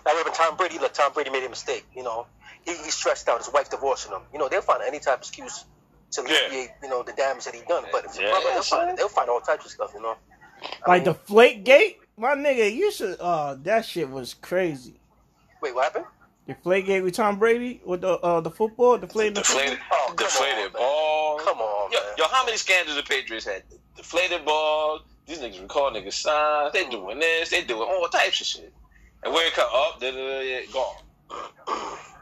I 0.06 0.12
remember 0.12 0.32
Tom 0.32 0.58
Brady. 0.58 0.80
Look, 0.80 0.94
Tom 0.94 1.14
Brady 1.14 1.30
made 1.32 1.44
a 1.44 1.50
mistake. 1.50 1.86
You 1.96 2.04
know, 2.04 2.28
he, 2.66 2.72
he 2.74 2.92
stressed 2.92 3.28
out. 3.30 3.40
His 3.40 3.52
wife 3.54 3.70
divorcing 3.70 4.12
him. 4.14 4.22
You 4.34 4.40
know, 4.40 4.50
they'll 4.50 4.62
find 4.62 4.82
any 4.86 5.00
type 5.00 5.16
of 5.16 5.22
excuse 5.22 5.66
to 6.14 6.22
Yeah. 6.28 6.50
alleviate, 6.50 6.70
you 6.84 6.90
know, 6.90 7.04
the 7.04 7.14
damage 7.14 7.46
that 7.46 7.56
he 7.56 7.62
done. 7.68 7.86
But 7.92 8.06
if 8.06 8.20
Yeah, 8.20 8.32
brother, 8.32 8.52
they'll 8.54 8.64
find, 8.64 8.98
they'll 8.98 9.10
find 9.10 9.30
all 9.30 9.42
types 9.42 9.66
of 9.66 9.72
stuff. 9.72 9.92
You 9.96 10.02
know, 10.02 10.16
I 10.86 10.90
Like 10.90 11.04
mean, 11.04 11.06
the 11.06 11.14
flake 11.16 11.66
gate, 11.66 11.98
my 12.18 12.36
nigga, 12.36 12.74
you 12.74 12.92
should. 12.92 13.18
Uh, 13.20 13.56
that 13.64 13.86
shit 13.86 14.10
was 14.10 14.34
crazy. 14.34 15.02
wait, 15.62 15.76
what 15.76 15.86
happened? 15.86 16.06
The 16.48 16.56
flake 16.56 16.88
gate 16.88 17.02
with 17.04 17.16
Tom 17.16 17.40
Brady 17.40 17.82
with 17.86 18.02
the 18.02 18.20
uh 18.20 18.42
the 18.42 18.52
football, 18.52 18.98
the 18.98 19.08
flake. 19.08 19.36
Deflated, 19.36 19.80
Oh, 19.92 20.14
deflated 20.18 20.56
on, 20.58 20.64
man. 20.64 20.72
ball. 20.74 21.40
Come 21.40 21.60
on, 21.60 21.92
Yo, 21.92 22.00
man. 22.00 22.08
yo, 22.18 22.26
how 22.32 22.46
many 22.46 22.58
scandals 22.58 22.98
the 22.98 23.04
Patriots 23.04 23.46
had? 23.46 23.64
Deflated 23.96 24.46
balls. 24.46 25.02
These 25.32 25.40
niggas 25.40 25.62
record 25.62 25.94
niggas 25.94 26.12
signs. 26.12 26.74
They 26.74 26.90
doing 26.90 27.18
this. 27.18 27.52
They 27.52 27.64
doing 27.64 27.88
all 27.90 28.06
types 28.10 28.42
of 28.42 28.48
shit. 28.48 28.74
And 29.24 29.34
where 29.34 29.48
it 29.48 29.54
come 29.54 29.70
up, 29.74 30.02
da, 30.02 30.12
da, 30.12 30.18
da, 30.18 30.42
yeah, 30.42 30.60
gone. 30.74 30.96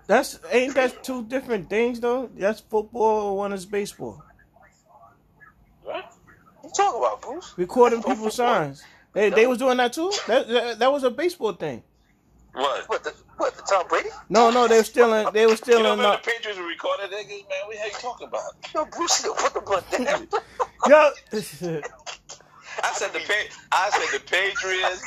That's 0.06 0.40
ain't 0.52 0.76
that 0.76 1.04
two 1.04 1.24
different 1.26 1.72
things 1.72 2.00
though? 2.00 2.30
That's 2.38 2.60
football, 2.60 3.38
one 3.38 3.52
is 3.52 3.66
baseball. 3.66 4.24
Right? 5.84 6.04
What 6.62 6.66
you 6.66 6.70
talking 6.84 7.00
about, 7.00 7.22
Bruce? 7.24 7.52
Recording 7.58 8.04
people's 8.04 8.36
signs. 8.36 8.84
They 9.14 9.32
they 9.32 9.48
was 9.48 9.58
doing 9.58 9.78
that 9.78 9.92
too. 9.92 10.12
That 10.28 10.48
that, 10.48 10.78
that 10.78 10.92
was 10.92 11.04
a 11.04 11.10
baseball 11.10 11.54
thing. 11.54 11.82
What? 12.54 12.88
What 12.90 13.04
the 13.04 13.16
what? 13.38 13.56
The 13.56 13.64
Tom 13.64 13.88
Brady? 13.88 14.10
No, 14.30 14.52
no, 14.52 14.68
they 14.68 14.78
were 14.78 14.84
stealing. 14.84 15.28
They 15.34 15.48
were 15.48 15.54
You 15.54 15.58
stealing. 15.58 15.84
know, 15.84 15.94
Uh, 15.94 15.96
man, 15.96 16.20
the 16.24 16.32
Patriots 16.32 16.60
were 16.60 16.68
recording 16.68 17.08
niggas, 17.08 17.28
man. 17.28 17.66
What 17.66 17.74
the 17.74 17.78
hell 17.80 17.88
you 17.88 17.94
talking 17.94 18.28
about? 18.28 18.44
Yo, 18.76 18.86
Bruce, 18.86 19.26
yo, 19.26 19.34
put 19.34 19.54
the 19.56 19.62
blood 19.62 19.84
down. 19.90 20.28
yo, 20.88 21.82
I 22.84 22.92
said 22.94 23.14
the 23.14 23.20
pa- 23.20 23.50
I 23.72 23.90
said 23.90 24.20
the 24.20 24.26
Patriots 24.26 25.06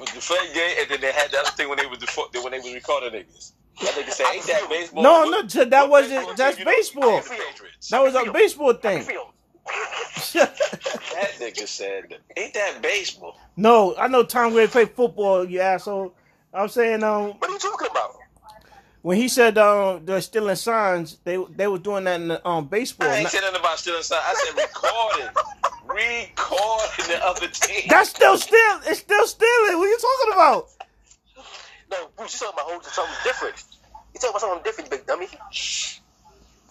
with 0.00 0.12
the 0.14 0.20
fake 0.20 0.54
game, 0.54 0.76
and 0.80 0.88
then 0.90 1.00
they 1.00 1.12
had 1.12 1.30
the 1.30 1.38
other 1.38 1.50
thing 1.50 1.68
when 1.68 1.78
they 1.78 1.86
was 1.86 1.98
the 1.98 2.40
when 2.42 2.52
they 2.52 2.58
was 2.58 2.72
recording 2.74 3.12
niggas. 3.12 3.52
That 3.80 3.94
nigga 3.94 4.10
said, 4.10 4.26
"Ain't 4.32 4.46
that 4.46 4.68
baseball?" 4.68 5.02
No, 5.02 5.24
no, 5.24 5.42
that 5.42 5.70
what 5.88 5.90
wasn't- 6.02 6.36
that's 6.36 6.56
baseball. 6.62 7.22
That 7.90 8.02
was 8.02 8.14
a 8.14 8.30
baseball 8.32 8.72
thing. 8.74 9.06
That 10.34 11.32
nigga 11.40 11.66
said, 11.68 12.18
"Ain't 12.36 12.54
that 12.54 12.80
baseball?" 12.82 13.36
no, 13.56 13.94
I 13.96 14.08
know 14.08 14.22
Tom 14.22 14.52
Brady 14.52 14.70
played 14.70 14.90
football. 14.92 15.44
You 15.44 15.60
asshole. 15.60 16.14
I'm 16.52 16.68
saying 16.68 17.02
um 17.02 17.32
What 17.38 17.50
are 17.50 17.52
you 17.52 17.58
talking 17.58 17.88
about? 17.90 18.16
when 19.02 19.16
he 19.16 19.28
said 19.28 19.56
um 19.58 20.04
they're 20.04 20.20
stealing 20.20 20.56
signs, 20.56 21.18
they 21.24 21.36
they 21.50 21.66
were 21.68 21.78
doing 21.78 22.04
that 22.04 22.20
in 22.20 22.28
the, 22.28 22.48
um 22.48 22.66
baseball. 22.66 23.08
I 23.08 23.16
ain't 23.16 23.22
Not- 23.24 23.32
said 23.32 23.40
nothing 23.42 23.60
about 23.60 23.78
stealing 23.78 24.02
signs. 24.02 24.22
I 24.26 24.34
said 24.34 24.56
recording, 24.56 25.28
recording 25.88 27.06
the 27.08 27.20
other 27.24 27.48
team. 27.48 27.82
that's 27.88 28.10
still 28.10 28.36
still 28.36 28.80
it's 28.86 29.00
still 29.00 29.26
stealing. 29.26 29.78
What 29.78 29.86
are 29.86 29.88
you 29.88 29.98
talking 29.98 30.32
about? 30.34 30.66
No, 31.90 32.08
Bruce, 32.16 32.34
you 32.40 32.46
talking 32.46 32.60
about 32.74 32.84
something 32.84 33.14
different. 33.24 33.64
You 34.14 34.20
talking 34.20 34.30
about 34.30 34.40
something 34.40 34.62
different, 34.64 34.90
you 34.92 34.98
big 34.98 35.06
dummy. 35.06 35.26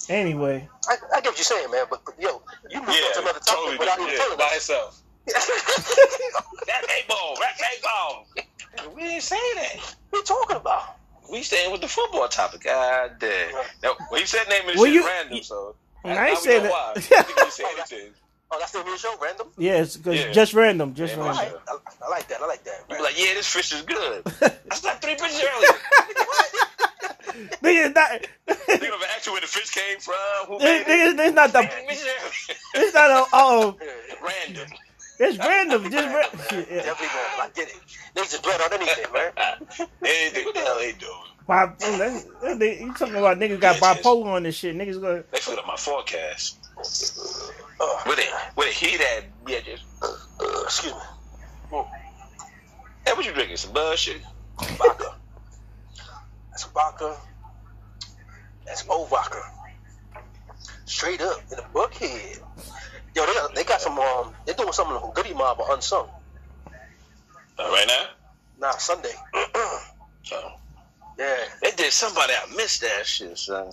Anyway, 0.10 0.68
I, 0.88 0.96
I 1.16 1.22
get 1.22 1.32
what 1.32 1.38
you're 1.38 1.44
saying, 1.44 1.70
man, 1.72 1.86
but, 1.90 2.02
but 2.06 2.16
yo, 2.20 2.42
you 2.70 2.80
moved 2.80 2.92
on 2.92 3.14
to 3.14 3.20
another 3.22 3.40
topic 3.40 3.46
totally 3.46 3.78
without 3.78 3.98
different. 3.98 4.14
even 4.14 4.14
Yeah, 4.14 4.24
telling 4.24 4.38
by 4.38 4.46
us. 4.46 4.54
himself. 4.54 5.02
That 6.68 6.84
baseball, 6.88 7.36
that 7.42 7.58
baseball. 7.60 8.28
We 8.96 9.02
didn't 9.04 9.24
say 9.24 9.36
that. 9.56 9.76
What 10.10 10.18
are 10.18 10.20
you 10.20 10.24
talking 10.24 10.56
about? 10.58 10.84
We 11.32 11.42
staying 11.42 11.72
with 11.74 11.82
the 11.82 11.88
football 11.90 12.28
topic. 12.30 12.64
God 12.64 13.18
damn. 13.20 13.52
Now, 13.84 13.96
well, 14.10 14.22
you 14.22 14.26
said 14.28 14.48
name 14.48 14.70
of 14.70 14.76
the 14.76 14.80
Well, 14.82 14.86
shit 14.86 14.94
you- 14.94 15.06
random, 15.06 15.44
so. 15.44 15.76
I 16.06 16.14
now 16.16 16.22
ain't 16.28 16.30
we 16.30 16.36
say 16.38 16.58
know 16.64 16.64
that. 16.64 18.12
why. 18.50 18.58
I 18.58 18.60
think 18.60 18.60
he 18.60 18.60
say. 18.60 18.60
Oh, 18.60 18.60
that's 18.60 18.72
the 18.72 18.84
new 18.84 18.98
show, 18.98 19.16
random. 19.22 19.48
yes, 19.58 19.98
because 19.98 20.20
Yeah. 20.20 20.32
just 20.32 20.54
random, 20.54 20.94
just 20.94 21.16
Yeah, 21.16 21.22
All 21.24 21.30
random. 21.30 21.54
right, 21.54 21.62
I, 22.02 22.06
I 22.06 22.10
like 22.10 22.28
that. 22.28 22.42
I 22.42 22.46
like 22.48 22.64
that. 22.64 22.84
You 22.90 22.96
be 22.98 23.02
like, 23.04 23.18
yeah, 23.20 23.34
this 23.34 23.48
fish 23.48 23.74
is 23.74 23.82
good. 23.84 24.22
I 24.72 24.76
slapped 24.76 25.02
three 25.04 25.16
bitches 25.16 25.44
earlier. 25.44 25.80
niggas 27.62 27.94
not. 27.96 28.28
They 28.68 28.78
never 28.80 29.06
ask 29.16 29.26
you 29.26 29.32
where 29.34 29.42
the 29.42 29.48
fish 29.48 29.70
came 29.72 30.00
from. 30.00 30.16
Who 30.48 30.54
Niggas, 30.60 30.60
made 30.60 30.82
it? 30.82 31.18
niggas, 31.18 31.28
it's 31.28 31.36
not 31.36 31.54
the. 31.54 31.70
It's 32.76 32.94
not 32.94 33.10
a. 33.12 33.26
Oh, 33.34 33.78
Random. 34.24 34.68
it's 35.20 35.38
random. 35.40 35.92
Just 35.92 36.08
Random, 36.08 36.14
ra- 36.14 36.22
man. 36.22 36.24
shit, 36.50 36.68
yeah. 36.72 36.76
Definitely 36.84 37.08
random. 37.08 37.42
I 37.42 37.50
get 37.56 37.68
it. 37.70 37.76
Niggas 38.16 38.32
just 38.32 38.44
blood 38.44 38.62
on 38.62 38.74
anything, 38.74 39.06
man. 39.14 39.32
Anything. 40.04 40.46
What 40.46 40.56
the 40.56 40.62
hell 40.62 40.78
they 40.80 40.92
doing? 40.94 41.14
Bi- 41.48 41.66
that's- 41.80 42.26
that 42.42 42.78
You 42.80 42.94
talking 42.94 43.16
about 43.16 43.38
niggas 43.38 43.60
got 43.60 43.76
Yes, 43.76 43.82
yes. 43.82 43.98
bipolar 44.06 44.26
on 44.26 44.44
this 44.44 44.56
shit? 44.56 44.76
Niggas 44.76 45.00
go. 45.02 45.24
They 45.32 45.40
fucked 45.40 45.60
up 45.60 45.68
my 45.68 45.76
forecast. 45.78 46.57
Uh, 46.80 48.02
With 48.08 48.20
it, 48.20 48.30
with 48.56 48.68
it 48.68 48.74
heat 48.74 49.02
at, 49.02 49.26
yeah, 49.48 49.60
just. 49.62 49.84
uh, 50.02 50.16
excuse 50.64 50.94
me. 50.94 51.00
Hey, 53.06 53.14
what 53.14 53.26
you 53.26 53.32
drinking? 53.34 53.58
Some 53.58 53.74
bullshit? 53.74 54.22
Vodka. 54.78 55.16
That's 56.52 56.64
vodka. 56.66 57.18
That's 58.66 58.88
old 58.90 59.10
vodka. 59.10 59.42
Straight 60.86 61.22
up 61.22 61.40
in 61.52 61.58
the 61.58 61.64
buckhead. 61.74 62.40
Yo, 63.16 63.26
they 63.26 63.34
got, 63.34 63.56
they 63.56 63.64
got 63.64 63.82
some. 63.82 63.98
Um, 63.98 64.34
they're 64.46 64.56
doing 64.56 64.72
something 64.72 65.00
from 65.00 65.12
Goodie 65.14 65.34
Mob 65.34 65.60
or 65.60 65.74
Unsung. 65.74 66.10
Uh, 66.68 67.70
right 67.72 67.86
now? 67.88 68.06
Nah, 68.60 68.72
Sunday. 68.78 69.14
So, 70.24 70.36
yeah. 71.20 71.36
they 71.62 71.72
did 71.72 71.92
somebody. 71.92 72.34
I 72.34 72.56
missed 72.56 72.82
that 72.82 73.06
shit, 73.06 73.38
son. 73.38 73.72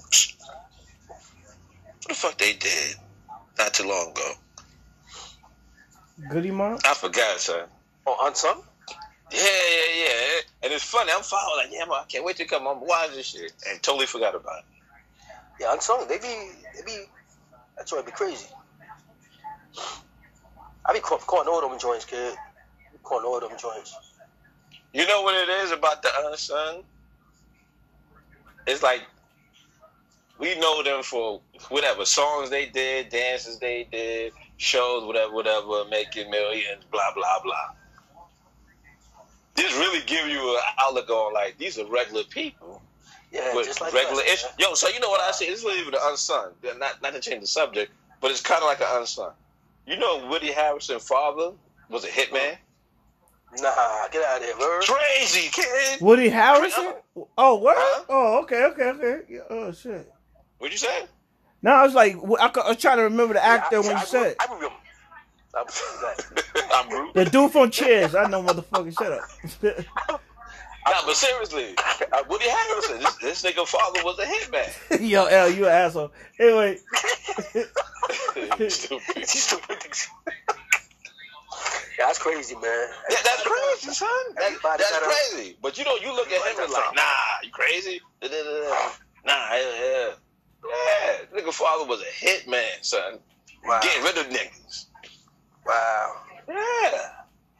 What 2.04 2.08
the 2.08 2.14
fuck 2.14 2.38
they 2.38 2.52
did 2.52 2.96
not 3.56 3.72
too 3.72 3.88
long 3.88 4.10
ago? 4.10 4.32
Goodie 6.28 6.50
Mob. 6.50 6.80
I 6.84 6.92
forgot, 6.92 7.40
son. 7.40 7.66
Oh, 8.06 8.26
Unsung. 8.26 8.62
Yeah, 9.32 9.40
yeah, 9.40 10.04
yeah. 10.04 10.40
And 10.62 10.72
it's 10.74 10.84
funny. 10.84 11.10
I'm 11.14 11.22
following 11.22 11.64
like, 11.64 11.72
yeah, 11.72 11.86
man, 11.86 12.00
I 12.02 12.04
can't 12.06 12.22
wait 12.22 12.36
to 12.36 12.44
come. 12.44 12.68
I'm 12.68 12.86
watching 12.86 13.16
this 13.16 13.28
shit, 13.28 13.52
and 13.70 13.82
totally 13.82 14.04
forgot 14.04 14.34
about 14.34 14.58
it. 14.58 14.64
Yeah, 15.60 15.72
Unsung. 15.72 16.06
They 16.06 16.18
be, 16.18 16.50
they 16.76 16.82
be. 16.84 17.04
That's 17.78 17.90
why 17.90 18.00
it 18.00 18.06
be 18.06 18.12
crazy. 18.12 18.48
I 20.84 20.92
be 20.92 21.00
caught, 21.00 21.26
caught 21.26 21.48
all 21.48 21.66
them 21.66 21.78
joints, 21.78 22.04
kid. 22.04 22.34
Caught 23.02 23.24
all 23.24 23.40
them 23.40 23.56
joints. 23.58 23.96
You 24.92 25.06
know 25.06 25.22
what 25.22 25.34
it 25.34 25.48
is 25.48 25.72
about 25.72 26.02
the 26.02 26.08
uh, 26.08 26.30
unsung? 26.30 26.82
It's 28.66 28.82
like 28.82 29.02
we 30.38 30.58
know 30.58 30.82
them 30.82 31.02
for 31.02 31.40
whatever 31.68 32.04
songs 32.04 32.50
they 32.50 32.66
did, 32.66 33.08
dances 33.10 33.58
they 33.58 33.86
did, 33.90 34.32
shows, 34.56 35.04
whatever, 35.04 35.32
whatever, 35.32 35.84
making 35.90 36.30
millions, 36.30 36.84
blah 36.90 37.12
blah 37.14 37.40
blah. 37.42 37.70
This 39.54 39.72
really 39.74 40.00
give 40.06 40.26
you 40.28 40.54
an 40.56 40.62
outlook 40.80 41.08
on 41.10 41.32
like 41.34 41.58
these 41.58 41.78
are 41.78 41.86
regular 41.86 42.24
people 42.24 42.82
Yeah, 43.30 43.54
with 43.54 43.66
just 43.66 43.80
like 43.80 43.92
regular 43.92 44.22
us, 44.22 44.28
issues. 44.28 44.50
Yo, 44.58 44.74
so 44.74 44.88
you 44.88 45.00
know 45.00 45.10
what 45.10 45.20
I 45.20 45.30
say? 45.32 45.48
This 45.48 45.64
is 45.64 45.80
even 45.80 45.94
an 45.94 46.00
unsung. 46.04 46.52
Not 46.78 47.02
not 47.02 47.12
to 47.14 47.20
change 47.20 47.40
the 47.42 47.46
subject, 47.46 47.92
but 48.20 48.30
it's 48.30 48.40
kind 48.40 48.62
of 48.62 48.68
like 48.68 48.80
an 48.80 48.88
unsung. 48.90 49.32
You 49.86 49.98
know, 49.98 50.26
Woody 50.28 50.50
Harrelson's 50.50 51.06
father 51.06 51.52
was 51.90 52.04
a 52.04 52.08
hitman. 52.08 52.56
Nah, 53.60 54.08
get 54.10 54.24
out 54.24 54.38
of 54.38 54.44
here, 54.44 54.58
word. 54.58 54.82
Crazy 54.82 55.48
kid. 55.52 56.00
Woody 56.00 56.28
Harrison. 56.28 56.94
Oh, 57.38 57.54
what? 57.56 57.76
Huh? 57.78 58.04
Oh, 58.08 58.42
okay, 58.42 58.64
okay, 58.64 58.84
okay. 58.84 59.20
Yeah, 59.28 59.40
oh 59.50 59.72
shit. 59.72 60.12
What'd 60.64 60.80
you 60.80 60.88
say? 60.88 61.04
No, 61.60 61.72
I 61.72 61.82
was 61.84 61.92
like, 61.92 62.14
I, 62.14 62.68
was 62.68 62.78
trying 62.78 62.96
to 62.96 63.02
remember 63.02 63.34
the 63.34 63.40
Yeah, 63.40 63.52
actor 63.52 63.76
I, 63.76 63.80
when 63.80 63.96
I, 63.96 64.00
you 64.00 64.06
said 64.06 64.34
I 64.40 64.44
remember. 64.46 64.74
I 65.54 65.62
remember. 65.62 66.42
I'm 66.74 66.88
rude. 66.88 67.12
the 67.12 67.24
dude 67.26 67.52
from 67.52 67.70
Cheers. 67.70 68.14
I 68.14 68.28
know, 68.28 68.42
motherfucker. 68.42 68.96
Shut 68.98 69.12
up. 69.12 70.20
Nah, 70.86 71.00
but 71.06 71.16
seriously, 71.16 71.74
uh, 72.12 72.22
Woody 72.28 72.44
Harrelson, 72.44 72.98
this, 72.98 73.42
this 73.42 73.42
nigga 73.42 73.66
father 73.66 74.00
was 74.04 74.18
a 74.18 74.24
hitman. 74.26 75.00
Yo, 75.08 75.24
L, 75.24 75.50
you 75.50 75.64
an 75.64 75.72
asshole. 75.72 76.12
Anyway, 76.38 76.76
Stupid. 78.68 79.26
Stupid. 79.26 79.78
yeah, 81.98 82.06
that's 82.06 82.18
crazy, 82.18 82.54
man. 82.56 82.88
Yeah, 83.08 83.16
that's 83.24 83.42
crazy, 83.42 83.94
son. 83.94 84.08
That, 84.36 84.44
Everybody 84.44 84.82
that's 84.82 84.98
crazy. 84.98 85.56
But 85.62 85.78
you 85.78 85.84
know, 85.86 85.96
you 86.02 86.14
look 86.14 86.30
at 86.30 86.52
him 86.52 86.64
and 86.64 86.70
like, 86.70 86.94
nah, 86.94 87.02
you 87.42 87.50
crazy? 87.50 88.02
Nah, 88.22 88.28
yeah, 89.24 89.58
yeah. 89.80 90.10
Yeah, 90.64 91.38
nigga 91.38 91.52
father 91.52 91.84
was 91.86 92.00
a 92.00 92.24
hitman, 92.24 92.82
son. 92.82 93.18
Wow. 93.64 93.80
Getting 93.82 94.02
rid 94.02 94.18
of 94.18 94.26
niggas. 94.26 94.86
Wow. 95.66 96.16
Yeah. 96.48 97.10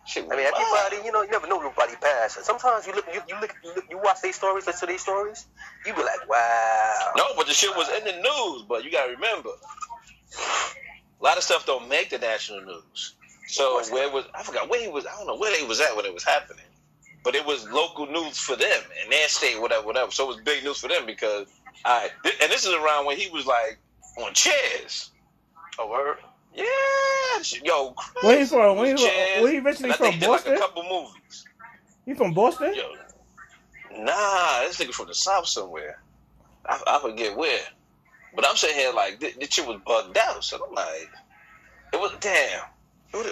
Shit, 0.06 0.26
I 0.30 0.36
mean, 0.36 0.46
everybody, 0.46 0.96
you 1.04 1.12
know, 1.12 1.22
you 1.22 1.30
never 1.30 1.46
know 1.46 1.60
nobody 1.60 1.94
past. 1.96 2.44
Sometimes 2.44 2.86
you 2.86 2.94
look, 2.94 3.06
you, 3.12 3.22
you 3.26 3.40
look, 3.40 3.54
you, 3.64 3.74
look, 3.74 3.84
you 3.88 3.98
watch 3.98 4.20
these 4.20 4.36
stories, 4.36 4.66
listen 4.66 4.86
to 4.86 4.92
these 4.92 5.00
stories, 5.00 5.46
you 5.86 5.94
be 5.94 6.02
like, 6.02 6.28
wow. 6.28 7.12
No, 7.16 7.24
but 7.36 7.46
the 7.46 7.54
shit 7.54 7.74
was 7.74 7.88
in 7.88 8.04
the 8.04 8.12
news. 8.12 8.64
But 8.68 8.84
you 8.84 8.90
gotta 8.90 9.12
remember, 9.12 9.48
a 9.48 11.24
lot 11.24 11.38
of 11.38 11.42
stuff 11.42 11.64
don't 11.64 11.88
make 11.88 12.10
the 12.10 12.18
national 12.18 12.62
news. 12.66 13.14
So 13.46 13.82
where 13.90 14.10
was 14.10 14.26
I 14.34 14.42
forgot 14.42 14.68
where 14.68 14.82
he 14.82 14.88
was? 14.88 15.06
I 15.06 15.16
don't 15.16 15.26
know 15.26 15.38
where 15.38 15.56
he 15.58 15.66
was 15.66 15.80
at 15.80 15.96
when 15.96 16.04
it 16.04 16.12
was 16.12 16.24
happening. 16.24 16.64
But 17.22 17.34
it 17.34 17.46
was 17.46 17.66
local 17.70 18.06
news 18.06 18.38
for 18.38 18.56
them 18.56 18.82
in 19.02 19.10
their 19.10 19.28
state, 19.28 19.58
whatever, 19.58 19.86
whatever. 19.86 20.10
So 20.10 20.24
it 20.24 20.36
was 20.36 20.36
big 20.44 20.62
news 20.64 20.78
for 20.78 20.88
them 20.88 21.06
because 21.06 21.46
I 21.84 22.08
and 22.24 22.50
this 22.52 22.64
is 22.66 22.74
around 22.74 23.06
when 23.06 23.16
he 23.16 23.30
was 23.30 23.46
like 23.46 23.78
on 24.18 24.32
Cheers. 24.34 25.10
A 25.78 25.86
word. 25.88 26.16
Yeah, 26.54 26.64
yo, 27.64 27.90
crazy. 27.92 28.26
where 28.26 28.38
he 28.38 28.44
from? 28.46 28.76
Where 28.76 28.86
he, 28.96 29.02
Cheers. 29.02 29.42
where 29.42 29.52
he 29.52 29.58
originally 29.58 29.92
from? 29.94 30.10
did 30.12 30.20
like 30.20 30.28
Boston? 30.28 30.54
a 30.54 30.58
couple 30.58 30.82
movies. 30.84 31.44
He 32.06 32.14
from 32.14 32.32
Boston? 32.32 32.74
Yo, 32.74 32.92
nah, 34.04 34.60
this 34.60 34.78
nigga 34.78 34.92
from 34.92 35.08
the 35.08 35.14
south 35.14 35.46
somewhere. 35.48 36.00
I, 36.66 36.80
I 36.86 36.98
forget 37.00 37.36
where. 37.36 37.58
But 38.34 38.46
I'm 38.48 38.56
sitting 38.56 38.76
here 38.76 38.92
like 38.92 39.20
this, 39.20 39.34
this 39.36 39.50
shit 39.52 39.66
was 39.66 39.80
bugged 39.86 40.16
out. 40.18 40.42
So 40.44 40.58
I'm 40.64 40.74
like, 40.74 41.10
it 41.92 42.00
was 42.00 42.12
damn. 42.20 42.62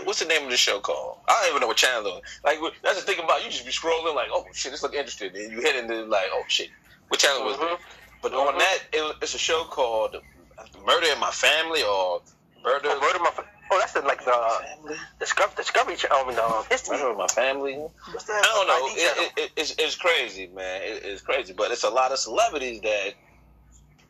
What's 0.05 0.21
the 0.21 0.27
name 0.27 0.45
of 0.45 0.51
the 0.51 0.57
show 0.57 0.79
called? 0.81 1.19
I 1.29 1.41
don't 1.43 1.51
even 1.51 1.61
know 1.61 1.67
what 1.69 1.77
channel. 1.77 2.07
it 2.07 2.13
was. 2.13 2.23
Like 2.45 2.59
that's 2.83 3.01
the 3.05 3.07
thing 3.13 3.23
about 3.23 3.45
you 3.45 3.51
just 3.51 3.65
be 3.67 3.73
scrolling 3.73 4.15
like, 4.15 4.29
oh 4.33 4.45
shit, 4.53 4.71
this 4.73 4.83
look 4.83 4.95
interesting, 4.95 5.31
and 5.35 5.51
you 5.53 5.61
hit 5.61 5.77
into 5.77 6.05
like, 6.07 6.27
oh 6.33 6.43
shit, 6.49 6.69
what 7.09 7.19
channel 7.21 7.45
was 7.45 7.57
Mhm. 7.57 7.75
it? 7.75 7.81
But 8.23 8.33
on 8.35 8.57
that, 8.59 8.79
it, 8.93 9.17
it's 9.23 9.35
a 9.35 9.39
show 9.39 9.65
called 9.65 10.17
Murder 10.87 11.07
in 11.13 11.19
My 11.21 11.31
Family 11.31 11.83
or 11.83 12.23
Murder. 12.63 12.89
Oh, 12.91 13.01
murder 13.01 13.19
my. 13.19 13.31
Oh, 13.75 13.79
that's 13.81 13.93
the 13.95 14.03
like 14.03 14.25
the 14.25 14.31
Family? 14.33 14.97
discovery, 15.19 15.55
discovery. 15.57 15.97
Ch- 15.97 16.07
I 16.11 16.29
mean, 16.29 16.39
um, 16.39 16.65
history. 16.71 16.97
Murder 16.97 17.11
in 17.13 17.17
My 17.19 17.27
Family. 17.27 17.75
What's 17.75 18.25
that? 18.27 18.43
I 18.45 18.49
don't 18.55 18.67
know. 18.69 18.87
It, 18.93 19.17
it, 19.19 19.33
it, 19.45 19.51
it's, 19.57 19.75
it's 19.79 19.97
crazy, 19.97 20.49
man. 20.55 20.83
It, 20.83 21.03
it's 21.05 21.23
crazy, 21.23 21.53
but 21.53 21.71
it's 21.71 21.83
a 21.85 21.91
lot 21.91 22.13
of 22.13 22.19
celebrities 22.19 22.81
that 22.83 23.15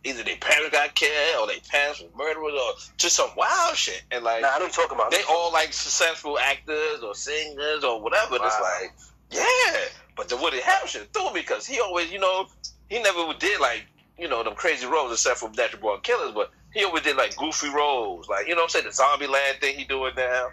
either 0.04 0.24
their 0.24 0.36
parents 0.36 0.70
got 0.76 0.94
killed 0.94 1.44
or 1.44 1.46
their 1.46 1.60
parents 1.70 2.02
were 2.02 2.08
murderers 2.18 2.52
or 2.54 2.72
just 2.98 3.14
some 3.16 3.30
wild 3.36 3.76
shit. 3.76 4.02
And 4.10 4.24
like 4.24 4.42
Nah, 4.42 4.48
I 4.48 4.58
don't 4.58 4.62
you're 4.76 4.84
talking 4.84 4.98
about. 4.98 5.10
they 5.12 5.22
all 5.30 5.52
like 5.52 5.72
successful 5.72 6.38
actors 6.38 7.00
or 7.04 7.14
singers 7.14 7.84
or 7.84 8.02
whatever. 8.02 8.34
And 8.36 8.44
it's 8.44 8.60
like, 8.60 8.92
yeah. 9.30 9.78
But 10.16 10.28
the 10.28 10.36
Woody 10.36 10.58
Harrelson 10.58 11.06
threw 11.14 11.32
me 11.32 11.40
because 11.40 11.66
he 11.66 11.80
always, 11.80 12.10
you 12.12 12.18
know, 12.18 12.46
he 12.88 13.00
never 13.00 13.32
did 13.38 13.60
like 13.60 13.86
you 14.22 14.28
know 14.28 14.42
them 14.44 14.54
crazy 14.54 14.86
roles 14.86 15.12
except 15.12 15.38
for 15.38 15.50
Natural 15.50 15.82
Born 15.82 16.00
Killers, 16.02 16.32
but 16.32 16.52
he 16.72 16.84
always 16.84 17.02
did 17.02 17.16
like 17.16 17.36
goofy 17.36 17.68
roles, 17.68 18.28
like 18.28 18.46
you 18.46 18.54
know 18.54 18.62
what 18.62 18.74
I'm 18.76 18.82
saying, 18.82 18.84
the 18.86 19.26
Zombieland 19.26 19.60
thing 19.60 19.76
he 19.76 19.84
doing 19.84 20.12
now. 20.16 20.46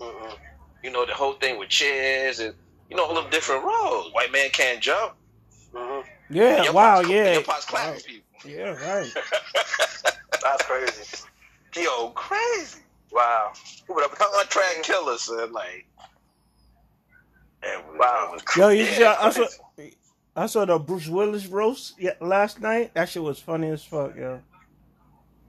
Mm-mm. 0.00 0.38
You 0.84 0.90
know 0.92 1.04
the 1.04 1.12
whole 1.12 1.34
thing 1.34 1.58
with 1.58 1.68
Cheers 1.68 2.38
and 2.38 2.54
you 2.88 2.96
know 2.96 3.04
all 3.04 3.14
them 3.14 3.28
different 3.30 3.64
roles. 3.64 4.12
White 4.14 4.30
man 4.32 4.48
can't 4.50 4.80
jump. 4.80 5.14
Mhm. 5.74 6.04
Yeah, 6.30 6.62
Your 6.62 6.72
wow, 6.72 6.96
pops- 6.98 7.08
yeah. 7.08 7.32
Your 7.32 7.42
pops 7.42 7.64
clapping 7.64 7.94
Right. 7.94 8.04
people. 8.04 8.50
Yeah, 8.50 8.88
right. 8.88 9.12
That's 10.42 10.62
crazy. 10.62 11.24
Yo, 11.76 12.10
crazy. 12.10 12.80
Wow. 13.12 13.52
Who 13.86 13.94
would 13.94 14.02
have 14.08 14.16
Contract 14.16 14.82
killer, 14.84 15.18
son. 15.18 15.52
Like, 15.52 15.86
And 17.62 17.82
was, 17.88 17.96
Wow. 17.98 18.32
that 18.36 18.44
was 18.46 18.56
Yo, 18.56 18.68
you 18.70 18.84
yeah, 18.84 19.30
see, 19.30 19.42
I, 19.42 19.48
I 20.40 20.46
saw, 20.46 20.60
crazy. 20.60 20.72
I 20.72 20.72
saw 20.72 20.78
the 20.78 20.78
Bruce 20.84 21.08
Willis 21.08 21.46
roast 21.46 21.94
yeah, 21.98 22.12
last 22.20 22.60
night. 22.60 22.94
That 22.94 23.08
shit 23.08 23.22
was 23.22 23.38
funny 23.38 23.68
as 23.70 23.84
fuck, 23.84 24.16
yo. 24.16 24.40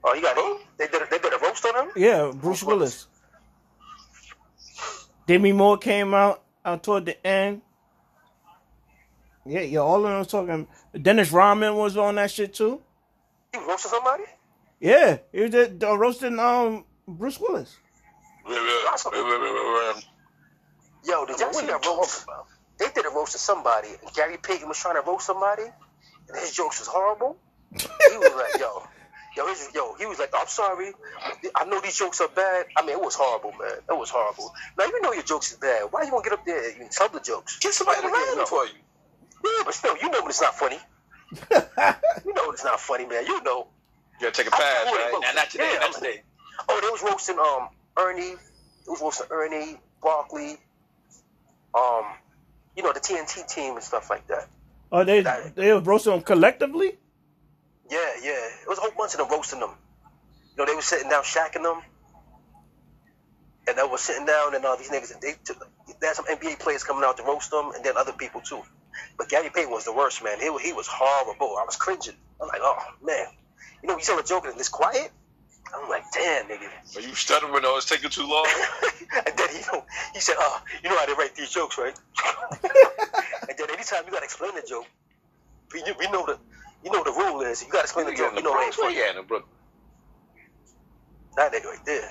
Oh, 0.04 0.14
you 0.14 0.22
got 0.22 0.38
it. 0.38 0.68
They 0.78 0.88
did. 0.88 1.02
A, 1.02 1.08
they 1.10 1.20
did 1.20 1.34
a 1.34 1.38
roast 1.38 1.66
on 1.66 1.88
him. 1.88 1.92
Yeah, 1.96 2.32
Bruce 2.36 2.64
Willis. 2.64 3.08
Demi 5.28 5.54
Moore 5.54 5.78
came 5.78 6.14
out 6.14 6.44
uh, 6.66 6.78
toward 6.78 7.06
the 7.06 7.26
end. 7.26 7.62
Yeah, 9.46 9.62
yeah, 9.62 9.80
all 9.80 10.06
of 10.06 10.12
them 10.12 10.26
talking. 10.26 10.68
Dennis 11.02 11.32
Rodman 11.32 11.76
was 11.76 11.98
on 11.98 12.16
that 12.16 12.32
shit 12.32 12.54
too. 12.54 12.82
He 13.54 13.60
roasted 13.60 13.92
somebody. 13.92 14.24
Yeah, 14.80 15.20
he 15.32 15.42
was 15.42 15.52
just, 15.52 15.84
uh, 15.84 15.98
roasting 15.98 16.40
um 16.40 16.86
Bruce 17.08 17.40
Willis. 17.40 17.78
Yo, 21.04 21.26
did 21.26 21.40
y'all 21.40 21.54
see 21.54 21.66
that 21.66 21.86
roast? 21.86 22.26
They 22.82 22.90
did 22.96 23.06
a 23.06 23.10
roast 23.10 23.36
of 23.36 23.42
somebody, 23.42 23.90
and 23.90 24.12
Gary 24.16 24.38
Payton 24.42 24.68
was 24.68 24.80
trying 24.80 24.96
to 24.96 25.08
roast 25.08 25.28
somebody, 25.28 25.64
and 25.64 26.38
his 26.38 26.52
jokes 26.52 26.80
was 26.80 26.88
horrible. 26.88 27.38
He 27.78 28.18
was 28.18 28.34
like, 28.36 28.60
yo, 28.60 28.82
yo, 29.38 29.48
his, 29.48 29.70
yo, 29.76 29.94
he 30.00 30.08
was 30.08 30.18
like, 30.18 30.32
I'm 30.36 30.48
sorry, 30.48 30.92
I 31.54 31.66
know 31.66 31.80
these 31.80 31.96
jokes 31.96 32.22
are 32.22 32.28
bad. 32.28 32.66
I 32.76 32.82
mean, 32.82 32.98
it 32.98 33.02
was 33.02 33.14
horrible, 33.14 33.52
man. 33.52 33.78
It 33.88 33.98
was 33.98 34.10
horrible. 34.10 34.52
Now 34.80 34.86
you 34.86 35.00
know 35.04 35.14
your 35.14 35.22
jokes 35.22 35.52
is 35.52 35.60
bad. 35.60 35.90
Why 35.92 36.04
you 36.04 36.12
want 36.12 36.24
to 36.24 36.32
get 36.32 36.40
up 36.40 36.46
there 36.46 36.72
and 36.82 36.90
tell 36.90 37.08
the 37.10 37.20
jokes? 37.20 37.60
Get 37.60 37.74
somebody 37.76 38.02
to 38.02 38.08
write 38.08 38.34
wanna 38.34 38.48
for 38.48 38.66
you. 38.66 38.72
Yeah, 39.46 39.64
but 39.64 39.76
still, 39.76 39.96
you 39.98 40.10
know 40.10 40.22
when 40.22 40.30
it's 40.30 40.42
not 40.42 40.56
funny. 40.56 40.80
You 42.26 42.34
know 42.34 42.52
it's 42.52 42.64
not 42.64 42.80
funny, 42.80 43.06
man. 43.06 43.26
You 43.28 43.44
know. 43.44 43.68
You 44.20 44.28
gotta 44.28 44.44
take 44.44 44.48
a 44.48 44.52
pass, 44.52 44.86
right? 44.86 45.34
not 45.36 45.50
today, 45.50 45.70
yeah, 45.74 45.80
not 45.80 45.94
today. 45.94 46.22
Oh, 46.68 46.80
they 46.82 46.90
was 46.90 47.04
roasting 47.04 47.38
um 47.38 47.70
Ernie. 47.98 48.34
It 48.34 48.88
was 48.88 49.02
roasting 49.02 49.28
Ernie, 49.32 49.80
Barkley, 50.02 50.58
um, 51.74 52.06
you 52.76 52.84
know 52.84 52.94
the 52.94 53.00
TNT 53.00 53.48
team 53.48 53.76
and 53.76 53.84
stuff 53.84 54.10
like 54.10 54.28
that. 54.28 54.48
Oh, 54.92 55.04
they 55.04 55.22
they 55.56 55.74
was 55.74 55.86
roasting 55.86 56.14
them 56.14 56.22
collectively. 56.22 56.98
Yeah, 57.90 58.12
yeah. 58.24 58.48
It 58.64 58.68
was 58.68 58.78
a 58.78 58.82
whole 58.82 58.92
bunch 58.98 59.14
of 59.14 59.20
them 59.20 59.30
roasting 59.30 59.60
them. 59.60 59.72
You 60.52 60.58
know, 60.58 60.66
they 60.66 60.76
were 60.76 60.82
sitting 60.82 61.10
down 61.10 61.24
shacking 61.24 61.64
them. 61.64 61.82
And 63.68 63.78
they 63.78 63.84
were 63.84 63.98
sitting 63.98 64.26
down 64.26 64.56
and 64.56 64.66
all 64.66 64.76
these 64.78 64.90
niggas, 64.90 65.20
they 65.20 65.36
took, 65.44 65.60
they 66.00 66.08
had 66.08 66.16
some 66.16 66.26
NBA 66.26 66.60
players 66.60 66.84
coming 66.84 67.04
out 67.06 67.18
to 67.18 67.24
roast 67.24 67.52
them 67.52 67.72
and 67.76 67.84
then 67.84 67.96
other 67.96 68.12
people 68.14 68.42
too. 68.42 68.62
But 69.18 69.30
Gary 69.30 69.50
Payton 69.54 69.72
was 69.72 69.86
the 69.86 69.94
worst, 69.94 70.24
man. 70.24 70.40
He, 70.40 70.50
he 70.60 70.74
was 70.74 70.88
horrible. 70.88 71.58
I 71.58 71.64
was 71.64 71.76
cringing. 71.76 72.16
I'm 72.42 72.48
like, 72.48 72.62
oh, 72.62 72.78
man. 73.04 73.28
You 73.84 73.90
know, 73.90 73.98
you 73.98 74.04
tell 74.04 74.20
a 74.20 74.24
joke 74.24 74.46
and 74.46 74.58
it's 74.58 74.70
quiet? 74.70 75.12
I'm 75.76 75.90
like, 75.90 76.04
damn, 76.14 76.48
nigga. 76.48 76.70
Are 76.96 77.02
you 77.02 77.14
stuttering 77.16 77.54
or 77.66 77.78
it's 77.78 77.86
taking 77.86 78.10
too 78.10 78.28
long? 78.28 78.46
and 79.26 79.38
then, 79.38 79.50
you 79.54 79.62
know, 79.72 79.86
he 80.14 80.20
said, 80.20 80.36
oh, 80.40 80.62
you 80.84 80.90
know 80.90 80.98
how 80.98 81.06
they 81.06 81.14
write 81.14 81.36
these 81.36 81.50
jokes, 81.50 81.78
right? 81.78 81.94
and 82.64 83.58
then 83.58 83.70
anytime 83.72 84.04
you 84.06 84.12
got 84.12 84.20
to 84.20 84.26
explain 84.26 84.56
the 84.56 84.64
joke, 84.68 84.86
we, 85.74 85.84
we 86.00 86.08
know 86.12 86.26
the, 86.26 86.38
you 86.84 86.92
know 86.92 87.04
the 87.04 87.12
rule 87.12 87.42
is, 87.42 87.64
you 87.64 87.70
got 87.70 87.80
to 87.80 87.84
explain 87.84 88.08
the 88.08 88.14
joke, 88.14 88.34
you 88.36 88.44
know 88.44 88.54
Bronx? 88.54 88.78
what 88.78 88.86
Where 88.88 88.96
you 88.96 89.04
at 89.04 89.12
in 89.12 89.16
the 89.18 89.24
Brooklyn? 89.24 89.58
That 91.38 91.54
nigga 91.54 91.66
right 91.66 91.86
there. 91.86 92.10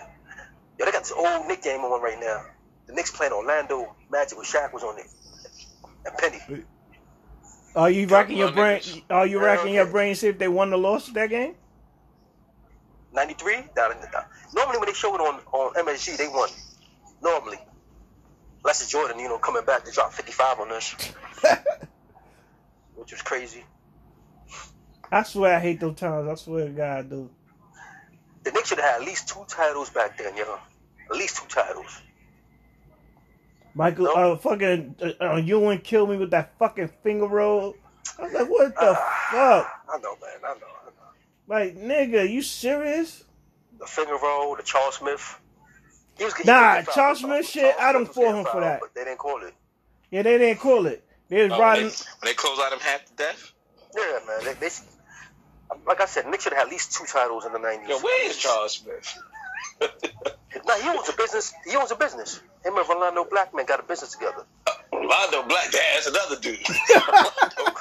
Yo, 0.78 0.86
they 0.86 0.92
got 0.92 1.02
this 1.02 1.12
old 1.12 1.46
Knick 1.48 1.62
game 1.62 1.80
on 1.80 2.02
right 2.02 2.18
now. 2.20 2.42
The 2.88 2.94
Knicks 2.94 3.10
playing 3.10 3.32
Orlando 3.32 3.96
Magic 4.10 4.38
with 4.38 4.46
Shaq 4.48 4.72
was 4.72 4.82
on 4.82 4.98
it. 4.98 5.06
And 6.06 6.16
Penny. 6.18 6.40
Are 7.74 7.90
you 7.90 8.06
racking 8.08 8.38
your 8.38 8.48
brain? 8.48 8.82
niggas. 8.82 9.02
Are 9.10 9.26
you 9.26 9.38
Yeah, 9.38 9.44
racking 9.44 9.74
your 9.74 9.86
okay. 9.86 9.92
brain? 9.92 10.14
See 10.14 10.28
if 10.28 10.38
they 10.38 10.48
won 10.48 10.72
or 10.72 10.78
lost 10.78 11.14
that 11.14 11.30
game. 11.30 11.54
93? 13.12 13.54
Down 13.74 13.92
in 13.92 14.00
the, 14.00 14.06
down. 14.08 14.24
Normally 14.54 14.78
when 14.78 14.86
they 14.88 14.92
show 14.94 15.14
it 15.14 15.20
on, 15.20 15.40
on 15.52 15.74
MSG, 15.84 16.16
they 16.16 16.28
won. 16.28 16.48
Normally. 17.22 17.58
Unless 18.64 18.82
it's 18.82 18.90
Jordan, 18.90 19.18
you 19.18 19.28
know, 19.28 19.38
coming 19.38 19.64
back 19.64 19.84
to 19.84 19.92
drop 19.92 20.12
55 20.12 20.60
on 20.60 20.72
us. 20.72 20.94
Which 22.94 23.12
was 23.12 23.22
crazy. 23.22 23.64
I 25.10 25.22
swear 25.24 25.56
I 25.56 25.60
hate 25.60 25.80
those 25.80 25.96
times. 25.96 26.28
I 26.28 26.34
swear 26.34 26.66
to 26.66 26.70
God, 26.70 27.10
dude. 27.10 27.30
The 28.44 28.52
Knicks 28.52 28.68
should 28.68 28.78
have 28.78 28.90
had 28.92 29.00
at 29.02 29.06
least 29.06 29.28
two 29.28 29.44
titles 29.48 29.90
back 29.90 30.16
then, 30.18 30.36
yo. 30.36 30.58
At 31.10 31.16
least 31.16 31.36
two 31.36 31.46
titles. 31.48 32.00
Michael, 33.74 34.04
No. 34.06 34.12
uh, 34.12 34.36
fucking 34.36 34.96
uh, 35.02 35.24
uh, 35.24 35.36
Ewing 35.36 35.78
killed 35.80 36.10
me 36.10 36.16
with 36.16 36.30
that 36.32 36.52
fucking 36.58 36.90
finger 37.02 37.26
roll. 37.26 37.76
I 38.18 38.22
was 38.24 38.32
like, 38.32 38.48
what 38.50 38.74
the 38.74 38.94
fuck? 38.94 39.84
I 39.92 39.98
know, 40.02 40.16
man. 40.20 40.40
I 40.44 40.54
know. 40.54 40.89
I 41.50 41.54
know. 41.54 41.60
Like, 41.64 41.76
nigga, 41.76 42.28
you 42.30 42.42
serious? 42.42 43.24
The 43.78 43.86
finger 43.86 44.16
roll, 44.22 44.56
the 44.56 44.62
Charles 44.62 44.96
Smith. 44.96 45.40
He 46.18 46.24
was, 46.24 46.34
he 46.36 46.44
Nah, 46.44 46.82
Charles 46.82 47.20
fouled. 47.20 47.40
Smith 47.40 47.48
shit, 47.48 47.74
I 47.80 47.92
don't 47.92 48.04
Smith 48.06 48.16
was 48.16 48.26
for 48.26 48.34
him 48.34 48.44
for 48.44 48.60
that. 48.60 48.80
But 48.80 48.94
they 48.94 49.04
didn't 49.04 49.18
call 49.18 49.42
it. 49.42 49.54
Yeah, 50.10 50.22
they 50.22 50.38
didn't 50.38 50.60
call 50.60 50.86
it. 50.86 51.04
They 51.28 51.42
was 51.44 51.52
Oh, 51.52 51.58
when, 51.58 51.60
riding. 51.60 51.84
they, 51.88 51.94
when 52.20 52.26
they 52.26 52.34
close 52.34 52.58
out 52.60 52.72
him 52.72 52.80
half 52.80 53.04
to 53.06 53.12
death? 53.14 53.52
Yeah, 53.96 54.18
man. 54.26 54.44
They, 54.44 54.54
they, 54.68 54.68
like 55.86 56.00
I 56.00 56.06
said, 56.06 56.26
Nick 56.28 56.40
should 56.40 56.52
have 56.52 56.58
had 56.60 56.66
at 56.66 56.72
least 56.72 56.92
two 56.92 57.04
titles 57.06 57.46
in 57.46 57.52
the 57.52 57.58
90s. 57.58 57.88
Yo, 57.88 57.98
where 58.00 58.28
is 58.28 58.36
Charles 58.36 58.72
Smith? 58.72 59.18
Nah, 60.66 60.74
he 60.74 60.88
owns 60.88 61.08
a 61.08 61.12
business. 61.12 61.54
He 61.66 61.76
owns 61.76 61.90
a 61.92 61.96
business. 61.96 62.42
Him 62.64 62.76
and 62.76 62.88
Rolando 62.88 63.24
Blackman 63.24 63.66
got 63.66 63.80
a 63.80 63.82
business 63.84 64.12
together. 64.12 64.44
Rondo 64.92 65.42
Black, 65.48 65.70
that's 65.70 66.06
another 66.08 66.36
dude. 66.40 66.58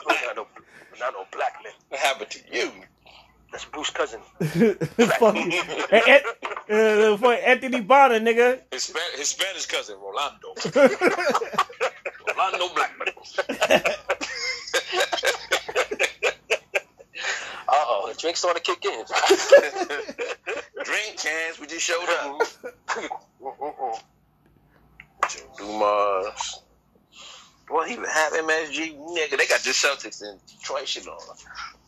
Rolando, 0.08 0.48
Rolando 0.94 1.28
Blackman. 1.32 1.74
what 1.90 2.00
happened 2.00 2.30
to 2.32 2.40
you? 2.52 2.72
That's 3.52 3.66
Bruce 3.66 3.90
cousin. 3.90 4.20
fucking, 4.40 5.54
and, 5.92 6.24
and, 6.70 7.24
uh, 7.24 7.30
Anthony 7.30 7.82
Bonner, 7.82 8.20
nigga. 8.20 8.62
His, 8.72 8.84
Spa- 8.84 9.00
his 9.16 9.30
Spanish 9.30 9.66
cousin, 9.66 9.98
Rolando. 10.00 10.54
Rolando 12.28 12.74
Blackman. 12.74 13.08
Uh 17.72 17.86
oh, 17.88 18.10
the 18.12 18.20
drink 18.20 18.36
started 18.36 18.64
to 18.66 18.76
kick 18.76 18.84
in. 18.84 19.04
Drink 20.84 21.18
chance, 21.18 21.60
we 21.60 21.68
just 21.68 21.86
showed 21.86 22.10
up. 22.10 22.42
Dumas. 25.56 26.62
Well, 27.70 27.86
he 27.86 27.96
would 27.98 28.10
have 28.10 28.34
MSG, 28.34 28.98
nigga. 28.98 29.38
They 29.38 29.46
got 29.46 29.60
the 29.60 29.70
Celtics 29.70 30.24
in 30.24 30.40
Detroit 30.48 30.88
shit 30.88 31.08
on. 31.08 31.20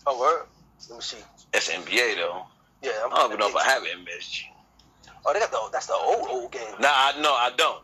oh, 0.05 0.19
word? 0.19 0.45
Let 0.89 0.97
me 0.97 1.01
see. 1.01 1.17
That's 1.51 1.69
NBA 1.69 2.15
though. 2.15 2.45
Yeah, 2.81 2.91
I'm 3.05 3.13
I 3.13 3.17
don't 3.17 3.25
even 3.27 3.39
know 3.39 3.49
if 3.49 3.55
I 3.55 3.63
have 3.63 3.83
MSG. 3.83 4.43
Oh, 5.25 5.33
they 5.33 5.39
got 5.39 5.51
the 5.51 5.59
that's 5.71 5.87
the 5.87 5.93
old 5.93 6.27
old 6.29 6.51
game. 6.51 6.73
Nah, 6.79 6.89
I 6.89 7.19
know 7.21 7.31
I 7.33 7.51
don't. 7.55 7.83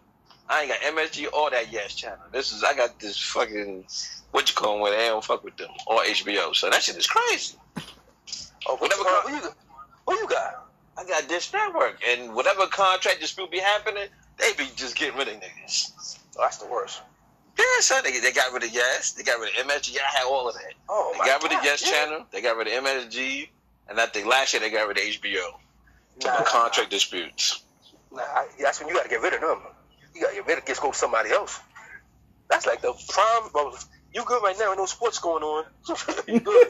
I 0.49 0.61
ain't 0.61 0.69
got 0.69 0.79
MSG 0.79 1.31
or 1.33 1.51
that 1.51 1.71
Yes 1.71 1.93
channel. 1.93 2.17
This 2.31 2.51
is 2.51 2.63
I 2.63 2.73
got 2.73 2.99
this 2.99 3.19
fucking 3.19 3.85
what 4.31 4.49
you 4.49 4.55
call 4.55 4.75
'em 4.75 4.81
where 4.81 4.97
they 4.97 5.07
don't 5.07 5.23
fuck 5.23 5.43
with 5.43 5.57
them 5.57 5.69
or 5.85 6.03
HBO. 6.03 6.55
So 6.55 6.69
that 6.69 6.81
shit 6.81 6.95
is 6.97 7.07
crazy. 7.07 7.55
Oh, 8.67 8.75
Whatever 8.77 9.01
uh, 9.01 9.21
what 9.23 9.33
you 9.33 9.41
got? 9.41 9.55
What 10.05 10.19
you 10.19 10.27
got? 10.27 10.63
I 10.97 11.05
got 11.05 11.27
Dish 11.27 11.53
Network, 11.53 12.01
and 12.07 12.33
whatever 12.33 12.65
contract 12.65 13.21
dispute 13.21 13.51
be 13.51 13.59
happening, 13.59 14.07
they 14.37 14.53
be 14.53 14.67
just 14.75 14.95
getting 14.95 15.17
rid 15.17 15.27
of 15.27 15.35
niggas. 15.35 16.17
Oh, 16.37 16.41
that's 16.41 16.57
the 16.57 16.65
worst. 16.65 17.01
Yeah, 17.57 17.63
son, 17.79 18.03
they, 18.03 18.19
they 18.19 18.31
got 18.31 18.51
rid 18.53 18.63
of 18.63 18.73
Yes, 18.73 19.13
they 19.13 19.23
got 19.23 19.39
rid 19.39 19.49
of 19.57 19.67
MSG. 19.67 19.97
I 19.97 20.17
had 20.17 20.25
all 20.27 20.47
of 20.47 20.53
that. 20.55 20.73
Oh 20.89 21.09
They 21.13 21.19
my 21.19 21.25
got 21.25 21.43
rid 21.43 21.51
God, 21.51 21.59
of 21.59 21.65
Yes 21.65 21.83
yeah. 21.83 21.91
channel, 21.91 22.25
they 22.31 22.41
got 22.41 22.55
rid 22.57 22.67
of 22.67 22.83
MSG, 22.83 23.49
and 23.89 23.99
I 23.99 24.05
think 24.07 24.27
last 24.27 24.53
year 24.53 24.59
they 24.59 24.69
got 24.69 24.87
rid 24.87 24.97
of 24.97 25.03
HBO. 25.03 25.45
Nah, 26.23 26.43
contract 26.43 26.89
disputes. 26.89 27.63
Nah, 28.11 28.21
I- 28.21 28.47
that's 28.59 28.79
when 28.79 28.89
you 28.89 28.95
got 28.95 29.03
to 29.03 29.09
get 29.09 29.21
rid 29.21 29.33
of 29.33 29.41
them. 29.41 29.59
You 30.15 30.21
got 30.21 30.29
to 30.29 30.35
get 30.35 30.47
rid 30.47 30.57
of 30.57 30.65
just 30.65 30.81
go 30.81 30.91
to 30.91 30.97
somebody 30.97 31.31
else. 31.31 31.59
That's 32.49 32.65
like 32.65 32.81
the 32.81 32.93
prime. 33.09 33.49
Well, 33.53 33.77
you 34.13 34.23
good 34.25 34.41
right 34.41 34.55
now? 34.57 34.73
No 34.73 34.85
sports 34.85 35.19
going 35.19 35.43
on. 35.43 35.65
you 36.27 36.39
good? 36.39 36.67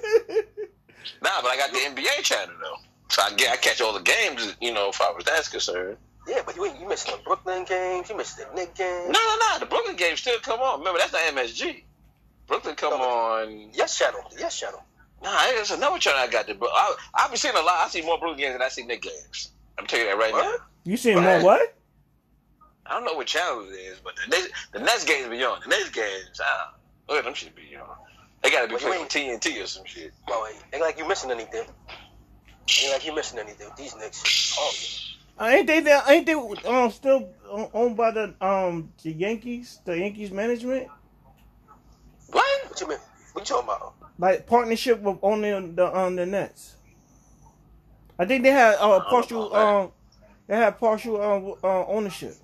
Nah, 1.21 1.41
but 1.41 1.47
I 1.51 1.57
got 1.57 1.71
the 1.71 1.79
NBA 1.79 2.21
channel 2.23 2.55
though, 2.61 2.75
so 3.09 3.21
I 3.21 3.33
get 3.35 3.51
I 3.53 3.57
catch 3.57 3.79
all 3.79 3.93
the 3.93 4.01
games. 4.01 4.55
You 4.59 4.73
know, 4.73 4.89
if 4.89 4.99
I 5.01 5.11
was 5.11 5.23
that's 5.23 5.47
concerned. 5.47 5.97
Yeah, 6.27 6.41
but 6.45 6.55
you 6.55 6.65
ain't 6.65 6.79
you 6.79 6.87
missed 6.87 7.07
the 7.07 7.17
Brooklyn 7.25 7.63
games. 7.63 8.09
You 8.09 8.17
missed 8.17 8.37
the 8.37 8.45
Knick 8.53 8.75
games. 8.75 9.07
No, 9.09 9.19
no, 9.19 9.37
no. 9.39 9.59
The 9.59 9.65
Brooklyn 9.65 9.95
games 9.95 10.19
still 10.19 10.39
come 10.39 10.59
on. 10.59 10.79
Remember, 10.79 10.99
that's 10.99 11.13
not 11.13 11.21
MSG. 11.33 11.83
Brooklyn 12.47 12.75
come 12.75 12.91
No, 12.99 13.01
on. 13.03 13.69
Yes 13.73 13.97
channel. 13.97 14.21
The 14.33 14.39
Yes 14.39 14.59
channel. 14.59 14.83
Nah, 15.23 15.35
there's 15.45 15.71
another 15.71 15.97
channel 15.99 16.19
I 16.19 16.27
got. 16.27 16.47
The 16.47 16.53
Bro- 16.53 16.69
I, 16.69 16.95
I've 17.15 17.29
been 17.29 17.37
seeing 17.37 17.55
a 17.55 17.61
lot. 17.61 17.85
I 17.85 17.87
see 17.89 18.01
more 18.01 18.19
Brooklyn 18.19 18.39
games 18.39 18.53
than 18.53 18.61
I 18.61 18.69
see 18.69 18.83
Knick 18.83 19.01
games. 19.01 19.51
I'm 19.79 19.85
telling 19.87 20.05
you 20.05 20.11
that 20.11 20.17
right 20.17 20.33
now. 20.33 20.53
You 20.83 20.97
seen 20.97 21.21
more 21.21 21.41
what? 21.43 21.73
I 22.85 22.91
don't 22.91 23.03
know 23.05 23.13
what 23.15 23.27
channel 23.27 23.61
it 23.67 23.73
is, 23.73 23.99
but 24.03 24.13
the 24.15 24.29
next, 24.29 24.51
the 24.71 24.79
next 24.79 25.07
games 25.07 25.27
be 25.27 25.43
on. 25.43 25.59
The 25.63 25.69
next 25.69 25.89
games, 25.89 26.39
ah, 26.41 26.73
look 27.09 27.17
at 27.19 27.25
them 27.25 27.33
shit 27.33 27.53
be 27.55 27.75
on. 27.75 27.85
They 28.41 28.49
gotta 28.51 28.67
be 28.67 28.75
Well, 28.75 28.81
playing 28.83 29.05
TNT 29.07 29.61
or 29.61 29.67
some 29.67 29.83
shit. 29.85 30.13
Oh, 30.29 30.47
ain't- 30.49 30.63
ain't 30.71 30.81
like 30.81 30.97
you 30.97 31.05
missing 31.07 31.31
anything. 31.31 31.65
Ain't 32.83 32.93
like 32.93 33.05
you 33.05 33.13
missing 33.13 33.39
anything. 33.39 33.69
These 33.77 33.95
Knicks. 33.97 34.55
Oh, 34.57 34.71
Uh, 35.39 35.45
ain't 35.45 35.67
they 35.67 35.79
there? 35.81 36.01
Ain't 36.07 36.25
they 36.25 36.33
um 36.33 36.89
still 36.91 37.29
owned 37.73 37.95
by 37.95 38.11
the 38.11 38.33
um 38.41 38.91
the 39.03 39.11
Yankees? 39.11 39.79
The 39.85 39.97
Yankees 39.97 40.31
management, 40.31 40.87
What? 42.31 42.69
what 42.69 42.81
you 42.81 42.87
mean? 42.87 42.97
What 43.33 43.47
you 43.49 43.55
talking 43.55 43.69
about? 43.69 43.93
like 44.19 44.47
partnership 44.47 44.99
with 45.01 45.19
owning 45.21 45.75
the 45.75 45.95
um 45.95 46.15
the 46.15 46.25
Nets. 46.25 46.75
I 48.17 48.25
think 48.25 48.43
they 48.43 48.49
had 48.49 48.75
uh, 48.79 48.87
know 48.87 49.01
partial 49.01 49.55
um 49.55 49.91
they 50.47 50.55
had 50.55 50.79
partial 50.79 51.21
um, 51.21 51.53
uh, 51.63 51.85
ownership. 51.85 52.35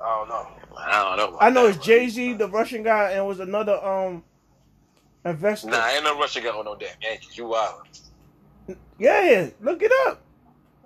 I 0.00 0.06
don't 0.16 0.28
know. 0.28 0.46
I 0.78 1.16
don't 1.16 1.32
know. 1.32 1.38
I 1.40 1.50
know 1.50 1.66
that, 1.66 1.76
it's 1.76 1.84
Jay 1.84 2.08
Z, 2.08 2.34
the 2.34 2.48
Russian 2.48 2.82
guy, 2.82 3.10
and 3.10 3.26
was 3.26 3.40
another 3.40 3.84
um 3.84 4.24
investor. 5.26 5.68
Nah, 5.68 5.88
ain't 5.88 6.04
no 6.04 6.18
Russian 6.18 6.42
got 6.42 6.54
on 6.56 6.64
no 6.64 6.74
damn 6.74 6.88
Yankees. 7.02 7.36
You 7.36 7.48
wild. 7.48 7.82
Yeah, 8.98 9.50
look 9.60 9.82
it 9.82 9.92
up. 10.06 10.22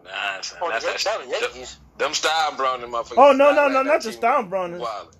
Nah, 0.04 0.40
son, 0.42 0.58
Oh, 0.62 0.70
that's, 0.70 0.84
the 0.84 0.90
that's, 0.92 1.04
Yan- 1.06 1.18
down 1.20 1.28
the 1.28 1.32
them, 1.32 1.42
Yankees. 1.54 1.78
them 1.98 2.12
Steinbrenner 2.12 2.80
them 2.82 2.92
motherfuckers. 2.92 3.14
Oh 3.18 3.32
no 3.32 3.52
no 3.54 3.68
Nah, 3.68 3.68
no 3.68 3.84
that 3.84 3.86
not 3.86 4.02
the 4.02 4.12
team 4.12 4.20
Steinbrenners. 4.20 4.80
Wild. 4.80 5.16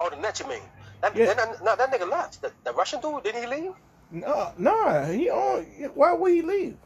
Oh, 0.00 0.10
the 0.10 0.16
Nets, 0.16 0.40
you 0.40 0.48
mean? 0.48 0.62
That, 1.02 1.16
Yeah. 1.16 1.34
that, 1.34 1.62
no, 1.64 1.76
that 1.76 1.90
nigga 1.92 2.08
left. 2.10 2.40
The, 2.42 2.52
the 2.64 2.72
Russian 2.72 3.00
dude, 3.00 3.22
didn't 3.24 3.42
he 3.42 3.48
leave? 3.48 3.72
No, 4.10 4.52
nah, 4.58 5.04
he 5.06 5.30
on. 5.30 5.64
Why 5.94 6.12
would 6.12 6.32
he 6.32 6.42
leave? 6.42 6.76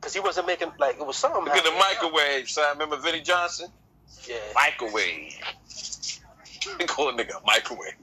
Because 0.00 0.14
he 0.14 0.20
wasn't 0.20 0.46
making, 0.46 0.72
like, 0.78 0.96
it 0.98 1.06
was 1.06 1.16
something. 1.16 1.44
Look 1.44 1.54
at 1.56 1.64
the 1.64 1.70
happening. 1.72 2.12
microwave, 2.12 2.48
son. 2.48 2.72
Remember 2.78 2.96
Vinnie 2.96 3.20
Johnson? 3.22 3.68
Yeah. 4.28 4.36
Microwave. 4.54 5.34
They 6.78 6.86
call 6.86 7.08
a 7.10 7.12
nigga 7.12 7.44
microwave. 7.44 7.94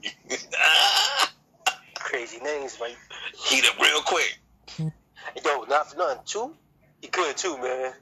Crazy 1.94 2.38
names, 2.40 2.78
man. 2.80 2.90
Heat 3.36 3.64
up 3.66 3.78
real 3.80 4.00
quick. 4.02 4.38
Yo, 5.44 5.62
not 5.68 5.90
for 5.90 5.96
nothing. 5.96 6.22
Two, 6.26 6.54
he 7.00 7.08
could 7.08 7.36
too, 7.36 7.56
man. 7.58 7.92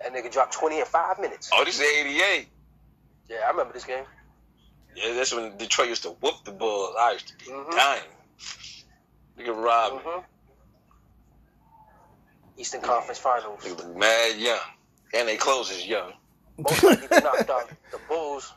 That 0.00 0.12
nigga 0.14 0.30
dropped 0.30 0.52
20 0.54 0.78
in 0.80 0.84
five 0.84 1.18
minutes. 1.18 1.50
Oh, 1.52 1.64
this 1.64 1.76
is 1.80 1.86
88. 1.86 2.48
Yeah, 3.28 3.36
I 3.46 3.50
remember 3.50 3.72
this 3.72 3.84
game. 3.84 4.04
Yeah, 4.94 5.12
that's 5.14 5.34
when 5.34 5.56
Detroit 5.56 5.88
used 5.88 6.02
to 6.04 6.10
whoop 6.10 6.34
the 6.44 6.52
Bulls. 6.52 6.94
I 6.98 7.12
used 7.12 7.28
to 7.28 7.36
be 7.36 7.50
Mhm. 7.50 7.70
dying. 7.72 8.02
Nigga 9.38 9.54
robbed 9.64 9.96
me. 10.04 10.12
hmm 10.12 10.20
Eastern 12.56 12.80
Conference 12.80 13.18
Finals. 13.18 13.62
Nigga 13.62 13.76
look 13.76 13.96
mad 13.96 14.36
young. 14.36 14.58
And 15.14 15.28
they 15.28 15.36
close 15.36 15.70
is 15.70 15.86
young. 15.86 16.12
Most 16.58 16.82
likely 16.82 17.06
they 17.06 17.20
knocked 17.20 17.48
out 17.50 17.70
the 17.92 17.98
Bulls. 18.08 18.52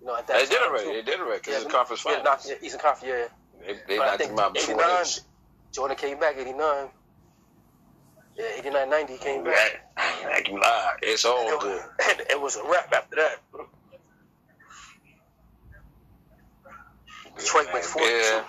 You 0.00 0.06
know, 0.06 0.16
at 0.16 0.26
that 0.26 0.38
They 0.40 0.46
did 0.46 0.62
already. 0.62 0.84
too. 0.86 0.92
They 0.94 1.02
did 1.02 1.20
already 1.20 1.50
Yeah, 1.50 1.56
it's 1.56 1.66
a 1.66 1.68
conference 1.68 2.04
yeah, 2.04 2.10
finals. 2.12 2.24
knocked, 2.24 2.46
yeah, 2.48 2.66
Eastern 2.66 2.80
Conference, 2.80 3.30
yeah. 3.60 3.66
They, 3.66 3.80
they 3.86 3.98
knocked 3.98 4.18
think 4.18 4.30
him 4.32 4.38
out 4.38 4.54
before 4.54 4.74
89. 4.80 5.04
Jordan 5.72 5.96
came 5.96 6.18
back 6.20 6.36
89. 6.38 6.88
Yeah, 8.38 8.44
89 8.58 8.90
90 8.90 9.12
he 9.12 9.18
came 9.18 9.44
back. 9.44 9.86
I 9.96 10.42
can 10.44 10.60
lie. 10.60 10.96
It's 11.02 11.24
all 11.24 11.50
And 11.50 11.60
good. 11.60 11.80
it, 12.00 12.18
and 12.20 12.20
it 12.30 12.40
was 12.40 12.56
a 12.56 12.62
wrap 12.68 12.92
after 12.92 13.16
that. 13.16 13.40
Detroit 17.36 17.66
went 17.72 17.84
42. 17.84 18.10
Yeah. 18.12 18.44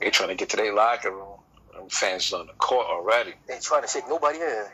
They 0.00 0.10
trying 0.10 0.28
to 0.28 0.34
get 0.34 0.50
to 0.50 0.56
their 0.56 0.74
locker 0.74 1.10
room. 1.10 1.38
Them 1.74 1.88
fans 1.88 2.32
on 2.32 2.46
the 2.46 2.52
court 2.54 2.86
already. 2.88 3.34
They 3.46 3.58
trying 3.60 3.82
to 3.82 3.88
shake 3.88 4.08
nobody 4.08 4.38
in. 4.38 4.64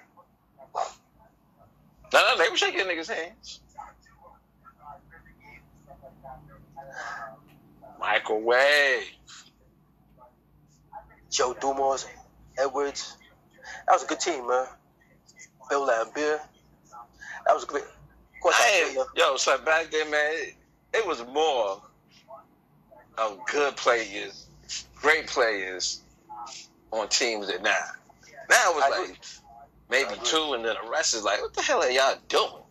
No, 2.12 2.20
no, 2.20 2.39
they 2.39 2.49
were 2.49 2.57
shaking 2.57 2.80
niggas' 2.80 3.09
hands. 3.12 3.61
Microwave. 7.99 9.05
Joe 11.30 11.57
Dumars, 11.61 12.07
Edwards. 12.59 13.16
That 13.86 13.92
was 13.92 14.05
a 14.05 14.07
good 14.07 14.20
team, 14.20 14.46
man. 14.48 14.66
Bill 15.68 15.86
Laimbeer. 15.86 16.40
That 17.46 17.55
was 17.55 17.64
great. 17.64 17.84
Of 17.84 18.40
course, 18.42 18.57
I 18.59 18.64
I 18.64 18.88
ain't, 18.98 19.09
yo, 19.16 19.36
so 19.36 19.59
back 19.59 19.90
then, 19.90 20.11
man, 20.11 20.32
it, 20.34 20.55
it 20.92 21.07
was 21.07 21.24
more 21.26 21.82
of 23.16 23.38
good 23.50 23.76
players, 23.76 24.46
great 24.94 25.26
players 25.26 26.00
on 26.90 27.09
teams 27.09 27.48
than 27.48 27.62
now. 27.62 27.76
Now 28.50 28.70
it 28.70 28.74
was 28.76 28.84
I 28.84 28.88
like 28.90 29.05
agree. 29.05 29.16
maybe 29.90 30.20
two, 30.24 30.52
and 30.55 30.64
then 30.64 30.76
the 30.82 30.90
rest 30.90 31.14
is 31.14 31.22
like, 31.24 31.40
what 31.40 31.55
the 31.55 31.62
hell 31.62 31.82
are 31.82 31.90
y'all 31.90 32.16
doing? 32.28 32.62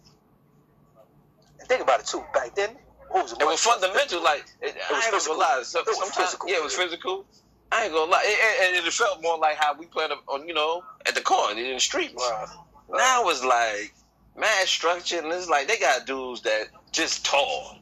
And 1.59 1.67
think 1.67 1.81
about 1.81 2.01
it 2.01 2.05
too. 2.05 2.23
Back 2.33 2.55
then, 2.55 2.75
what 3.09 3.23
was 3.23 3.33
it? 3.33 3.41
It 3.41 3.45
was 3.45 3.59
fundamental. 3.59 4.21
Like 4.23 4.45
it, 4.61 4.75
I 4.89 4.93
was 4.93 5.05
ain't 5.05 5.13
physical. 5.15 5.63
So, 5.63 5.79
It 5.79 5.87
was 5.87 6.11
physical. 6.11 6.49
yeah, 6.49 6.57
it 6.57 6.63
was 6.63 6.75
physical. 6.75 7.25
I 7.73 7.85
ain't 7.85 7.93
gonna 7.93 8.11
lie. 8.11 8.21
It, 8.23 8.75
it, 8.75 8.85
it 8.85 8.93
felt 8.93 9.21
more 9.21 9.37
like 9.37 9.55
how 9.57 9.73
we 9.73 9.87
played 9.87 10.11
on, 10.11 10.17
um, 10.31 10.47
you 10.47 10.53
know, 10.53 10.83
at 11.05 11.15
the 11.15 11.21
court 11.21 11.57
in 11.57 11.73
the 11.73 11.79
streets. 11.79 12.13
Wow. 12.15 12.65
Now 12.91 13.27
it's 13.29 13.43
like 13.43 13.93
mad 14.37 14.67
structure, 14.67 15.17
and 15.17 15.27
it's 15.27 15.49
like 15.49 15.67
they 15.67 15.77
got 15.77 16.05
dudes 16.05 16.41
that 16.41 16.67
just 16.91 17.25
tall. 17.25 17.79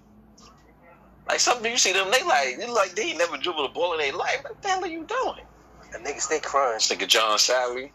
Like 1.27 1.39
some 1.39 1.63
you 1.65 1.77
see 1.77 1.93
them, 1.93 2.09
they 2.11 2.23
like 2.23 2.57
they 2.57 2.67
like 2.67 2.95
they 2.95 3.09
ain't 3.09 3.17
never 3.17 3.37
dribbled 3.37 3.69
a 3.69 3.73
ball 3.73 3.93
in 3.93 3.99
their 3.99 4.13
life. 4.13 4.43
What 4.43 4.61
the 4.61 4.69
hell 4.69 4.83
are 4.83 4.87
you 4.87 5.03
doing? 5.03 5.45
And 5.93 6.05
niggas 6.05 6.21
stay 6.21 6.39
crying. 6.39 6.75
This 6.75 6.91
nigga 6.91 7.07
John 7.07 7.37
Salley. 7.37 7.91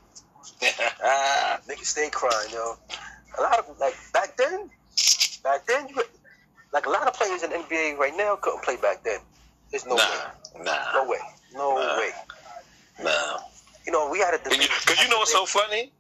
Niggas 1.68 1.84
stay 1.84 2.08
crying, 2.10 2.50
yo. 2.52 2.76
A 3.38 3.42
lot 3.42 3.58
of 3.58 3.78
like 3.78 3.94
back 4.12 4.36
then, 4.36 4.70
back 5.42 5.66
then, 5.66 5.88
you, 5.88 6.02
like 6.72 6.86
a 6.86 6.90
lot 6.90 7.06
of 7.06 7.14
players 7.14 7.42
in 7.42 7.50
the 7.50 7.56
NBA 7.56 7.98
right 7.98 8.16
now 8.16 8.36
couldn't 8.36 8.62
play 8.62 8.76
back 8.76 9.02
then. 9.02 9.20
There's 9.70 9.86
no 9.86 9.96
nah, 9.96 10.02
way, 10.02 10.62
nah, 10.64 10.92
no 10.94 11.08
way, 11.08 11.18
no 11.52 11.74
nah. 11.74 11.85
You 14.50 14.56
know, 14.56 14.56
we 14.58 14.64
had 14.64 14.82
a 14.82 14.86
Cause 14.86 15.02
you, 15.02 15.10
know 15.10 15.18
what's 15.18 15.32
so 15.32 15.46
funny? 15.46 15.92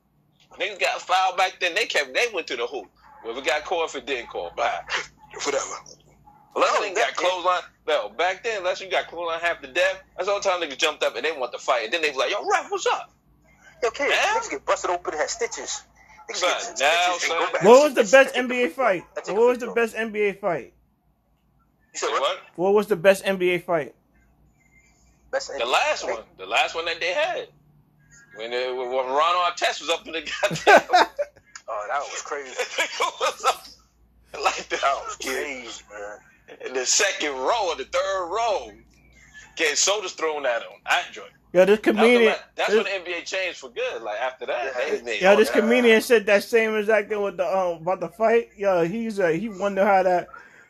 Niggas 0.58 0.80
got 0.80 1.00
fouled 1.02 1.36
back 1.36 1.58
then. 1.60 1.74
They 1.74 1.86
kept. 1.86 2.14
They 2.14 2.26
went 2.32 2.46
to 2.48 2.56
the 2.56 2.66
hoop. 2.66 2.86
Whether 3.22 3.40
it 3.40 3.44
got 3.46 3.64
called, 3.64 3.90
if 3.90 3.96
it 3.96 4.06
didn't 4.06 4.28
call, 4.28 4.52
bye. 4.56 4.80
Whatever. 5.44 5.64
Unless 6.54 6.74
No, 6.74 6.80
they 6.80 6.94
back 6.94 7.14
got 7.14 7.16
clothesline. 7.16 7.62
No, 7.86 8.08
back 8.10 8.42
then, 8.42 8.58
unless 8.58 8.80
you 8.80 8.90
got 8.90 9.08
clothesline 9.08 9.40
half 9.40 9.60
to 9.60 9.68
death, 9.68 10.02
that's 10.16 10.28
all 10.28 10.40
the 10.40 10.48
time 10.48 10.60
niggas 10.60 10.78
jumped 10.78 11.02
up 11.02 11.14
and 11.16 11.24
they 11.24 11.32
want 11.32 11.52
to 11.52 11.58
fight. 11.58 11.84
And 11.84 11.92
then 11.92 12.02
they 12.02 12.08
was 12.08 12.16
like, 12.16 12.30
"Yo, 12.30 12.38
ref, 12.48 12.70
what's 12.70 12.86
up?" 12.86 13.10
Okay, 13.84 14.08
Now? 14.08 14.38
niggas 14.38 14.50
get 14.50 14.64
busted 14.64 14.90
open 14.90 15.12
and 15.12 15.20
had 15.20 15.30
stitches. 15.30 15.82
Niggas 16.30 16.36
Son, 16.36 16.50
get 16.50 16.80
now, 16.80 17.12
stitches 17.16 17.30
and 17.30 17.38
go 17.38 17.44
son. 17.44 17.52
back. 17.52 17.62
What 17.62 17.84
was 17.84 17.94
the 17.94 18.16
best 18.16 18.34
NBA 18.34 18.72
fight? 18.72 19.04
What 19.26 19.36
was 19.36 19.58
the 19.58 19.70
best 19.72 19.94
NBA 19.94 20.40
fight? 20.40 20.72
You 21.92 21.98
said 21.98 22.08
what? 22.10 22.20
what? 22.22 22.38
What 22.56 22.74
was 22.74 22.86
the 22.86 22.96
best 22.96 23.24
NBA 23.24 23.64
fight? 23.64 23.94
Best 25.30 25.50
The 25.58 25.66
last 25.66 26.04
one, 26.04 26.22
the 26.38 26.46
last 26.46 26.74
one 26.74 26.84
that 26.86 27.00
they 27.00 27.12
had, 27.12 27.48
when, 28.36 28.52
it, 28.52 28.74
when 28.76 28.88
Ron 28.90 29.52
Artest 29.52 29.80
was 29.80 29.90
up 29.90 30.06
in 30.06 30.12
the 30.12 30.20
goddamn, 30.42 30.82
Oh, 31.68 31.86
that 31.88 31.98
was 32.00 32.22
crazy. 32.22 32.50
was 33.20 33.44
up 33.44 33.64
like 34.42 34.68
that. 34.68 34.80
That 34.80 35.02
was 35.04 35.16
crazy, 35.16 35.82
man. 35.90 36.18
In 36.66 36.74
the 36.74 36.86
second 36.86 37.32
row 37.32 37.70
or 37.70 37.76
the 37.76 37.84
third 37.84 38.28
row, 38.30 38.70
getting 39.56 39.74
sodas 39.74 40.12
thrown 40.12 40.46
at 40.46 40.62
him. 40.62 40.68
I 40.86 41.02
enjoyed. 41.08 41.24
it. 41.26 41.32
Yo, 41.52 41.64
this 41.64 41.80
That 41.80 41.94
was 41.94 41.94
the 41.94 42.02
comedian. 42.02 42.34
that's 42.54 42.70
this- 42.70 42.84
when 42.84 43.04
the 43.04 43.10
NBA 43.10 43.24
changed 43.24 43.58
for 43.58 43.70
good. 43.70 44.02
Like 44.02 44.18
after 44.20 44.46
that, 44.46 44.64
Yeah, 44.78 44.90
they, 44.90 45.00
they, 45.00 45.20
Yo, 45.20 45.34
this 45.36 45.50
comedian 45.50 46.00
said 46.02 46.26
that 46.26 46.44
same 46.44 46.76
exact 46.76 47.08
thing 47.08 47.20
with 47.22 47.36
the 47.36 47.46
um 47.46 47.82
about 47.82 47.98
the 48.00 48.08
fight. 48.10 48.50
Yo, 48.56 48.84
he's 48.84 49.18
uh, 49.18 49.28
he 49.28 49.48
wondered 49.48 49.86
how 49.86 50.02
that 50.04 50.28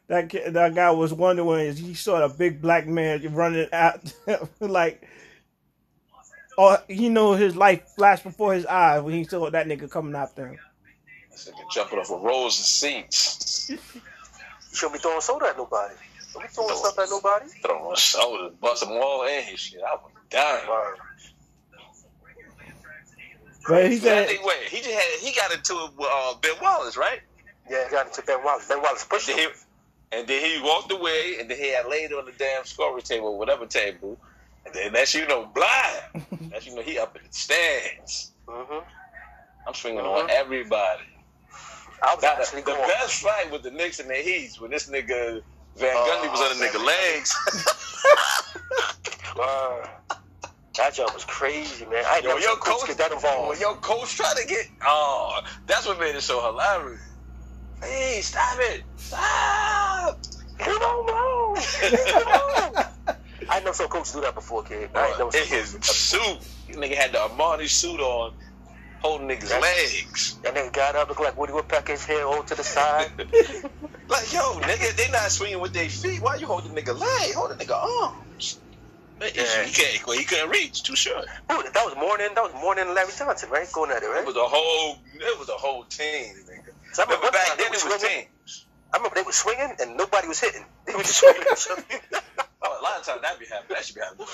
that 0.08 0.30
that 0.54 0.74
guy 0.74 0.90
was 0.92 1.12
wondering 1.12 1.46
when 1.48 1.76
he 1.76 1.92
saw 1.92 2.24
a 2.24 2.28
big 2.30 2.62
black 2.62 2.86
man 2.86 3.34
running 3.34 3.68
out 3.72 4.00
like. 4.60 5.06
Oh, 6.58 6.78
he 6.88 7.08
know 7.08 7.34
his 7.34 7.54
life 7.56 7.86
flashed 7.96 8.24
before 8.24 8.54
his 8.54 8.64
eyes 8.66 9.02
when 9.02 9.14
he 9.14 9.24
saw 9.24 9.50
that 9.50 9.66
nigga 9.66 9.90
coming 9.90 10.14
after 10.14 10.48
him. 10.48 10.58
This 11.30 11.48
nigga 11.50 11.70
jumping 11.70 11.98
off 11.98 12.10
of 12.10 12.22
rows 12.22 12.58
of 12.58 12.64
seats, 12.66 13.68
You 13.70 13.78
shouldn't 14.72 14.94
be 14.94 14.98
throwing 15.00 15.20
soda 15.20 15.46
at 15.48 15.56
nobody. 15.58 15.94
Don't 16.32 16.42
be 16.42 16.48
throwing 16.48 16.74
stuff 16.76 16.98
at 16.98 17.10
nobody. 17.10 17.46
throwing 17.62 17.96
sodas, 17.96 18.54
bust 18.60 18.80
them 18.82 18.92
all 18.92 19.26
in 19.26 19.42
his 19.44 19.60
shit. 19.60 19.80
I 19.86 19.94
was 19.96 20.10
dying. 20.30 20.66
Wow. 20.68 20.94
But 23.68 23.90
he 23.90 23.96
said, 23.98 24.28
think, 24.28 24.44
wait, 24.44 24.68
he 24.68 24.76
just 24.78 24.90
had 24.90 25.20
he 25.20 25.32
got 25.34 25.52
into 25.52 25.74
it 25.74 25.90
with 25.98 26.08
uh, 26.10 26.34
Ben 26.40 26.52
Wallace, 26.62 26.96
right? 26.96 27.20
Yeah, 27.68 27.84
he 27.84 27.90
got 27.90 28.06
into 28.06 28.22
Ben 28.22 28.42
Wallace. 28.44 28.68
Ben 28.68 28.80
Wallace 28.80 29.04
pushed 29.04 29.28
And 29.28 29.38
him. 29.38 29.50
he, 30.12 30.16
and 30.18 30.28
then 30.28 30.44
he 30.44 30.62
walked 30.62 30.92
away, 30.92 31.36
and 31.40 31.50
then 31.50 31.58
he 31.58 31.72
had 31.72 31.86
laid 31.86 32.12
on 32.12 32.26
the 32.26 32.32
damn 32.38 32.64
scoring 32.64 33.02
table, 33.02 33.36
whatever 33.38 33.66
table. 33.66 34.16
And 34.74 34.94
that's 34.94 35.14
you 35.14 35.26
know 35.28 35.46
blind. 35.54 36.30
That's 36.50 36.66
you 36.66 36.74
know 36.74 36.82
he 36.82 36.98
up 36.98 37.16
in 37.16 37.22
the 37.22 37.28
stands. 37.32 38.32
hmm 38.48 38.78
I'm 39.66 39.74
swinging 39.74 40.00
Uh-huh. 40.00 40.22
on 40.24 40.30
everybody. 40.30 41.02
I 42.02 42.14
was 42.14 42.20
the, 42.22 42.28
actually 42.30 42.60
the 42.60 42.66
going. 42.72 42.88
best 42.88 43.20
fight 43.22 43.50
with 43.50 43.62
the 43.62 43.70
Knicks 43.70 43.98
and 44.00 44.08
the 44.10 44.14
Heats 44.14 44.60
when 44.60 44.70
this 44.70 44.88
nigga 44.88 45.40
Van 45.76 45.90
Oh, 45.94 46.06
Gundy 46.08 46.30
was 46.30 46.40
on 46.40 46.58
the 46.58 46.64
nigga 46.66 46.84
legs. 46.84 47.34
Uh, 49.38 49.86
that 50.78 50.94
job 50.94 51.10
was 51.14 51.24
crazy, 51.24 51.84
man. 51.86 52.04
I 52.06 52.20
Yo, 52.22 52.36
your 52.38 52.56
coach 52.56 52.86
get 52.86 52.96
that 52.98 53.12
involved. 53.12 53.48
When 53.50 53.60
your 53.60 53.76
coach 53.76 54.14
tried 54.16 54.34
to 54.40 54.46
get, 54.46 54.66
oh, 54.84 55.40
that's 55.66 55.86
what 55.86 55.98
made 56.00 56.14
it 56.14 56.22
so 56.22 56.40
hilarious. 56.42 57.00
Hey, 57.82 58.20
stop 58.22 58.56
it! 58.60 58.82
Stop! 58.96 60.18
Come 60.58 60.82
on, 60.82 61.06
man. 61.54 61.64
Come 62.12 62.28
on. 62.28 62.85
I 63.50 63.60
never 63.60 63.72
saw 63.72 63.86
coach 63.88 64.12
do 64.12 64.20
that 64.22 64.34
before, 64.34 64.62
kid. 64.62 64.90
I 64.94 65.08
ain't 65.08 65.18
never 65.18 65.36
in 65.36 65.44
his 65.46 65.70
suit, 65.82 66.38
nigga 66.70 66.94
had 66.94 67.12
the 67.12 67.18
Armani 67.18 67.68
suit 67.68 68.00
on, 68.00 68.32
holding 69.00 69.28
niggas' 69.28 69.60
legs. 69.60 70.38
That 70.42 70.54
nigga 70.54 70.72
got 70.72 70.96
up, 70.96 71.08
looked 71.08 71.20
like 71.20 71.36
Woody 71.36 71.52
Woodpecker's 71.52 72.04
hair 72.04 72.24
all 72.26 72.42
to 72.42 72.54
the 72.54 72.64
side. 72.64 73.10
Like, 74.08 74.32
yo, 74.32 74.40
nigga, 74.60 74.94
they 74.94 75.10
not 75.10 75.32
swinging 75.32 75.58
with 75.58 75.72
their 75.72 75.88
feet. 75.88 76.22
Why 76.22 76.36
you 76.36 76.46
holding 76.46 76.70
nigga 76.70 76.96
leg? 76.96 77.34
Hold 77.34 77.50
the 77.50 77.56
nigga 77.56 77.74
arms. 77.74 78.60
Man, 79.18 79.30
Yeah. 79.34 79.64
He, 79.64 79.72
can't, 79.72 80.06
well, 80.06 80.16
he 80.16 80.22
couldn't 80.24 80.48
reach. 80.48 80.84
Too 80.84 80.94
short. 80.94 81.24
Ooh, 81.50 81.60
that 81.64 81.74
was 81.84 81.96
morning. 81.96 82.28
That 82.36 82.44
was 82.44 82.54
morning. 82.54 82.94
Larry 82.94 83.10
Johnson, 83.18 83.50
right? 83.50 83.66
Going 83.72 83.90
at 83.90 84.04
it, 84.04 84.06
right? 84.06 84.20
It 84.20 84.26
was 84.26 84.36
a 84.36 84.44
whole. 84.46 84.98
It 85.12 85.38
was 85.40 85.48
a 85.48 85.54
whole 85.58 85.82
team, 85.84 86.34
nigga. 86.48 86.70
So 86.92 87.02
I 87.02 87.06
Remember 87.06 87.32
back 87.32 87.56
they 87.58 87.64
then 87.64 87.66
it 87.66 87.72
was 87.72 87.82
swinging. 87.82 88.26
teams. 88.28 88.66
I 88.94 88.96
remember 88.98 89.16
they 89.16 89.22
were 89.22 89.32
swinging 89.32 89.74
and 89.80 89.96
nobody 89.96 90.28
was 90.28 90.38
hitting. 90.38 90.64
They 90.86 90.94
were 90.94 91.02
just 91.02 91.18
swinging. 91.18 91.42
each 93.00 93.08
other. 93.08 93.18
A 93.18 93.22
lot 93.22 93.22
of 93.22 93.22
times 93.22 93.22
that 93.22 93.38
be 93.38 93.46
happening. 93.46 93.76
That 93.76 93.84
should 93.84 93.94
be 93.94 94.00
happening. 94.00 94.26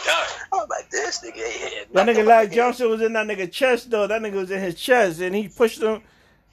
I 0.53 0.57
was 0.57 0.69
like, 0.69 0.91
this 0.91 1.21
nigga 1.21 1.45
ain't 1.45 1.53
hitting. 1.53 1.93
that 1.93 2.07
nigga 2.07 2.27
Larry 2.27 2.49
Johnson 2.49 2.89
was 2.91 3.03
in 3.03 3.13
that 3.15 3.27
nigga 3.27 3.51
chest 3.51 3.91
though. 3.91 4.07
That 4.07 4.23
nigga 4.23 4.35
was 4.35 4.51
in 4.51 4.61
his 4.61 4.75
chest 4.75 5.21
and 5.21 5.35
he 5.35 5.49
pushed 5.49 5.83
him, 5.83 6.03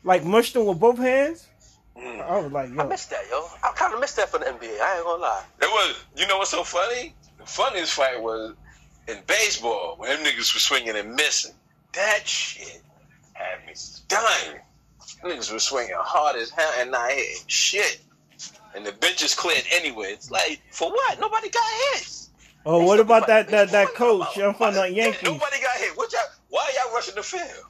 like 0.04 0.24
mushed 0.24 0.56
him 0.56 0.66
with 0.66 0.80
both 0.80 0.97
hands. 0.97 1.47
Mm. 1.97 2.22
I 2.22 2.39
was 2.39 2.52
like, 2.52 2.70
yo. 2.70 2.80
I 2.80 2.84
yo, 2.84 2.89
missed 2.89 3.10
that, 3.10 3.24
yo. 3.30 3.45
I 3.64 3.72
kind 3.76 3.93
of 3.93 4.00
missed 4.00 4.16
that 4.16 4.30
for 4.30 4.38
the 4.38 4.45
NBA. 4.45 4.80
I 4.80 4.95
ain't 4.97 5.06
gonna 5.06 5.22
lie. 5.22 5.43
It 5.62 5.66
was. 5.66 5.95
You 6.16 6.28
know 6.28 6.38
what's 6.38 6.52
so 6.52 6.64
funny? 6.64 7.14
The 7.38 7.45
funniest 7.45 7.93
fight 7.93 8.22
was 8.22 8.56
in 9.08 9.18
baseball 9.28 9.95
when 9.97 10.10
them 10.10 10.26
niggas 10.26 10.54
were 10.54 10.60
swinging 10.60 10.95
and 10.95 11.14
missing. 11.16 11.54
That 11.93 12.28
shit 12.28 12.82
had 13.34 13.66
me 13.66 13.74
dying. 14.08 14.60
Niggas 15.24 15.52
were 15.52 15.60
swinging 15.60 15.95
hard 15.97 16.38
as 16.38 16.50
hell 16.50 16.72
and 16.80 16.91
not 16.91 17.12
hitting 17.12 17.43
shit. 17.47 18.00
And 18.76 18.86
the 18.86 18.91
bench 18.93 19.24
is 19.24 19.34
cleared 19.36 19.63
anyway. 19.72 20.07
It's 20.11 20.30
like, 20.32 20.61
for 20.72 20.89
what? 20.91 21.20
Nobody 21.20 21.49
got 21.49 21.63
hit. 21.93 22.28
oh, 22.65 22.84
what 22.86 22.99
about 22.99 23.28
that 23.28 23.47
that 23.49 23.70
that 23.72 23.95
coach? 23.95 24.38
I'm 24.38 24.53
from 24.53 24.74
the 24.76 24.82
Why- 24.82 24.88
Yankees. 24.88 25.24
Nobody 25.24 25.61
got 25.61 25.78
hit. 25.78 25.97
What 25.97 26.11
y'all, 26.13 26.22
why 26.49 26.72
y'all 26.76 26.93
rushing 26.93 27.15
the 27.15 27.24
field? 27.24 27.65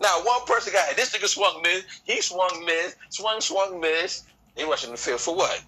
Now 0.00 0.20
one 0.22 0.44
person 0.46 0.72
got 0.72 0.86
hit. 0.88 0.96
This 0.96 1.16
nigga 1.16 1.26
swung 1.28 1.60
miss. 1.62 1.84
He 2.04 2.20
swung 2.20 2.64
miss. 2.66 2.94
Swung 3.10 3.40
swung 3.40 3.80
miss. 3.80 4.24
They 4.54 4.64
rushing 4.64 4.90
the 4.90 4.96
field 4.96 5.20
for 5.20 5.34
what? 5.34 5.62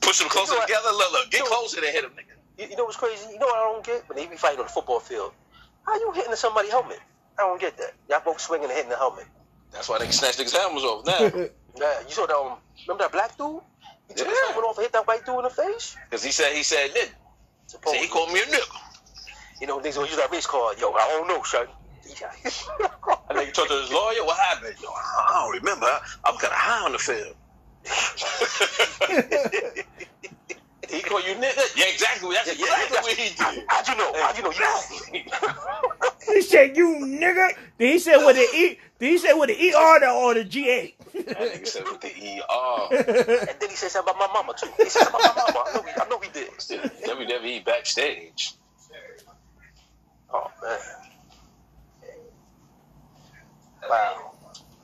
Push 0.00 0.18
them 0.18 0.28
closer 0.28 0.52
You 0.52 0.58
know 0.58 0.60
what? 0.60 0.66
together. 0.68 0.88
Look, 0.90 1.12
look, 1.12 1.30
get 1.30 1.38
You 1.40 1.44
know- 1.44 1.56
closer 1.56 1.80
to 1.80 1.86
hit 1.86 2.04
him, 2.04 2.10
nigga. 2.10 2.36
You, 2.58 2.68
you 2.70 2.76
know 2.76 2.84
what's 2.84 2.96
crazy? 2.96 3.30
You 3.32 3.38
know 3.38 3.46
what 3.46 3.58
I 3.58 3.72
don't 3.72 3.84
get? 3.86 4.08
When 4.08 4.16
they 4.18 4.26
be 4.26 4.36
fighting 4.36 4.58
on 4.58 4.66
the 4.66 4.72
football 4.72 5.00
field, 5.00 5.32
how 5.86 5.94
you 5.94 6.12
hitting 6.12 6.34
somebody's 6.36 6.70
helmet? 6.72 6.98
I 7.38 7.42
don't 7.42 7.60
get 7.60 7.76
that. 7.78 7.92
Y'all 8.08 8.20
both 8.24 8.40
swinging 8.40 8.64
and 8.66 8.74
hitting 8.74 8.90
the 8.90 8.96
helmet. 8.96 9.24
That's 9.72 9.88
why 9.88 9.98
they 9.98 10.04
can 10.04 10.12
snatch 10.12 10.36
niggas' 10.36 10.52
helmets 10.56 10.84
off 10.84 11.06
now. 11.06 11.46
Yeah, 11.76 12.00
you 12.06 12.10
saw 12.10 12.26
that. 12.26 12.36
Um, 12.36 12.58
remember 12.86 13.04
that 13.04 13.12
black 13.12 13.36
dude? 13.36 13.60
He 14.08 14.14
took 14.14 14.26
his 14.28 14.36
Yeah. 14.36 14.52
helmet 14.52 14.64
off 14.68 14.76
and 14.78 14.84
hit 14.84 14.92
that 14.92 15.06
white 15.06 15.24
dude 15.24 15.36
in 15.36 15.42
the 15.44 15.50
face. 15.50 15.96
Because 16.08 16.24
he 16.24 16.32
said, 16.32 16.52
he 16.54 16.62
said, 16.62 16.90
nigga. 16.90 17.08
Supposed- 17.66 17.96
See, 17.96 18.02
he 18.02 18.08
called 18.08 18.32
me 18.32 18.40
a 18.40 18.44
nigga. 18.44 18.76
You 19.60 19.66
know, 19.66 19.78
niggas 19.78 19.94
gonna 19.96 20.06
use 20.08 20.16
that 20.16 20.30
race 20.32 20.46
card. 20.46 20.78
Yo, 20.80 20.90
I 20.92 21.06
don't 21.08 21.28
know, 21.28 21.42
son. 21.42 21.66
And 23.28 23.38
then 23.38 23.46
he 23.46 23.52
talked 23.52 23.70
to 23.70 23.76
his 23.80 23.92
lawyer. 23.92 24.24
What 24.24 24.38
happened? 24.38 24.74
Yo, 24.82 24.88
I 24.90 25.42
don't 25.44 25.52
remember. 25.62 25.86
I, 25.86 26.00
I 26.24 26.30
was 26.32 26.40
kind 26.40 26.52
of 26.52 26.58
high 26.58 26.84
on 26.84 26.92
the 26.92 26.98
film. 26.98 27.34
he 30.90 31.00
called 31.02 31.24
you 31.24 31.34
nigga? 31.34 31.76
Yeah, 31.76 31.84
exactly. 31.92 32.34
That's 32.34 32.48
Yeah, 32.58 32.66
yeah, 32.66 32.84
exactly 32.84 32.96
yeah. 32.96 33.02
what 33.02 33.16
he 33.16 33.28
did. 33.36 33.64
How'd 33.68 33.88
you 33.88 33.96
know? 33.96 34.12
How'd 34.16 34.36
you 34.36 34.42
know? 34.42 34.52
You 35.12 35.22
he 36.34 36.42
said, 36.42 36.76
"You 36.76 36.96
nigga." 37.06 37.50
Then 37.78 37.88
he 37.92 37.98
said, 37.98 38.16
"With 38.24 38.36
the 38.36 38.42
E." 38.56 38.78
Then 38.98 39.08
he 39.10 39.18
said, 39.18 39.34
"With 39.34 39.48
the 39.50 39.72
ER 39.74 40.08
or 40.10 40.34
the 40.34 40.44
GA." 40.44 40.94
That 41.12 41.36
nigga 41.38 41.66
said 41.66 41.84
with 41.84 42.00
the 42.00 42.08
ER. 42.08 43.48
And 43.50 43.60
then 43.60 43.70
he 43.70 43.76
said 43.76 43.90
something 43.90 44.14
about 44.14 44.28
my 44.28 44.32
mama 44.32 44.54
too. 44.58 44.68
He 44.76 44.88
said 44.88 45.04
something 45.04 45.20
about 45.20 45.36
my 45.36 45.52
mama. 45.52 45.64
I 45.68 45.74
know 45.74 45.82
he, 45.82 46.00
I 46.00 46.08
know 46.08 46.18
he 46.18 46.28
did. 46.30 46.50
WWE 46.50 47.46
E 47.46 47.60
backstage. 47.60 48.54
Oh 50.32 50.50
man. 50.62 50.78
Wow. 53.88 54.32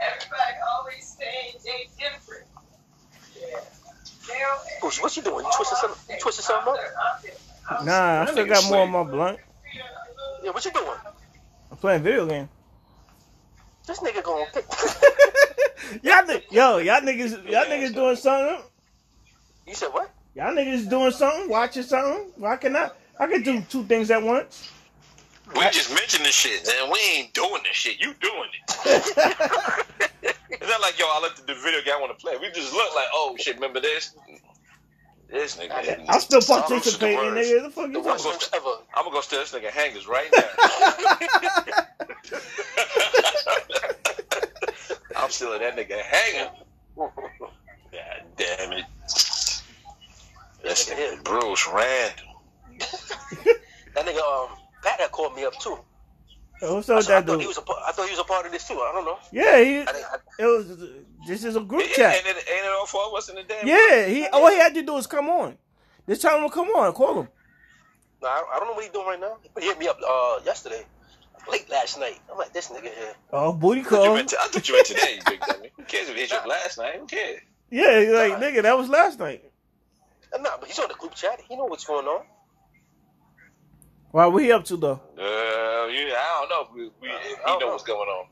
Everybody 0.01 0.55
always 0.77 1.17
saying 1.19 1.55
they 1.65 1.89
different. 1.99 2.47
Yeah. 3.39 3.61
They 4.27 4.39
don't- 4.41 5.03
what 5.03 5.17
you 5.17 5.23
doing? 5.23 5.45
You 5.45 5.51
twisting 5.55 5.79
something? 5.81 6.15
You 6.17 6.21
twisting 6.21 6.45
something 6.45 6.73
up? 6.73 7.85
Nah, 7.85 8.23
I 8.23 8.27
still 8.31 8.47
got 8.47 8.65
more 8.69 8.83
on 8.83 8.91
my 8.91 9.03
blunt. 9.05 9.39
Yeah, 10.43 10.51
what 10.51 10.65
you 10.65 10.71
doing? 10.71 10.87
I'm 11.71 11.77
playing 11.77 12.03
video 12.03 12.27
game. 12.27 12.49
This 13.87 14.01
nigga 14.01 14.23
going. 14.23 14.47
y'all, 16.03 16.41
yo, 16.51 16.79
y'all 16.79 17.01
niggas, 17.01 17.49
y'all 17.51 17.65
niggas 17.67 17.95
doing 17.95 18.17
something. 18.17 18.65
You 19.67 19.75
said 19.75 19.89
what? 19.89 20.11
Y'all 20.35 20.53
niggas 20.55 20.89
doing 20.89 21.11
something, 21.13 21.49
watching 21.49 21.83
something. 21.83 22.31
Why 22.37 22.57
can 22.57 22.77
I? 22.77 22.91
I 23.19 23.27
can 23.27 23.43
do 23.43 23.63
two 23.63 23.85
things 23.85 24.11
at 24.11 24.23
once. 24.23 24.71
We 25.55 25.63
just 25.71 25.91
mentioned 25.95 26.25
this 26.25 26.35
shit, 26.35 26.67
man. 26.67 26.91
We 26.91 26.99
ain't 27.17 27.33
doing 27.33 27.63
this 27.63 27.77
shit. 27.77 28.01
You 28.01 28.15
doing 28.21 28.51
it. 28.69 29.87
It's 30.49 30.71
not 30.71 30.81
like, 30.81 30.99
yo, 30.99 31.07
I 31.07 31.21
looked 31.21 31.41
at 31.41 31.47
the 31.47 31.55
video 31.55 31.81
game 31.83 31.95
I 31.97 32.01
want 32.01 32.19
to 32.19 32.23
play. 32.25 32.37
We 32.41 32.51
just 32.51 32.73
look 32.73 32.95
like, 32.95 33.07
oh, 33.13 33.37
shit, 33.39 33.57
remember 33.57 33.81
this? 33.81 34.15
This 35.31 35.57
nigga. 35.57 36.05
I'm 36.09 36.21
still 36.21 36.41
Those 36.41 36.51
are 36.51 36.57
the 36.57 36.63
participating, 36.69 37.19
nigga. 37.35 37.63
The 37.65 37.71
fuck 37.71 37.93
The 37.93 37.99
you 37.99 38.03
folks 38.05 38.51
ever. 38.55 38.69
I'm 38.95 39.05
gonna 39.05 39.15
go 39.15 39.21
steal 39.21 39.41
this 39.41 39.53
nigga 39.53 39.71
hangers 39.71 40.07
right 40.07 40.29
now. 40.37 40.43
I'm 45.17 45.31
stealing 45.31 45.61
that 45.61 45.77
nigga 45.77 46.01
hanger. 46.01 46.51
God 46.97 48.23
damn 48.37 48.73
it. 48.73 48.85
That's 50.65 50.89
nigga 50.91 51.23
Bruce 51.25 51.67
Randall. 51.69 52.43
That 53.95 54.05
nigga, 54.05 54.19
um, 54.19 54.51
Pat 54.83 55.01
had 55.01 55.11
called 55.11 55.35
me 55.35 55.45
up 55.45 55.59
too. 55.59 55.79
What's 56.61 56.89
I, 56.91 56.95
up 56.95 56.99
with 56.99 57.11
I 57.11 57.21
that 57.21 57.27
thought 57.27 57.41
he 57.41 57.47
was 57.47 57.59
a 57.59 57.63
part. 57.63 57.79
I 57.87 57.93
thought 57.93 58.07
he 58.07 58.13
was 58.13 58.21
a 58.21 58.25
part 58.25 58.47
of 58.47 58.53
this 58.53 58.67
too. 58.69 58.75
I 58.75 58.93
don't 58.93 59.05
know. 59.05 59.19
Yeah, 59.33 59.59
he. 59.63 59.79
I 59.81 59.85
I, 59.85 60.17
It 60.39 60.45
was. 60.47 60.79
This 61.27 61.45
is 61.45 61.57
a 61.57 61.61
group 61.61 61.83
Ain't 61.83 61.93
chat. 61.93 62.17
it, 62.17 62.27
ain't 62.27 62.37
it 62.39 62.73
all 62.79 62.87
four 62.87 63.05
of 63.07 63.15
us 63.15 63.29
in 63.29 63.37
the 63.37 63.43
damn 63.43 63.67
Yeah, 63.67 64.07
he. 64.07 64.27
All 64.29 64.49
he 64.51 64.57
had 64.57 64.75
to 64.75 64.83
do 64.83 64.97
is 64.97 65.07
come 65.07 65.29
on. 65.29 65.57
Just 66.09 66.23
tell 66.23 66.39
him 66.39 66.49
to 66.49 66.55
come 66.55 66.69
on. 66.69 66.93
Call 66.93 67.21
him. 67.21 67.29
no, 68.23 68.29
I, 68.29 68.43
I 68.55 68.59
don't 68.59 68.69
know 68.69 68.75
what 68.75 68.85
he's 68.85 68.93
doing 68.93 69.07
right 69.07 69.21
now. 69.21 69.37
He 69.59 69.67
hit 69.67 69.79
me 69.79 69.89
up 69.89 69.99
uh, 70.07 70.41
yesterday, 70.45 70.85
late 71.51 71.69
last 71.71 71.99
night. 71.99 72.19
I'm 72.31 72.39
like, 72.39 72.53
this 72.53 72.69
nigga 72.69 72.83
here. 72.83 73.15
Oh, 73.33 73.53
booty 73.53 73.81
you 73.81 73.87
call. 73.87 74.15
meant, 74.15 74.31
to- 74.31 74.41
I 74.41 74.49
thought 74.49 74.69
you 74.69 74.75
meant 74.75 74.87
today, 74.87 75.17
you 75.17 75.23
big 75.27 75.41
dummy. 75.41 75.71
Who 75.77 75.85
cares 75.85 76.09
if 76.09 76.17
it 76.17 76.21
hit 76.21 76.31
you 76.33 76.37
up 76.39 76.47
last 76.47 76.79
night? 76.79 76.97
Who 76.99 77.07
cares? 77.07 77.41
Yeah, 77.71 78.01
he's 78.01 78.11
like 78.11 78.33
nigga, 78.35 78.63
that 78.63 78.79
was 78.79 78.89
last 78.89 79.19
night. 79.19 79.45
Uh, 80.33 80.39
Nah, 80.39 80.57
but 80.59 80.69
he's 80.69 80.79
on 80.79 80.89
the 80.89 80.95
group 80.95 81.15
chat. 81.15 81.41
He 81.49 81.57
know 81.57 81.65
what's 81.67 81.85
going 81.85 82.07
on. 82.07 82.25
Why? 84.11 84.27
What 84.27 84.43
he 84.43 84.53
up 84.53 84.65
to 84.67 84.77
though? 84.77 85.01
Uh, 85.19 85.87
yeah, 85.89 86.15
I 86.17 86.47
don't 86.49 86.49
know 86.51 86.69
we, 86.75 86.83
we, 87.01 87.09
if 87.09 87.15
I 87.15 87.21
he 87.29 87.35
don't 87.47 87.61
know 87.61 87.67
know. 87.67 87.73
what's 87.73 87.85
going 87.85 88.09
on. 88.09 88.27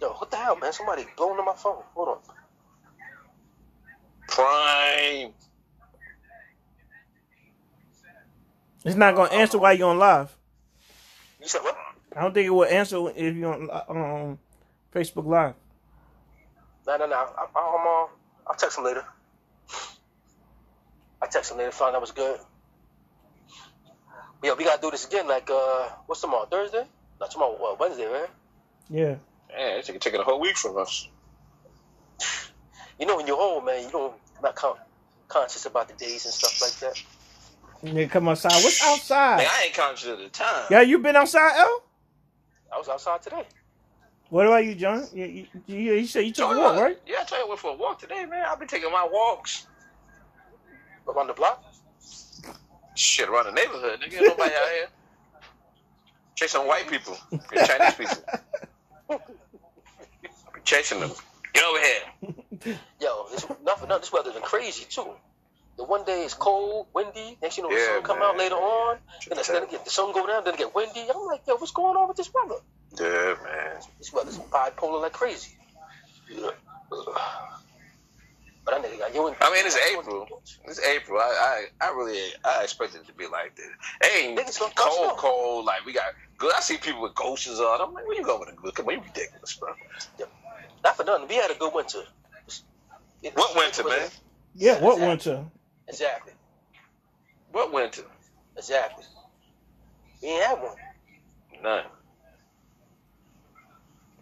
Yo, 0.00 0.08
what 0.10 0.30
the 0.30 0.36
hell, 0.36 0.56
man? 0.56 0.72
Somebody 0.72 1.06
blowing 1.16 1.38
up 1.38 1.44
my 1.46 1.54
phone. 1.54 1.82
Hold 1.94 2.08
on. 2.08 2.18
Prime. 4.28 5.32
It's 8.84 8.96
not 8.96 9.14
gonna 9.16 9.32
answer 9.32 9.58
while 9.58 9.74
you're 9.74 9.88
on 9.90 9.98
live. 9.98 10.36
You 11.40 11.48
said 11.48 11.60
what? 11.62 11.76
I 12.16 12.22
don't 12.22 12.34
think 12.34 12.46
it 12.46 12.50
will 12.50 12.64
answer 12.64 12.98
if 13.14 13.36
you're 13.36 13.54
on 13.54 13.70
um, 13.88 14.38
Facebook 14.94 15.26
Live. 15.26 15.54
No, 16.86 16.96
no, 16.96 17.06
no. 17.06 17.14
I, 17.14 17.46
I, 17.54 17.76
I'm 17.76 17.86
uh, 17.86 18.08
I'll 18.46 18.56
text 18.56 18.78
him 18.78 18.84
later. 18.84 19.04
I'll 21.20 21.28
text 21.28 21.52
him 21.52 21.58
later. 21.58 21.70
Find 21.70 21.94
out 21.94 22.00
what's 22.00 22.12
good. 22.12 22.40
Yeah, 24.42 24.54
we 24.56 24.64
gotta 24.64 24.80
do 24.80 24.90
this 24.90 25.06
again. 25.06 25.26
Like, 25.28 25.50
uh, 25.50 25.88
what's 26.06 26.20
tomorrow? 26.20 26.46
Thursday? 26.46 26.84
Not 27.20 27.30
tomorrow. 27.30 27.56
What, 27.58 27.78
Wednesday, 27.80 28.06
right? 28.06 28.30
Yeah. 28.88 29.16
Man, 29.50 29.78
it's 29.78 29.88
taking 29.88 30.20
a 30.20 30.24
whole 30.24 30.40
week 30.40 30.56
from 30.56 30.78
us. 30.78 31.08
You 32.98 33.06
know, 33.06 33.16
when 33.16 33.26
you're 33.26 33.38
old, 33.40 33.64
man, 33.64 33.84
you 33.84 33.90
don't 33.90 34.14
not 34.42 34.54
con- 34.54 34.78
conscious 35.28 35.66
about 35.66 35.88
the 35.88 35.94
days 35.94 36.24
and 36.24 36.34
stuff 36.34 36.60
like 36.60 36.72
that. 36.80 37.02
Nigga, 37.84 38.10
come 38.10 38.28
outside. 38.28 38.52
What's 38.52 38.82
outside? 38.84 39.40
I 39.40 39.64
ain't 39.66 39.74
conscious 39.74 40.08
of 40.08 40.18
the 40.18 40.28
time. 40.28 40.66
Yeah, 40.70 40.82
you 40.82 40.98
been 40.98 41.16
outside, 41.16 41.52
L? 41.58 41.82
I 42.74 42.78
was 42.78 42.88
outside 42.88 43.22
today. 43.22 43.44
What 44.30 44.46
about 44.46 44.64
you, 44.64 44.74
John? 44.74 45.06
You, 45.14 45.24
you, 45.26 45.46
you, 45.66 45.76
you 45.94 46.06
said 46.06 46.20
you 46.26 46.32
took 46.32 46.50
Oh, 46.50 46.52
a 46.52 46.58
walk, 46.60 46.80
right? 46.82 46.98
Yeah, 47.06 47.16
I 47.20 47.24
told 47.24 47.40
you 47.40 47.46
I 47.46 47.48
went 47.48 47.60
for 47.60 47.70
a 47.72 47.76
walk 47.76 47.98
today, 48.00 48.26
man. 48.26 48.44
I've 48.46 48.58
been 48.58 48.68
taking 48.68 48.90
my 48.90 49.08
walks. 49.10 49.66
Around 51.08 51.28
the 51.28 51.32
block. 51.32 51.64
Shit, 52.94 53.28
around 53.28 53.46
the 53.46 53.52
neighborhood, 53.52 54.00
nigga. 54.00 54.20
Nobody 54.26 54.52
out 54.54 54.70
here. 54.74 54.86
Chasing 56.36 56.66
white 56.66 56.88
people 56.90 57.16
and 57.32 57.42
Chinese 57.68 57.94
people. 57.94 58.16
Be 60.54 60.60
chasing 60.64 61.00
them. 61.00 61.10
Get 61.54 61.64
over 61.64 61.80
here. 61.80 62.78
Yo, 63.00 63.26
this, 63.32 63.46
not 63.64 63.80
for 63.80 63.86
nothing. 63.86 64.00
This 64.00 64.12
weather's 64.12 64.34
been 64.34 64.42
crazy 64.42 64.84
too. 64.88 65.10
The 65.78 65.84
one 65.84 66.04
day 66.04 66.24
it's 66.24 66.34
cold, 66.34 66.88
windy. 66.94 67.38
Next, 67.40 67.56
you 67.56 67.62
know, 67.62 67.70
the 67.70 67.76
Yeah, 67.76 67.86
sun 67.86 68.02
come 68.02 68.18
man. 68.18 68.28
out 68.30 68.36
later 68.36 68.56
on. 68.56 68.98
Then, 69.28 69.38
it's, 69.38 69.48
then 69.48 69.62
it 69.62 69.70
get, 69.70 69.84
the 69.84 69.90
sun 69.90 70.12
go 70.12 70.26
down. 70.26 70.44
Then 70.44 70.54
it 70.54 70.58
get 70.58 70.74
windy. 70.74 71.02
I'm 71.08 71.26
like, 71.26 71.42
yo, 71.46 71.54
what's 71.56 71.70
going 71.72 71.96
on 71.96 72.08
with 72.08 72.16
this 72.16 72.30
weather? 72.34 72.60
Yeah, 73.00 73.34
man. 73.44 73.80
This 73.98 74.12
weather's 74.12 74.38
bipolar 74.38 75.00
like 75.02 75.12
crazy. 75.12 75.50
But 78.64 78.74
I 78.74 78.78
nigga 78.86 78.98
got 78.98 79.14
you. 79.14 79.28
in- 79.28 79.34
I 79.40 79.50
mean, 79.50 79.64
it's 79.64 79.78
April. 79.78 80.26
It's 80.66 80.78
April. 80.84 81.18
I, 81.18 81.64
I, 81.80 81.86
I 81.86 81.90
really, 81.92 82.20
I 82.44 82.62
expected 82.64 83.00
it 83.00 83.06
to 83.06 83.14
be 83.14 83.24
like 83.26 83.56
this. 83.56 83.64
It 84.02 84.24
ain't 84.26 84.38
Niggas 84.38 84.58
gonna 84.60 84.72
cold, 84.76 85.16
cold. 85.16 85.64
Like 85.64 85.86
we 85.86 85.94
got 85.94 86.04
good. 86.36 86.52
I 86.54 86.60
see 86.60 86.76
people 86.76 87.00
with 87.00 87.14
ghosts 87.14 87.48
on. 87.48 87.80
I'm 87.80 87.94
like, 87.94 88.06
where 88.06 88.14
you 88.16 88.22
going 88.24 88.40
with 88.40 88.50
a 88.50 88.56
good? 88.56 88.74
Come 88.74 88.88
on, 88.88 88.92
you 88.96 89.00
ridiculous, 89.00 89.56
bro. 89.56 89.70
Yeah. 90.18 90.26
Not 90.84 90.98
for 90.98 91.04
nothing. 91.04 91.28
We 91.28 91.36
had 91.36 91.50
a 91.50 91.54
good 91.54 91.72
winter. 91.72 92.02
It- 93.22 93.34
What 93.34 93.56
winter, 93.56 93.84
man? 93.84 94.10
Yeah, 94.54 94.80
what 94.82 95.00
winter? 95.00 95.46
Exactly. 95.88 96.32
What 97.52 97.72
winter? 97.72 98.02
Exactly. 98.56 99.04
We 100.22 100.28
ain't 100.28 100.44
have 100.44 100.58
one. 100.60 100.76
None. 101.62 101.84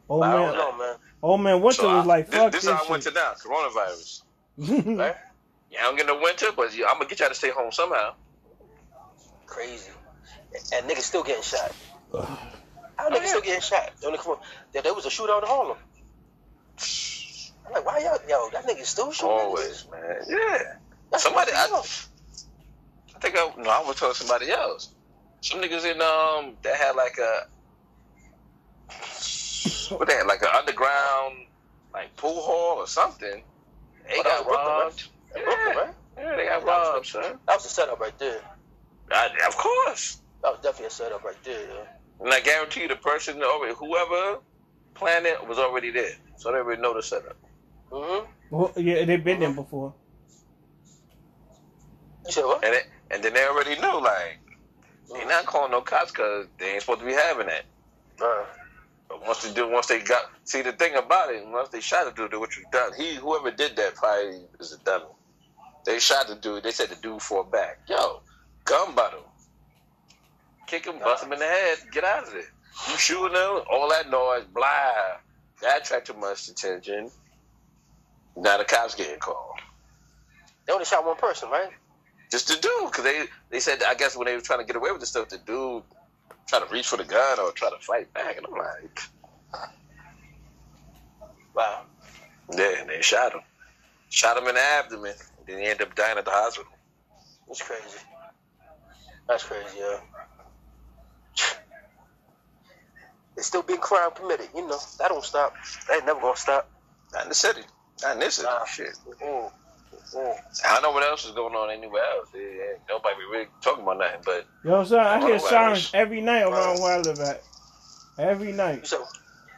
Oh 0.08 0.22
I 0.22 0.32
man, 0.32 0.54
know, 0.54 0.76
man. 0.78 0.96
oh 1.22 1.36
man, 1.36 1.60
winter 1.60 1.82
So 1.82 1.88
I- 1.88 2.04
like 2.04 2.26
this, 2.30 2.34
fuck 2.36 2.52
this 2.52 2.62
this, 2.62 2.70
is 2.70 2.76
our 2.76 2.80
shit. 2.82 2.90
winter 2.90 3.10
now. 3.12 3.32
Coronavirus. 3.34 4.22
Right? 4.96 5.16
Yeah, 5.70 5.80
I 5.80 5.82
don't 5.82 5.96
get 5.96 6.06
no 6.06 6.20
winter, 6.20 6.46
but 6.56 6.68
I'm 6.72 6.98
gonna 6.98 7.06
get 7.06 7.18
y'all 7.20 7.28
to 7.28 7.34
stay 7.34 7.50
home 7.50 7.72
somehow. 7.72 8.14
Crazy. 9.46 9.90
And 10.72 10.88
niggas 10.88 11.00
still 11.02 11.24
getting 11.24 11.42
shot. 11.42 11.72
How 12.96 13.10
niggas 13.10 13.26
still 13.26 13.40
getting 13.42 13.60
shot? 13.60 13.90
Don't 14.00 14.16
come 14.18 14.32
on- 14.32 14.38
There, 14.72 14.82
there 14.82 14.94
was 14.94 15.04
a 15.06 15.08
shootout 15.10 15.42
in 15.42 15.48
Harlem. 15.48 15.76
I'm 17.66 17.72
like, 17.72 17.84
why 17.84 17.98
y'all, 17.98 18.18
yo, 18.28 18.48
that 18.52 18.64
nigga 18.66 18.84
still 18.84 19.10
shooting? 19.10 19.34
niggas? 19.36 19.40
Always, 19.42 19.86
man. 19.90 20.16
Yeah. 20.28 20.76
That's 21.16 21.24
Somebody, 21.24 21.52
fucked 21.52 21.72
I, 21.72 21.78
up. 21.78 21.86
I 23.14 23.18
think 23.20 23.36
I 23.38 23.62
no, 23.62 23.70
I 23.70 23.80
was 23.86 23.96
telling 23.96 24.14
somebody 24.14 24.50
else. 24.50 24.92
Some 25.40 25.62
niggas 25.62 25.90
in 25.90 25.98
um 26.02 26.56
that 26.62 26.76
had 26.76 26.94
like 26.94 27.16
a 27.16 27.46
what 29.94 30.06
they 30.08 30.14
had 30.14 30.26
like 30.26 30.42
an 30.42 30.48
underground 30.54 31.46
like 31.94 32.14
pool 32.16 32.42
hall 32.42 32.76
or 32.76 32.86
something. 32.86 33.42
They 34.06 34.18
Oh, 34.18 34.22
got 34.22 34.44
was 34.46 34.46
Brooklyn, 34.46 34.66
right? 34.66 34.82
robbed. 34.82 35.08
In 35.36 35.44
Brooklyn, 35.44 35.74
Yeah. 35.74 35.82
right? 35.84 35.94
Yeah, 36.18 36.36
they 36.36 36.44
got 36.44 36.64
robbed, 36.64 37.06
son. 37.06 37.22
That 37.46 37.56
was 37.56 37.64
a 37.64 37.68
setup 37.70 37.98
right 37.98 38.18
there. 38.18 38.40
I, 39.10 39.30
of 39.48 39.56
course. 39.56 40.20
That 40.42 40.52
was 40.52 40.60
definitely 40.62 40.88
a 40.88 40.90
setup 40.90 41.24
right 41.24 41.42
there. 41.44 41.60
Yeah. 41.66 41.84
And 42.24 42.32
I 42.34 42.40
guarantee 42.40 42.82
you, 42.82 42.88
the 42.88 42.96
person 42.96 43.42
already, 43.42 43.74
whoever 43.74 44.38
planned 44.94 45.24
it, 45.24 45.46
was 45.48 45.58
already 45.58 45.90
there, 45.90 46.12
so 46.36 46.52
they 46.52 46.58
already 46.58 46.82
know 46.82 46.92
the 46.94 47.02
setup. 47.02 47.36
Mm-hmm. 47.90 48.26
Well, 48.50 48.72
yeah, 48.76 49.04
they've 49.06 49.22
been 49.24 49.40
there 49.40 49.52
before. 49.52 49.94
You 52.34 52.46
what? 52.48 52.64
And 52.64 52.74
it, 52.74 52.84
and 53.10 53.22
then 53.22 53.34
they 53.34 53.46
already 53.46 53.80
knew 53.80 54.00
like 54.00 54.38
they 55.12 55.24
not 55.26 55.46
calling 55.46 55.70
no 55.70 55.80
cops 55.80 56.10
because 56.10 56.46
they 56.58 56.72
ain't 56.72 56.82
supposed 56.82 57.00
to 57.00 57.06
be 57.06 57.12
having 57.12 57.46
that. 57.46 57.64
Uh, 58.20 58.44
But 59.08 59.24
once 59.26 59.42
they 59.44 59.54
do, 59.54 59.68
once 59.70 59.86
they 59.86 60.00
got 60.00 60.24
see 60.44 60.62
the 60.62 60.72
thing 60.72 60.94
about 60.96 61.32
it, 61.32 61.46
once 61.46 61.68
they 61.68 61.80
shot 61.80 62.04
the 62.06 62.12
dude, 62.28 62.38
which 62.40 62.56
was 62.58 62.66
done. 62.72 62.92
He 62.96 63.14
whoever 63.14 63.50
did 63.50 63.76
that 63.76 63.94
probably 63.94 64.40
is 64.58 64.72
a 64.72 64.78
dummy. 64.78 65.04
They 65.84 65.98
shot 66.00 66.26
the 66.28 66.34
dude. 66.34 66.64
They 66.64 66.72
said 66.72 66.88
the 66.88 66.96
dude 66.96 67.22
fought 67.22 67.52
back. 67.52 67.80
Yo, 67.88 68.20
gun 68.64 68.94
battle. 68.96 69.24
Kick 70.66 70.86
him, 70.86 70.98
bust 70.98 71.22
him 71.24 71.32
in 71.32 71.38
the 71.38 71.44
head, 71.44 71.78
get 71.92 72.02
out 72.02 72.24
of 72.24 72.32
there. 72.32 72.42
You 72.90 72.96
shooting 72.98 73.34
them, 73.34 73.62
all 73.70 73.88
that 73.90 74.10
noise, 74.10 74.44
blah. 74.52 74.66
That 75.62 75.82
attracted 75.82 76.18
much 76.18 76.48
attention. 76.48 77.10
Now 78.36 78.58
the 78.58 78.64
cops 78.64 78.96
getting 78.96 79.18
called. 79.20 79.60
they 80.66 80.72
only 80.72 80.84
shot 80.84 81.06
one 81.06 81.16
person, 81.16 81.48
right? 81.50 81.70
Just 82.30 82.48
the 82.48 82.54
dude, 82.56 82.90
because 82.90 83.04
they 83.04 83.26
they 83.50 83.60
said 83.60 83.82
I 83.86 83.94
guess 83.94 84.16
when 84.16 84.26
they 84.26 84.34
were 84.34 84.40
trying 84.42 84.60
to 84.60 84.66
get 84.66 84.76
away 84.76 84.90
with 84.92 85.00
the 85.00 85.06
stuff, 85.06 85.28
the 85.28 85.38
dude 85.38 85.82
tried 86.48 86.60
to 86.66 86.72
reach 86.72 86.88
for 86.88 86.96
the 86.98 87.04
gun 87.04 87.40
or 87.40 87.52
try 87.52 87.70
to 87.70 87.78
fight 87.80 88.12
back, 88.14 88.36
and 88.36 88.46
I'm 88.46 88.52
like, 88.58 89.00
Wow. 91.54 91.82
yeah, 92.52 92.80
and 92.80 92.90
they 92.90 93.02
shot 93.02 93.32
him, 93.32 93.40
shot 94.10 94.36
him 94.38 94.48
in 94.48 94.54
the 94.56 94.60
abdomen, 94.60 95.14
and 95.38 95.46
then 95.46 95.58
he 95.58 95.66
ended 95.66 95.88
up 95.88 95.94
dying 95.96 96.18
at 96.18 96.24
the 96.24 96.30
hospital. 96.32 96.70
That's 97.48 97.62
crazy. 97.62 97.98
That's 99.28 99.44
crazy, 99.44 99.78
yeah. 99.78 99.98
It's 103.36 103.46
still 103.48 103.62
being 103.62 103.80
crime 103.80 104.10
committed, 104.14 104.48
you 104.54 104.62
know. 104.66 104.78
That 104.98 105.08
don't 105.08 105.24
stop. 105.24 105.54
That 105.88 105.96
ain't 105.96 106.06
never 106.06 106.20
gonna 106.20 106.36
stop. 106.36 106.70
Not 107.12 107.24
in 107.24 107.28
the 107.30 107.34
city, 107.34 107.62
not 108.02 108.14
in 108.14 108.20
this 108.20 108.36
city. 108.36 108.48
Nah. 108.48 108.64
Shit, 108.66 108.98
Mm. 109.24 109.52
I 110.64 110.74
don't 110.74 110.82
know 110.82 110.92
what 110.92 111.04
else 111.04 111.24
is 111.26 111.32
going 111.32 111.54
on 111.54 111.70
anywhere 111.70 112.02
else. 112.18 112.28
Yeah, 112.34 112.40
ain't 112.42 112.82
nobody 112.88 113.16
really 113.30 113.48
talking 113.62 113.84
about 113.84 113.98
nothing, 113.98 114.22
but 114.24 114.46
Yo, 114.64 114.84
son, 114.84 115.00
I 115.06 115.20
hear 115.20 115.38
Oh, 115.38 115.46
sirens 115.48 115.88
every 115.94 116.20
night 116.22 116.42
around 116.44 116.80
where 116.80 116.94
I 116.94 116.98
live 116.98 117.20
at. 117.20 117.46
Every 118.18 118.52
You 118.52 118.54
night. 118.54 118.88
said 118.88 119.00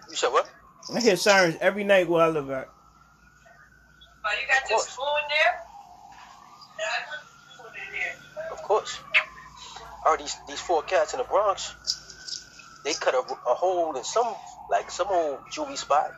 you 0.09 0.17
said 0.17 0.31
what? 0.31 0.47
I 0.95 1.01
hear 1.01 1.17
sirens 1.17 1.57
every 1.61 1.85
night 1.85 2.09
where 2.09 2.25
I 2.25 2.29
live 2.29 2.51
at. 2.51 2.73
Oh, 4.27 4.31
you 4.41 4.49
got 4.49 4.63
Of 4.65 4.69
this 4.69 4.83
course. 4.83 4.89
spoon 4.93 5.07
there? 5.29 5.55
Yeah, 6.79 6.87
I 6.93 6.99
put 7.11 7.21
the 7.25 7.55
spoon 7.55 7.73
in 7.87 7.93
there. 8.01 8.53
Of 8.53 8.63
course. 8.63 9.01
Are 10.07 10.19
these 10.19 10.37
these 10.49 10.61
four 10.61 10.83
cats 10.83 11.15
in 11.15 11.19
the 11.19 11.25
Bronx? 11.25 11.75
They 12.85 12.95
cut 12.95 13.15
a, 13.15 13.19
a 13.21 13.55
hole 13.55 13.97
in 13.97 14.05
some 14.05 14.37
like 14.71 14.91
some 14.91 15.09
old 15.11 15.41
jewelry 15.51 15.77
spot, 15.77 16.11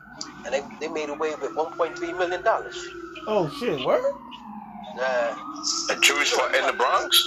and 0.47 0.55
they, 0.55 0.63
they 0.81 0.89
made 0.93 1.11
away 1.11 1.35
with 1.41 1.55
1.3 1.57 2.19
million 2.19 2.43
dollars. 2.45 2.77
Oh 3.27 3.49
shit, 3.49 3.85
word? 3.85 4.03
Nah, 4.97 5.37
a 5.91 6.01
Jewish 6.01 6.33
spot 6.33 6.55
in 6.55 6.67
the 6.67 6.73
Bronx. 6.73 7.23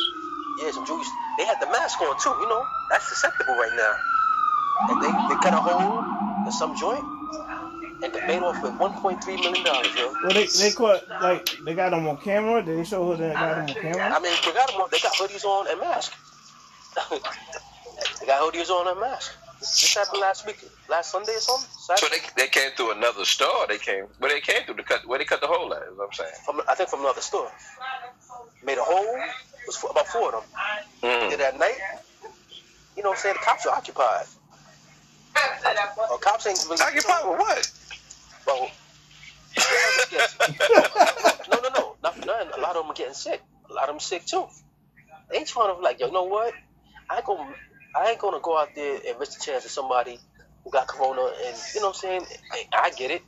yeah, 0.62 0.72
some 0.72 0.86
jewelry. 0.86 1.06
They 1.38 1.46
had 1.46 1.60
the 1.62 1.68
mask 1.68 2.02
on 2.02 2.20
too. 2.20 2.30
You 2.30 2.50
know, 2.50 2.64
that's 2.90 3.08
susceptible 3.08 3.54
right 3.56 3.72
now. 3.76 3.94
And 4.90 5.02
they, 5.02 5.12
they 5.34 5.42
cut 5.42 5.54
a 5.54 5.58
hole 5.58 6.04
in 6.46 6.52
some 6.52 6.76
joint, 6.76 7.04
and 8.04 8.14
they 8.14 8.28
made 8.28 8.42
off 8.44 8.62
with 8.62 8.74
1.3 8.74 9.26
million 9.28 9.64
dollars, 9.64 9.88
yo. 9.96 10.14
Well, 10.24 10.34
they 10.34 10.48
they 10.48 10.72
caught 10.72 11.08
like 11.22 11.58
they 11.64 11.74
got 11.74 11.92
them 11.92 12.08
on 12.08 12.18
camera. 12.18 12.62
Did 12.64 12.78
they 12.80 12.84
show 12.84 13.06
who 13.06 13.16
they 13.16 13.32
got 13.34 13.68
them 13.68 13.70
on 13.70 13.82
camera? 13.82 14.10
I 14.16 14.20
mean, 14.20 14.34
they 14.46 14.52
got 14.54 14.68
them 14.72 14.82
on, 14.82 14.90
they 14.92 15.00
got 15.00 15.14
hoodies 15.14 15.46
on 15.46 15.68
and 15.72 15.80
masks. 15.80 16.16
they 17.10 18.26
got 18.28 18.42
hoodies 18.54 18.70
on 18.70 18.88
and 18.90 19.00
masks. 19.00 19.38
This 19.64 19.96
happened 19.96 20.20
last 20.20 20.46
week, 20.46 20.60
last 20.90 21.12
Sunday 21.12 21.36
or 21.36 21.40
something. 21.40 21.70
So 21.96 22.08
they 22.10 22.18
they 22.36 22.50
came 22.50 22.72
through 22.72 22.92
another 22.92 23.24
store. 23.24 23.66
They 23.68 23.78
came, 23.78 24.06
but 24.20 24.30
they 24.30 24.42
came 24.42 24.64
through 24.66 24.76
the 24.76 24.84
cut 24.84 25.06
where 25.08 25.20
they 25.20 25.26
cut 25.26 25.40
the 25.40 25.48
hole 25.48 25.74
at. 25.74 25.84
Is 25.84 25.98
what 25.98 26.08
I'm 26.08 26.14
saying. 26.14 26.32
from, 26.46 26.62
I 26.68 26.76
think 26.76 26.90
from 26.90 27.00
another 27.00 27.22
store. 27.22 27.50
Made 28.64 28.78
a 28.78 28.84
hole. 28.84 29.16
It 29.16 29.68
was 29.68 29.82
about 29.90 30.08
four 30.08 30.36
of 30.36 30.44
them. 30.44 30.60
Mm-hmm. 31.02 31.30
Did 31.30 31.40
that 31.40 31.58
night. 31.58 31.78
You 32.98 33.04
know 33.04 33.10
what 33.10 33.20
I'm 33.20 33.22
saying? 33.22 33.36
The 33.40 33.46
cops 33.46 33.66
are 33.66 33.74
occupied. 33.74 34.26
Or 36.12 36.18
cops 36.18 36.46
ain't 36.46 36.60
really. 36.70 36.82
Occupied 36.82 37.30
with 37.30 37.40
what? 37.40 37.72
Well, 38.46 38.70
no, 41.52 41.60
no, 41.62 41.70
no. 41.70 41.96
Not, 42.04 42.26
none. 42.26 42.48
A 42.58 42.60
lot 42.60 42.76
of 42.76 42.84
them 42.84 42.92
are 42.92 42.94
getting 42.94 43.14
sick. 43.14 43.42
A 43.70 43.74
lot 43.74 43.88
of 43.88 43.96
them 43.96 44.00
sick 44.02 44.26
too. 44.26 44.46
They 45.30 45.44
trying 45.46 45.74
to 45.74 45.82
like, 45.82 46.00
yo, 46.00 46.08
you 46.08 46.12
know 46.12 46.24
what? 46.24 46.54
I 47.10 47.22
gonna, 47.22 47.54
I 47.96 48.12
ain't 48.12 48.20
gonna 48.20 48.40
go 48.42 48.58
out 48.58 48.70
there 48.76 49.00
and 49.08 49.20
risk 49.20 49.40
the 49.40 49.46
chance 49.46 49.66
of 49.66 49.72
somebody 49.72 50.20
who 50.64 50.72
got 50.72 50.88
corona, 50.88 51.32
and 51.46 51.58
you 51.74 51.82
know 51.82 51.88
what 51.88 51.96
I'm 51.96 52.00
saying? 52.00 52.26
I, 52.52 52.66
I 52.86 52.90
get 52.92 53.12
it. 53.12 53.22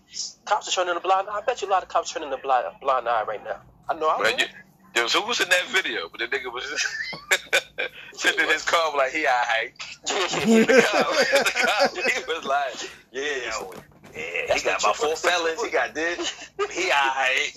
Cops 0.45 0.67
are 0.67 0.71
turning 0.71 0.95
a 0.95 0.99
blind 0.99 1.27
eye. 1.29 1.39
I 1.39 1.41
bet 1.41 1.61
you 1.61 1.67
a 1.67 1.71
lot 1.71 1.83
of 1.83 1.89
cops 1.89 2.11
turning 2.11 2.31
a 2.31 2.37
blind, 2.37 2.65
blind 2.81 3.07
eye 3.07 3.23
right 3.27 3.43
now. 3.43 3.61
I 3.89 3.93
know. 3.95 4.07
I 4.07 4.17
would. 4.17 4.39
you, 4.39 4.47
there 4.93 5.03
was 5.03 5.13
who 5.13 5.21
was 5.23 5.41
in 5.41 5.49
that 5.49 5.65
video? 5.67 6.09
But 6.09 6.21
the 6.21 6.27
nigga 6.27 6.51
was 6.51 6.63
sitting 8.13 8.39
in 8.39 8.49
his 8.49 8.63
car 8.63 8.95
like 8.97 9.11
he 9.11 9.27
alright. 9.27 9.73
the 10.05 10.87
cop, 10.89 11.09
the 11.11 11.51
cop, 11.53 11.91
he 11.91 12.23
was 12.27 12.45
like, 12.45 12.89
yeah, 13.11 13.81
yeah, 14.15 14.53
he 14.55 14.61
got 14.63 14.79
about 14.81 14.95
four 14.95 15.15
felons. 15.15 15.61
He 15.63 15.69
got 15.69 15.93
this. 15.93 16.49
He 16.71 16.89
alright. 16.91 17.55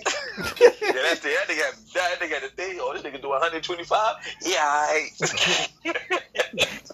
yeah, 0.61 0.93
that's 0.93 1.21
the 1.21 1.31
that 1.31 1.49
nigga. 1.49 1.93
That 1.95 2.19
nigga 2.21 2.31
got 2.31 2.43
the 2.43 2.49
thing. 2.49 2.79
Oh, 2.81 2.93
this 2.93 3.03
nigga 3.03 3.23
do 3.23 3.29
125. 3.29 4.17
He 4.43 4.55
alright. 4.57 5.13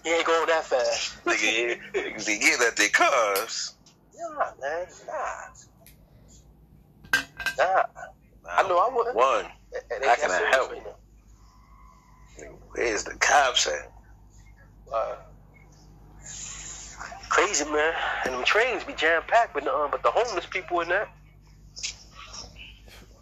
He 0.05 0.11
ain't 0.11 0.25
going 0.27 0.45
that 0.47 0.63
fast. 0.65 1.17
nigga, 1.25 1.41
yeah, 1.41 1.75
niggas 1.99 2.25
they 2.25 2.37
get 2.37 2.61
at 2.61 2.75
their 2.77 2.89
cars. 2.89 3.73
Nah, 4.15 4.51
man. 4.61 4.85
Nah. 5.07 5.47
Nah. 7.57 7.83
I 8.47 8.61
know 8.67 8.77
I 8.77 8.89
wouldn't. 8.95 9.15
One. 9.15 9.45
How 10.03 10.15
can 10.15 10.29
I 10.29 10.49
help? 10.51 10.71
right. 10.71 10.83
Where's 12.73 13.03
the 13.03 13.15
cops 13.15 13.65
at? 13.67 13.91
Uh, 14.93 15.15
crazy 17.29 17.65
man, 17.65 17.93
and 18.25 18.33
them 18.33 18.43
trains 18.43 18.83
be 18.83 18.93
jam 18.93 19.21
packed 19.27 19.55
with 19.55 19.63
the 19.65 19.73
um, 19.73 19.91
but 19.91 20.03
the 20.03 20.11
homeless 20.11 20.45
people 20.45 20.81
in 20.81 20.89
that. 20.89 21.09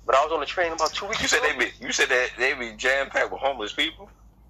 But 0.06 0.16
I 0.16 0.24
was 0.24 0.32
on 0.34 0.39
the 0.41 0.45
train 0.45 0.72
about 0.74 0.91
two 0.93 1.06
weeks 1.08 1.22
You 1.22 1.28
said 1.30 1.39
they 1.43 1.58
be. 1.58 1.72
You 1.80 1.91
said 1.91 2.10
that 2.10 2.30
they 2.38 2.54
be 2.54 2.74
jam 2.76 3.10
packed 3.10 3.32
with 3.32 3.39
homeless 3.41 3.72
people. 3.74 4.10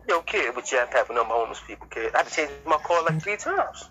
Yo, 0.10 0.22
kid, 0.22 0.46
it 0.46 0.56
was 0.56 0.70
jam 0.70 0.88
packed 0.92 1.08
with 1.10 1.18
them 1.18 1.28
homeless 1.28 1.62
people, 1.66 1.88
kid. 1.88 2.14
I 2.14 2.20
had 2.20 2.28
to 2.28 2.34
change 2.34 2.50
my 2.66 2.78
car 2.78 3.04
like 3.04 3.22
three 3.22 3.38
times. 3.38 3.90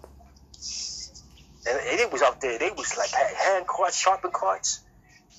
And 1.69 1.79
and 1.79 2.01
it 2.01 2.13
was 2.13 2.23
out 2.23 2.41
there. 2.41 2.59
They 2.59 2.71
was 2.71 2.97
like 2.99 3.11
hand 3.11 3.67
carts, 3.69 3.97
shopping 3.97 4.33
carts, 4.33 4.81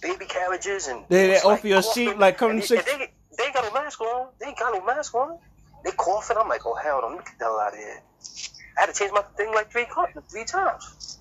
baby 0.01 0.25
carriages, 0.25 0.87
and 0.87 1.03
They- 1.09 1.25
it 1.25 1.27
they 1.27 1.33
was, 1.33 1.45
offer 1.45 1.67
you 1.67 1.77
a 1.77 1.81
coughing. 1.83 2.07
seat, 2.07 2.17
like, 2.17 2.37
come 2.37 2.51
And 2.51 2.61
to 2.61 2.67
they, 2.67 2.77
six- 2.81 2.89
and 2.91 3.01
they, 3.01 3.11
they 3.37 3.43
ain't 3.45 3.53
got 3.53 3.65
no 3.65 3.73
mask 3.81 3.99
on. 4.01 4.27
They 4.39 4.47
ain't 4.47 4.57
got 4.57 4.73
no 4.73 4.85
mask 4.85 5.13
on. 5.13 5.37
They 5.83 5.91
coughing. 5.91 6.37
I'm 6.39 6.47
like, 6.47 6.65
oh 6.65 6.75
hell 6.75 7.01
no, 7.01 7.09
let 7.09 7.17
me 7.19 7.23
get 7.25 7.37
the 7.37 7.45
hell 7.45 7.59
out 7.59 7.73
of 7.73 7.77
here. 7.79 8.01
I 8.77 8.81
had 8.81 8.93
to 8.93 8.93
change 8.97 9.11
my 9.13 9.21
thing 9.37 9.53
like 9.53 9.71
three 9.71 9.85
three 10.29 10.45
times. 10.45 11.19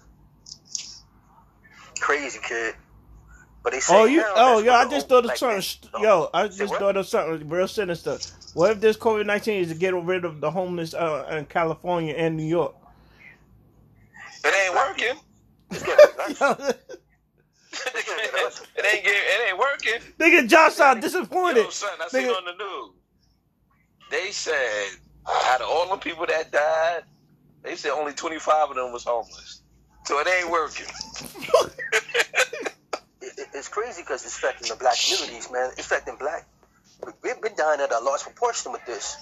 Crazy 2.01 2.39
kid. 2.43 2.75
But 3.63 3.73
they 3.73 3.81
say 3.81 3.95
Oh, 4.01 4.05
you. 4.05 4.25
Oh, 4.35 4.55
that's 4.57 4.67
yo, 4.67 4.73
I 4.73 4.85
just 4.85 4.95
old 4.95 5.09
thought 5.09 5.19
of 5.19 5.25
black 5.25 5.37
something. 5.63 5.91
man- 5.95 6.03
Yo, 6.03 6.31
I 6.35 6.49
just 6.49 6.71
what? 6.71 6.79
thought 6.81 6.97
of 6.97 7.07
something 7.07 7.49
real 7.49 7.69
sinister. 7.69 8.19
What 8.55 8.73
if 8.73 8.81
this 8.81 8.97
COVID 8.97 9.27
nineteen 9.27 9.63
is 9.63 9.69
to 9.69 9.75
get 9.75 9.95
rid 9.95 10.25
of 10.25 10.41
the 10.41 10.51
homeless 10.51 10.95
uh, 10.95 11.27
in 11.31 11.45
California 11.47 12.15
and 12.15 12.37
New 12.37 12.45
York? 12.47 12.75
It 14.45 14.55
ain't 14.67 14.75
working. 14.75 15.17
It's 17.75 18.05
getting 18.05 18.33
worse. 18.45 18.61
it 18.77 18.85
ain't 18.85 19.05
get, 19.05 19.15
it 19.15 19.49
ain't 19.49 19.59
working. 19.59 20.01
Nigga, 20.19 20.47
Josh 20.49 20.75
sound 20.75 21.01
disappointed. 21.01 21.65
Yo, 21.65 21.71
son, 21.71 21.91
I 22.01 22.09
seen 22.09 22.29
on 22.29 22.45
the 22.45 22.53
news. 22.53 22.91
They 24.11 24.31
said 24.31 24.89
out 25.27 25.63
of 25.63 25.69
all 25.71 25.89
the 25.89 25.97
people 25.97 26.27
that 26.27 26.53
died, 26.53 27.05
they 27.63 27.77
said 27.77 27.93
only 27.93 28.13
twenty 28.13 28.39
five 28.39 28.71
of 28.71 28.77
them 28.77 28.93
was 28.93 29.05
homeless. 29.05 29.63
So 30.07 30.19
it 30.19 30.27
ain't 30.29 30.51
working. 30.51 30.87
it, 33.21 33.39
it- 33.39 33.49
it's 33.55 33.69
crazy 33.69 34.03
because 34.03 34.25
it's 34.25 34.37
affecting 34.37 34.69
the 34.69 34.77
black 34.77 34.97
communities, 34.99 35.51
man. 35.51 35.71
It's 35.77 35.87
affecting 35.87 36.17
black. 36.17 36.47
we- 37.05 37.13
We've 37.23 37.41
been 37.41 37.55
dying 37.57 37.81
at 37.81 37.93
a 37.93 38.01
large 38.01 38.23
proportion 38.23 38.73
with 38.73 38.85
this, 38.87 39.17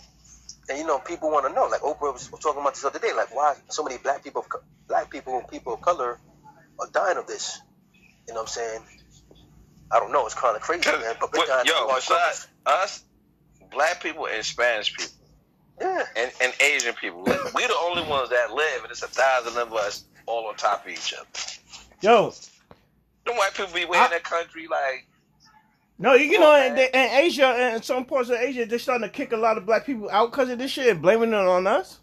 and 0.68 0.78
you 0.78 0.86
know, 0.86 0.98
people 0.98 1.30
want 1.30 1.46
to 1.46 1.52
know. 1.52 1.66
Like 1.66 1.82
Oprah 1.82 2.12
was 2.12 2.28
talking 2.40 2.60
about 2.60 2.74
this 2.74 2.84
other 2.84 2.98
day, 2.98 3.12
like 3.12 3.34
why 3.34 3.56
so 3.68 3.82
many 3.82 3.98
black 3.98 4.24
people, 4.24 4.46
black 4.88 5.10
people, 5.10 5.38
and 5.38 5.48
people 5.48 5.74
of 5.74 5.80
color 5.82 6.18
are 6.78 6.86
dying 6.92 7.18
of 7.18 7.26
this. 7.26 7.60
You 8.26 8.34
know 8.34 8.40
what 8.42 8.42
I'm 8.42 8.48
saying? 8.48 8.80
I 9.92 9.98
don't 9.98 10.12
know. 10.12 10.24
It's 10.26 10.34
kind 10.34 10.54
of 10.56 10.62
crazy, 10.62 10.88
man. 10.90 11.16
But 11.20 11.32
we're 11.32 11.40
But, 11.40 11.46
dying 11.48 11.60
at 11.60 11.66
yo, 11.66 11.86
large 11.86 12.06
besides 12.06 12.48
us, 12.66 13.04
black 13.70 14.02
people 14.02 14.26
and 14.26 14.44
Spanish 14.44 14.96
people 14.96 15.12
yeah, 15.80 16.04
and, 16.16 16.30
and 16.42 16.52
Asian 16.60 16.94
people, 16.94 17.22
we 17.22 17.32
we 17.54 17.66
the 17.66 17.76
only 17.82 18.02
ones 18.02 18.30
that 18.30 18.52
live, 18.52 18.82
and 18.82 18.90
it's 18.90 19.02
a 19.02 19.08
thousand 19.08 19.60
of 19.60 19.72
us 19.72 20.04
all 20.26 20.46
on 20.46 20.56
top 20.56 20.84
of 20.86 20.92
each 20.92 21.14
other. 21.14 21.28
Yo, 22.02 22.32
Them 23.26 23.36
white 23.36 23.54
people 23.54 23.74
be 23.74 23.84
way 23.84 23.98
in 23.98 24.10
that 24.10 24.24
country 24.24 24.66
like 24.68 25.06
no, 26.00 26.14
you 26.14 26.30
Come 26.32 26.40
know, 26.40 26.56
in, 26.56 26.78
in 26.78 26.94
Asia 26.94 27.46
and 27.46 27.84
some 27.84 28.06
parts 28.06 28.30
of 28.30 28.36
Asia, 28.36 28.64
they're 28.64 28.78
starting 28.78 29.06
to 29.06 29.12
kick 29.12 29.32
a 29.32 29.36
lot 29.36 29.58
of 29.58 29.66
black 29.66 29.84
people 29.84 30.08
out 30.10 30.30
because 30.30 30.48
of 30.48 30.58
this 30.58 30.70
shit 30.70 30.88
and 30.88 31.02
blaming 31.02 31.28
it 31.28 31.34
on 31.34 31.66
us. 31.66 31.98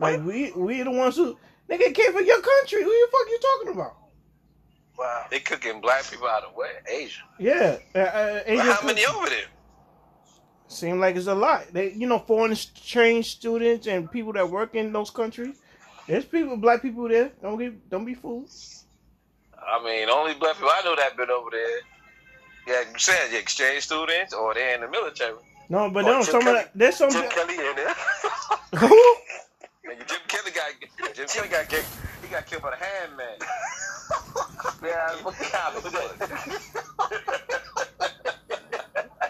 Like 0.00 0.20
we, 0.24 0.50
we 0.50 0.82
the 0.82 0.90
ones 0.90 1.14
who 1.14 1.38
nigga 1.70 1.94
came 1.94 2.12
from 2.12 2.26
your 2.26 2.40
country. 2.40 2.82
Who 2.82 2.90
the 2.90 3.08
fuck 3.12 3.28
you 3.28 3.38
talking 3.40 3.72
about? 3.74 3.96
wow. 4.98 5.26
they 5.30 5.38
cooking 5.38 5.80
black 5.80 6.10
people 6.10 6.26
out 6.26 6.42
of 6.42 6.56
where? 6.56 6.82
Asia. 6.90 7.22
Yeah, 7.38 7.76
uh, 7.94 7.98
uh, 7.98 8.34
But 8.34 8.48
Asian 8.48 8.66
how 8.66 8.84
many 8.84 9.06
over 9.06 9.28
there? 9.28 9.44
Seem 10.68 10.98
like 10.98 11.16
it's 11.16 11.26
a 11.26 11.34
lot. 11.34 11.66
They, 11.72 11.92
you 11.92 12.06
know, 12.06 12.18
foreign 12.18 12.52
exchange 12.52 13.30
students 13.32 13.86
and 13.86 14.10
people 14.10 14.32
that 14.32 14.48
work 14.48 14.74
in 14.74 14.92
those 14.92 15.10
countries. 15.10 15.56
There's 16.06 16.24
people, 16.24 16.56
black 16.56 16.82
people 16.82 17.08
there. 17.08 17.32
Don't 17.42 17.58
get, 17.58 17.90
don't 17.90 18.04
be 18.04 18.14
fooled. 18.14 18.50
I 19.56 19.82
mean, 19.84 20.08
only 20.08 20.34
black 20.34 20.56
people 20.56 20.70
I 20.70 20.82
know 20.84 20.96
that 20.96 21.16
been 21.16 21.30
over 21.30 21.50
there. 21.50 21.78
Yeah, 22.66 22.90
you 22.92 22.98
said 22.98 23.30
the 23.30 23.38
exchange 23.38 23.84
students 23.84 24.32
or 24.32 24.54
they're 24.54 24.74
in 24.74 24.80
the 24.80 24.88
military. 24.88 25.34
No, 25.68 25.90
but 25.90 26.04
no, 26.04 26.22
some 26.22 26.46
of 26.46 26.54
that, 26.54 26.70
there's 26.74 26.96
some. 26.96 27.10
Jim 27.10 27.28
Kelly 27.30 27.54
in 27.54 27.76
there. 27.76 27.94
Who? 28.78 29.16
Jim 29.84 30.20
Kelly 30.28 30.50
got 30.50 31.14
Jim 31.14 31.26
Kelly 31.26 31.48
got. 31.48 31.72
He 32.22 32.30
got 32.30 32.46
killed 32.46 32.62
by 32.62 32.70
the 32.70 32.76
handman. 32.76 33.38
yeah, 34.82 35.10
what 35.22 35.34
kind 35.34 35.76
of 35.76 35.84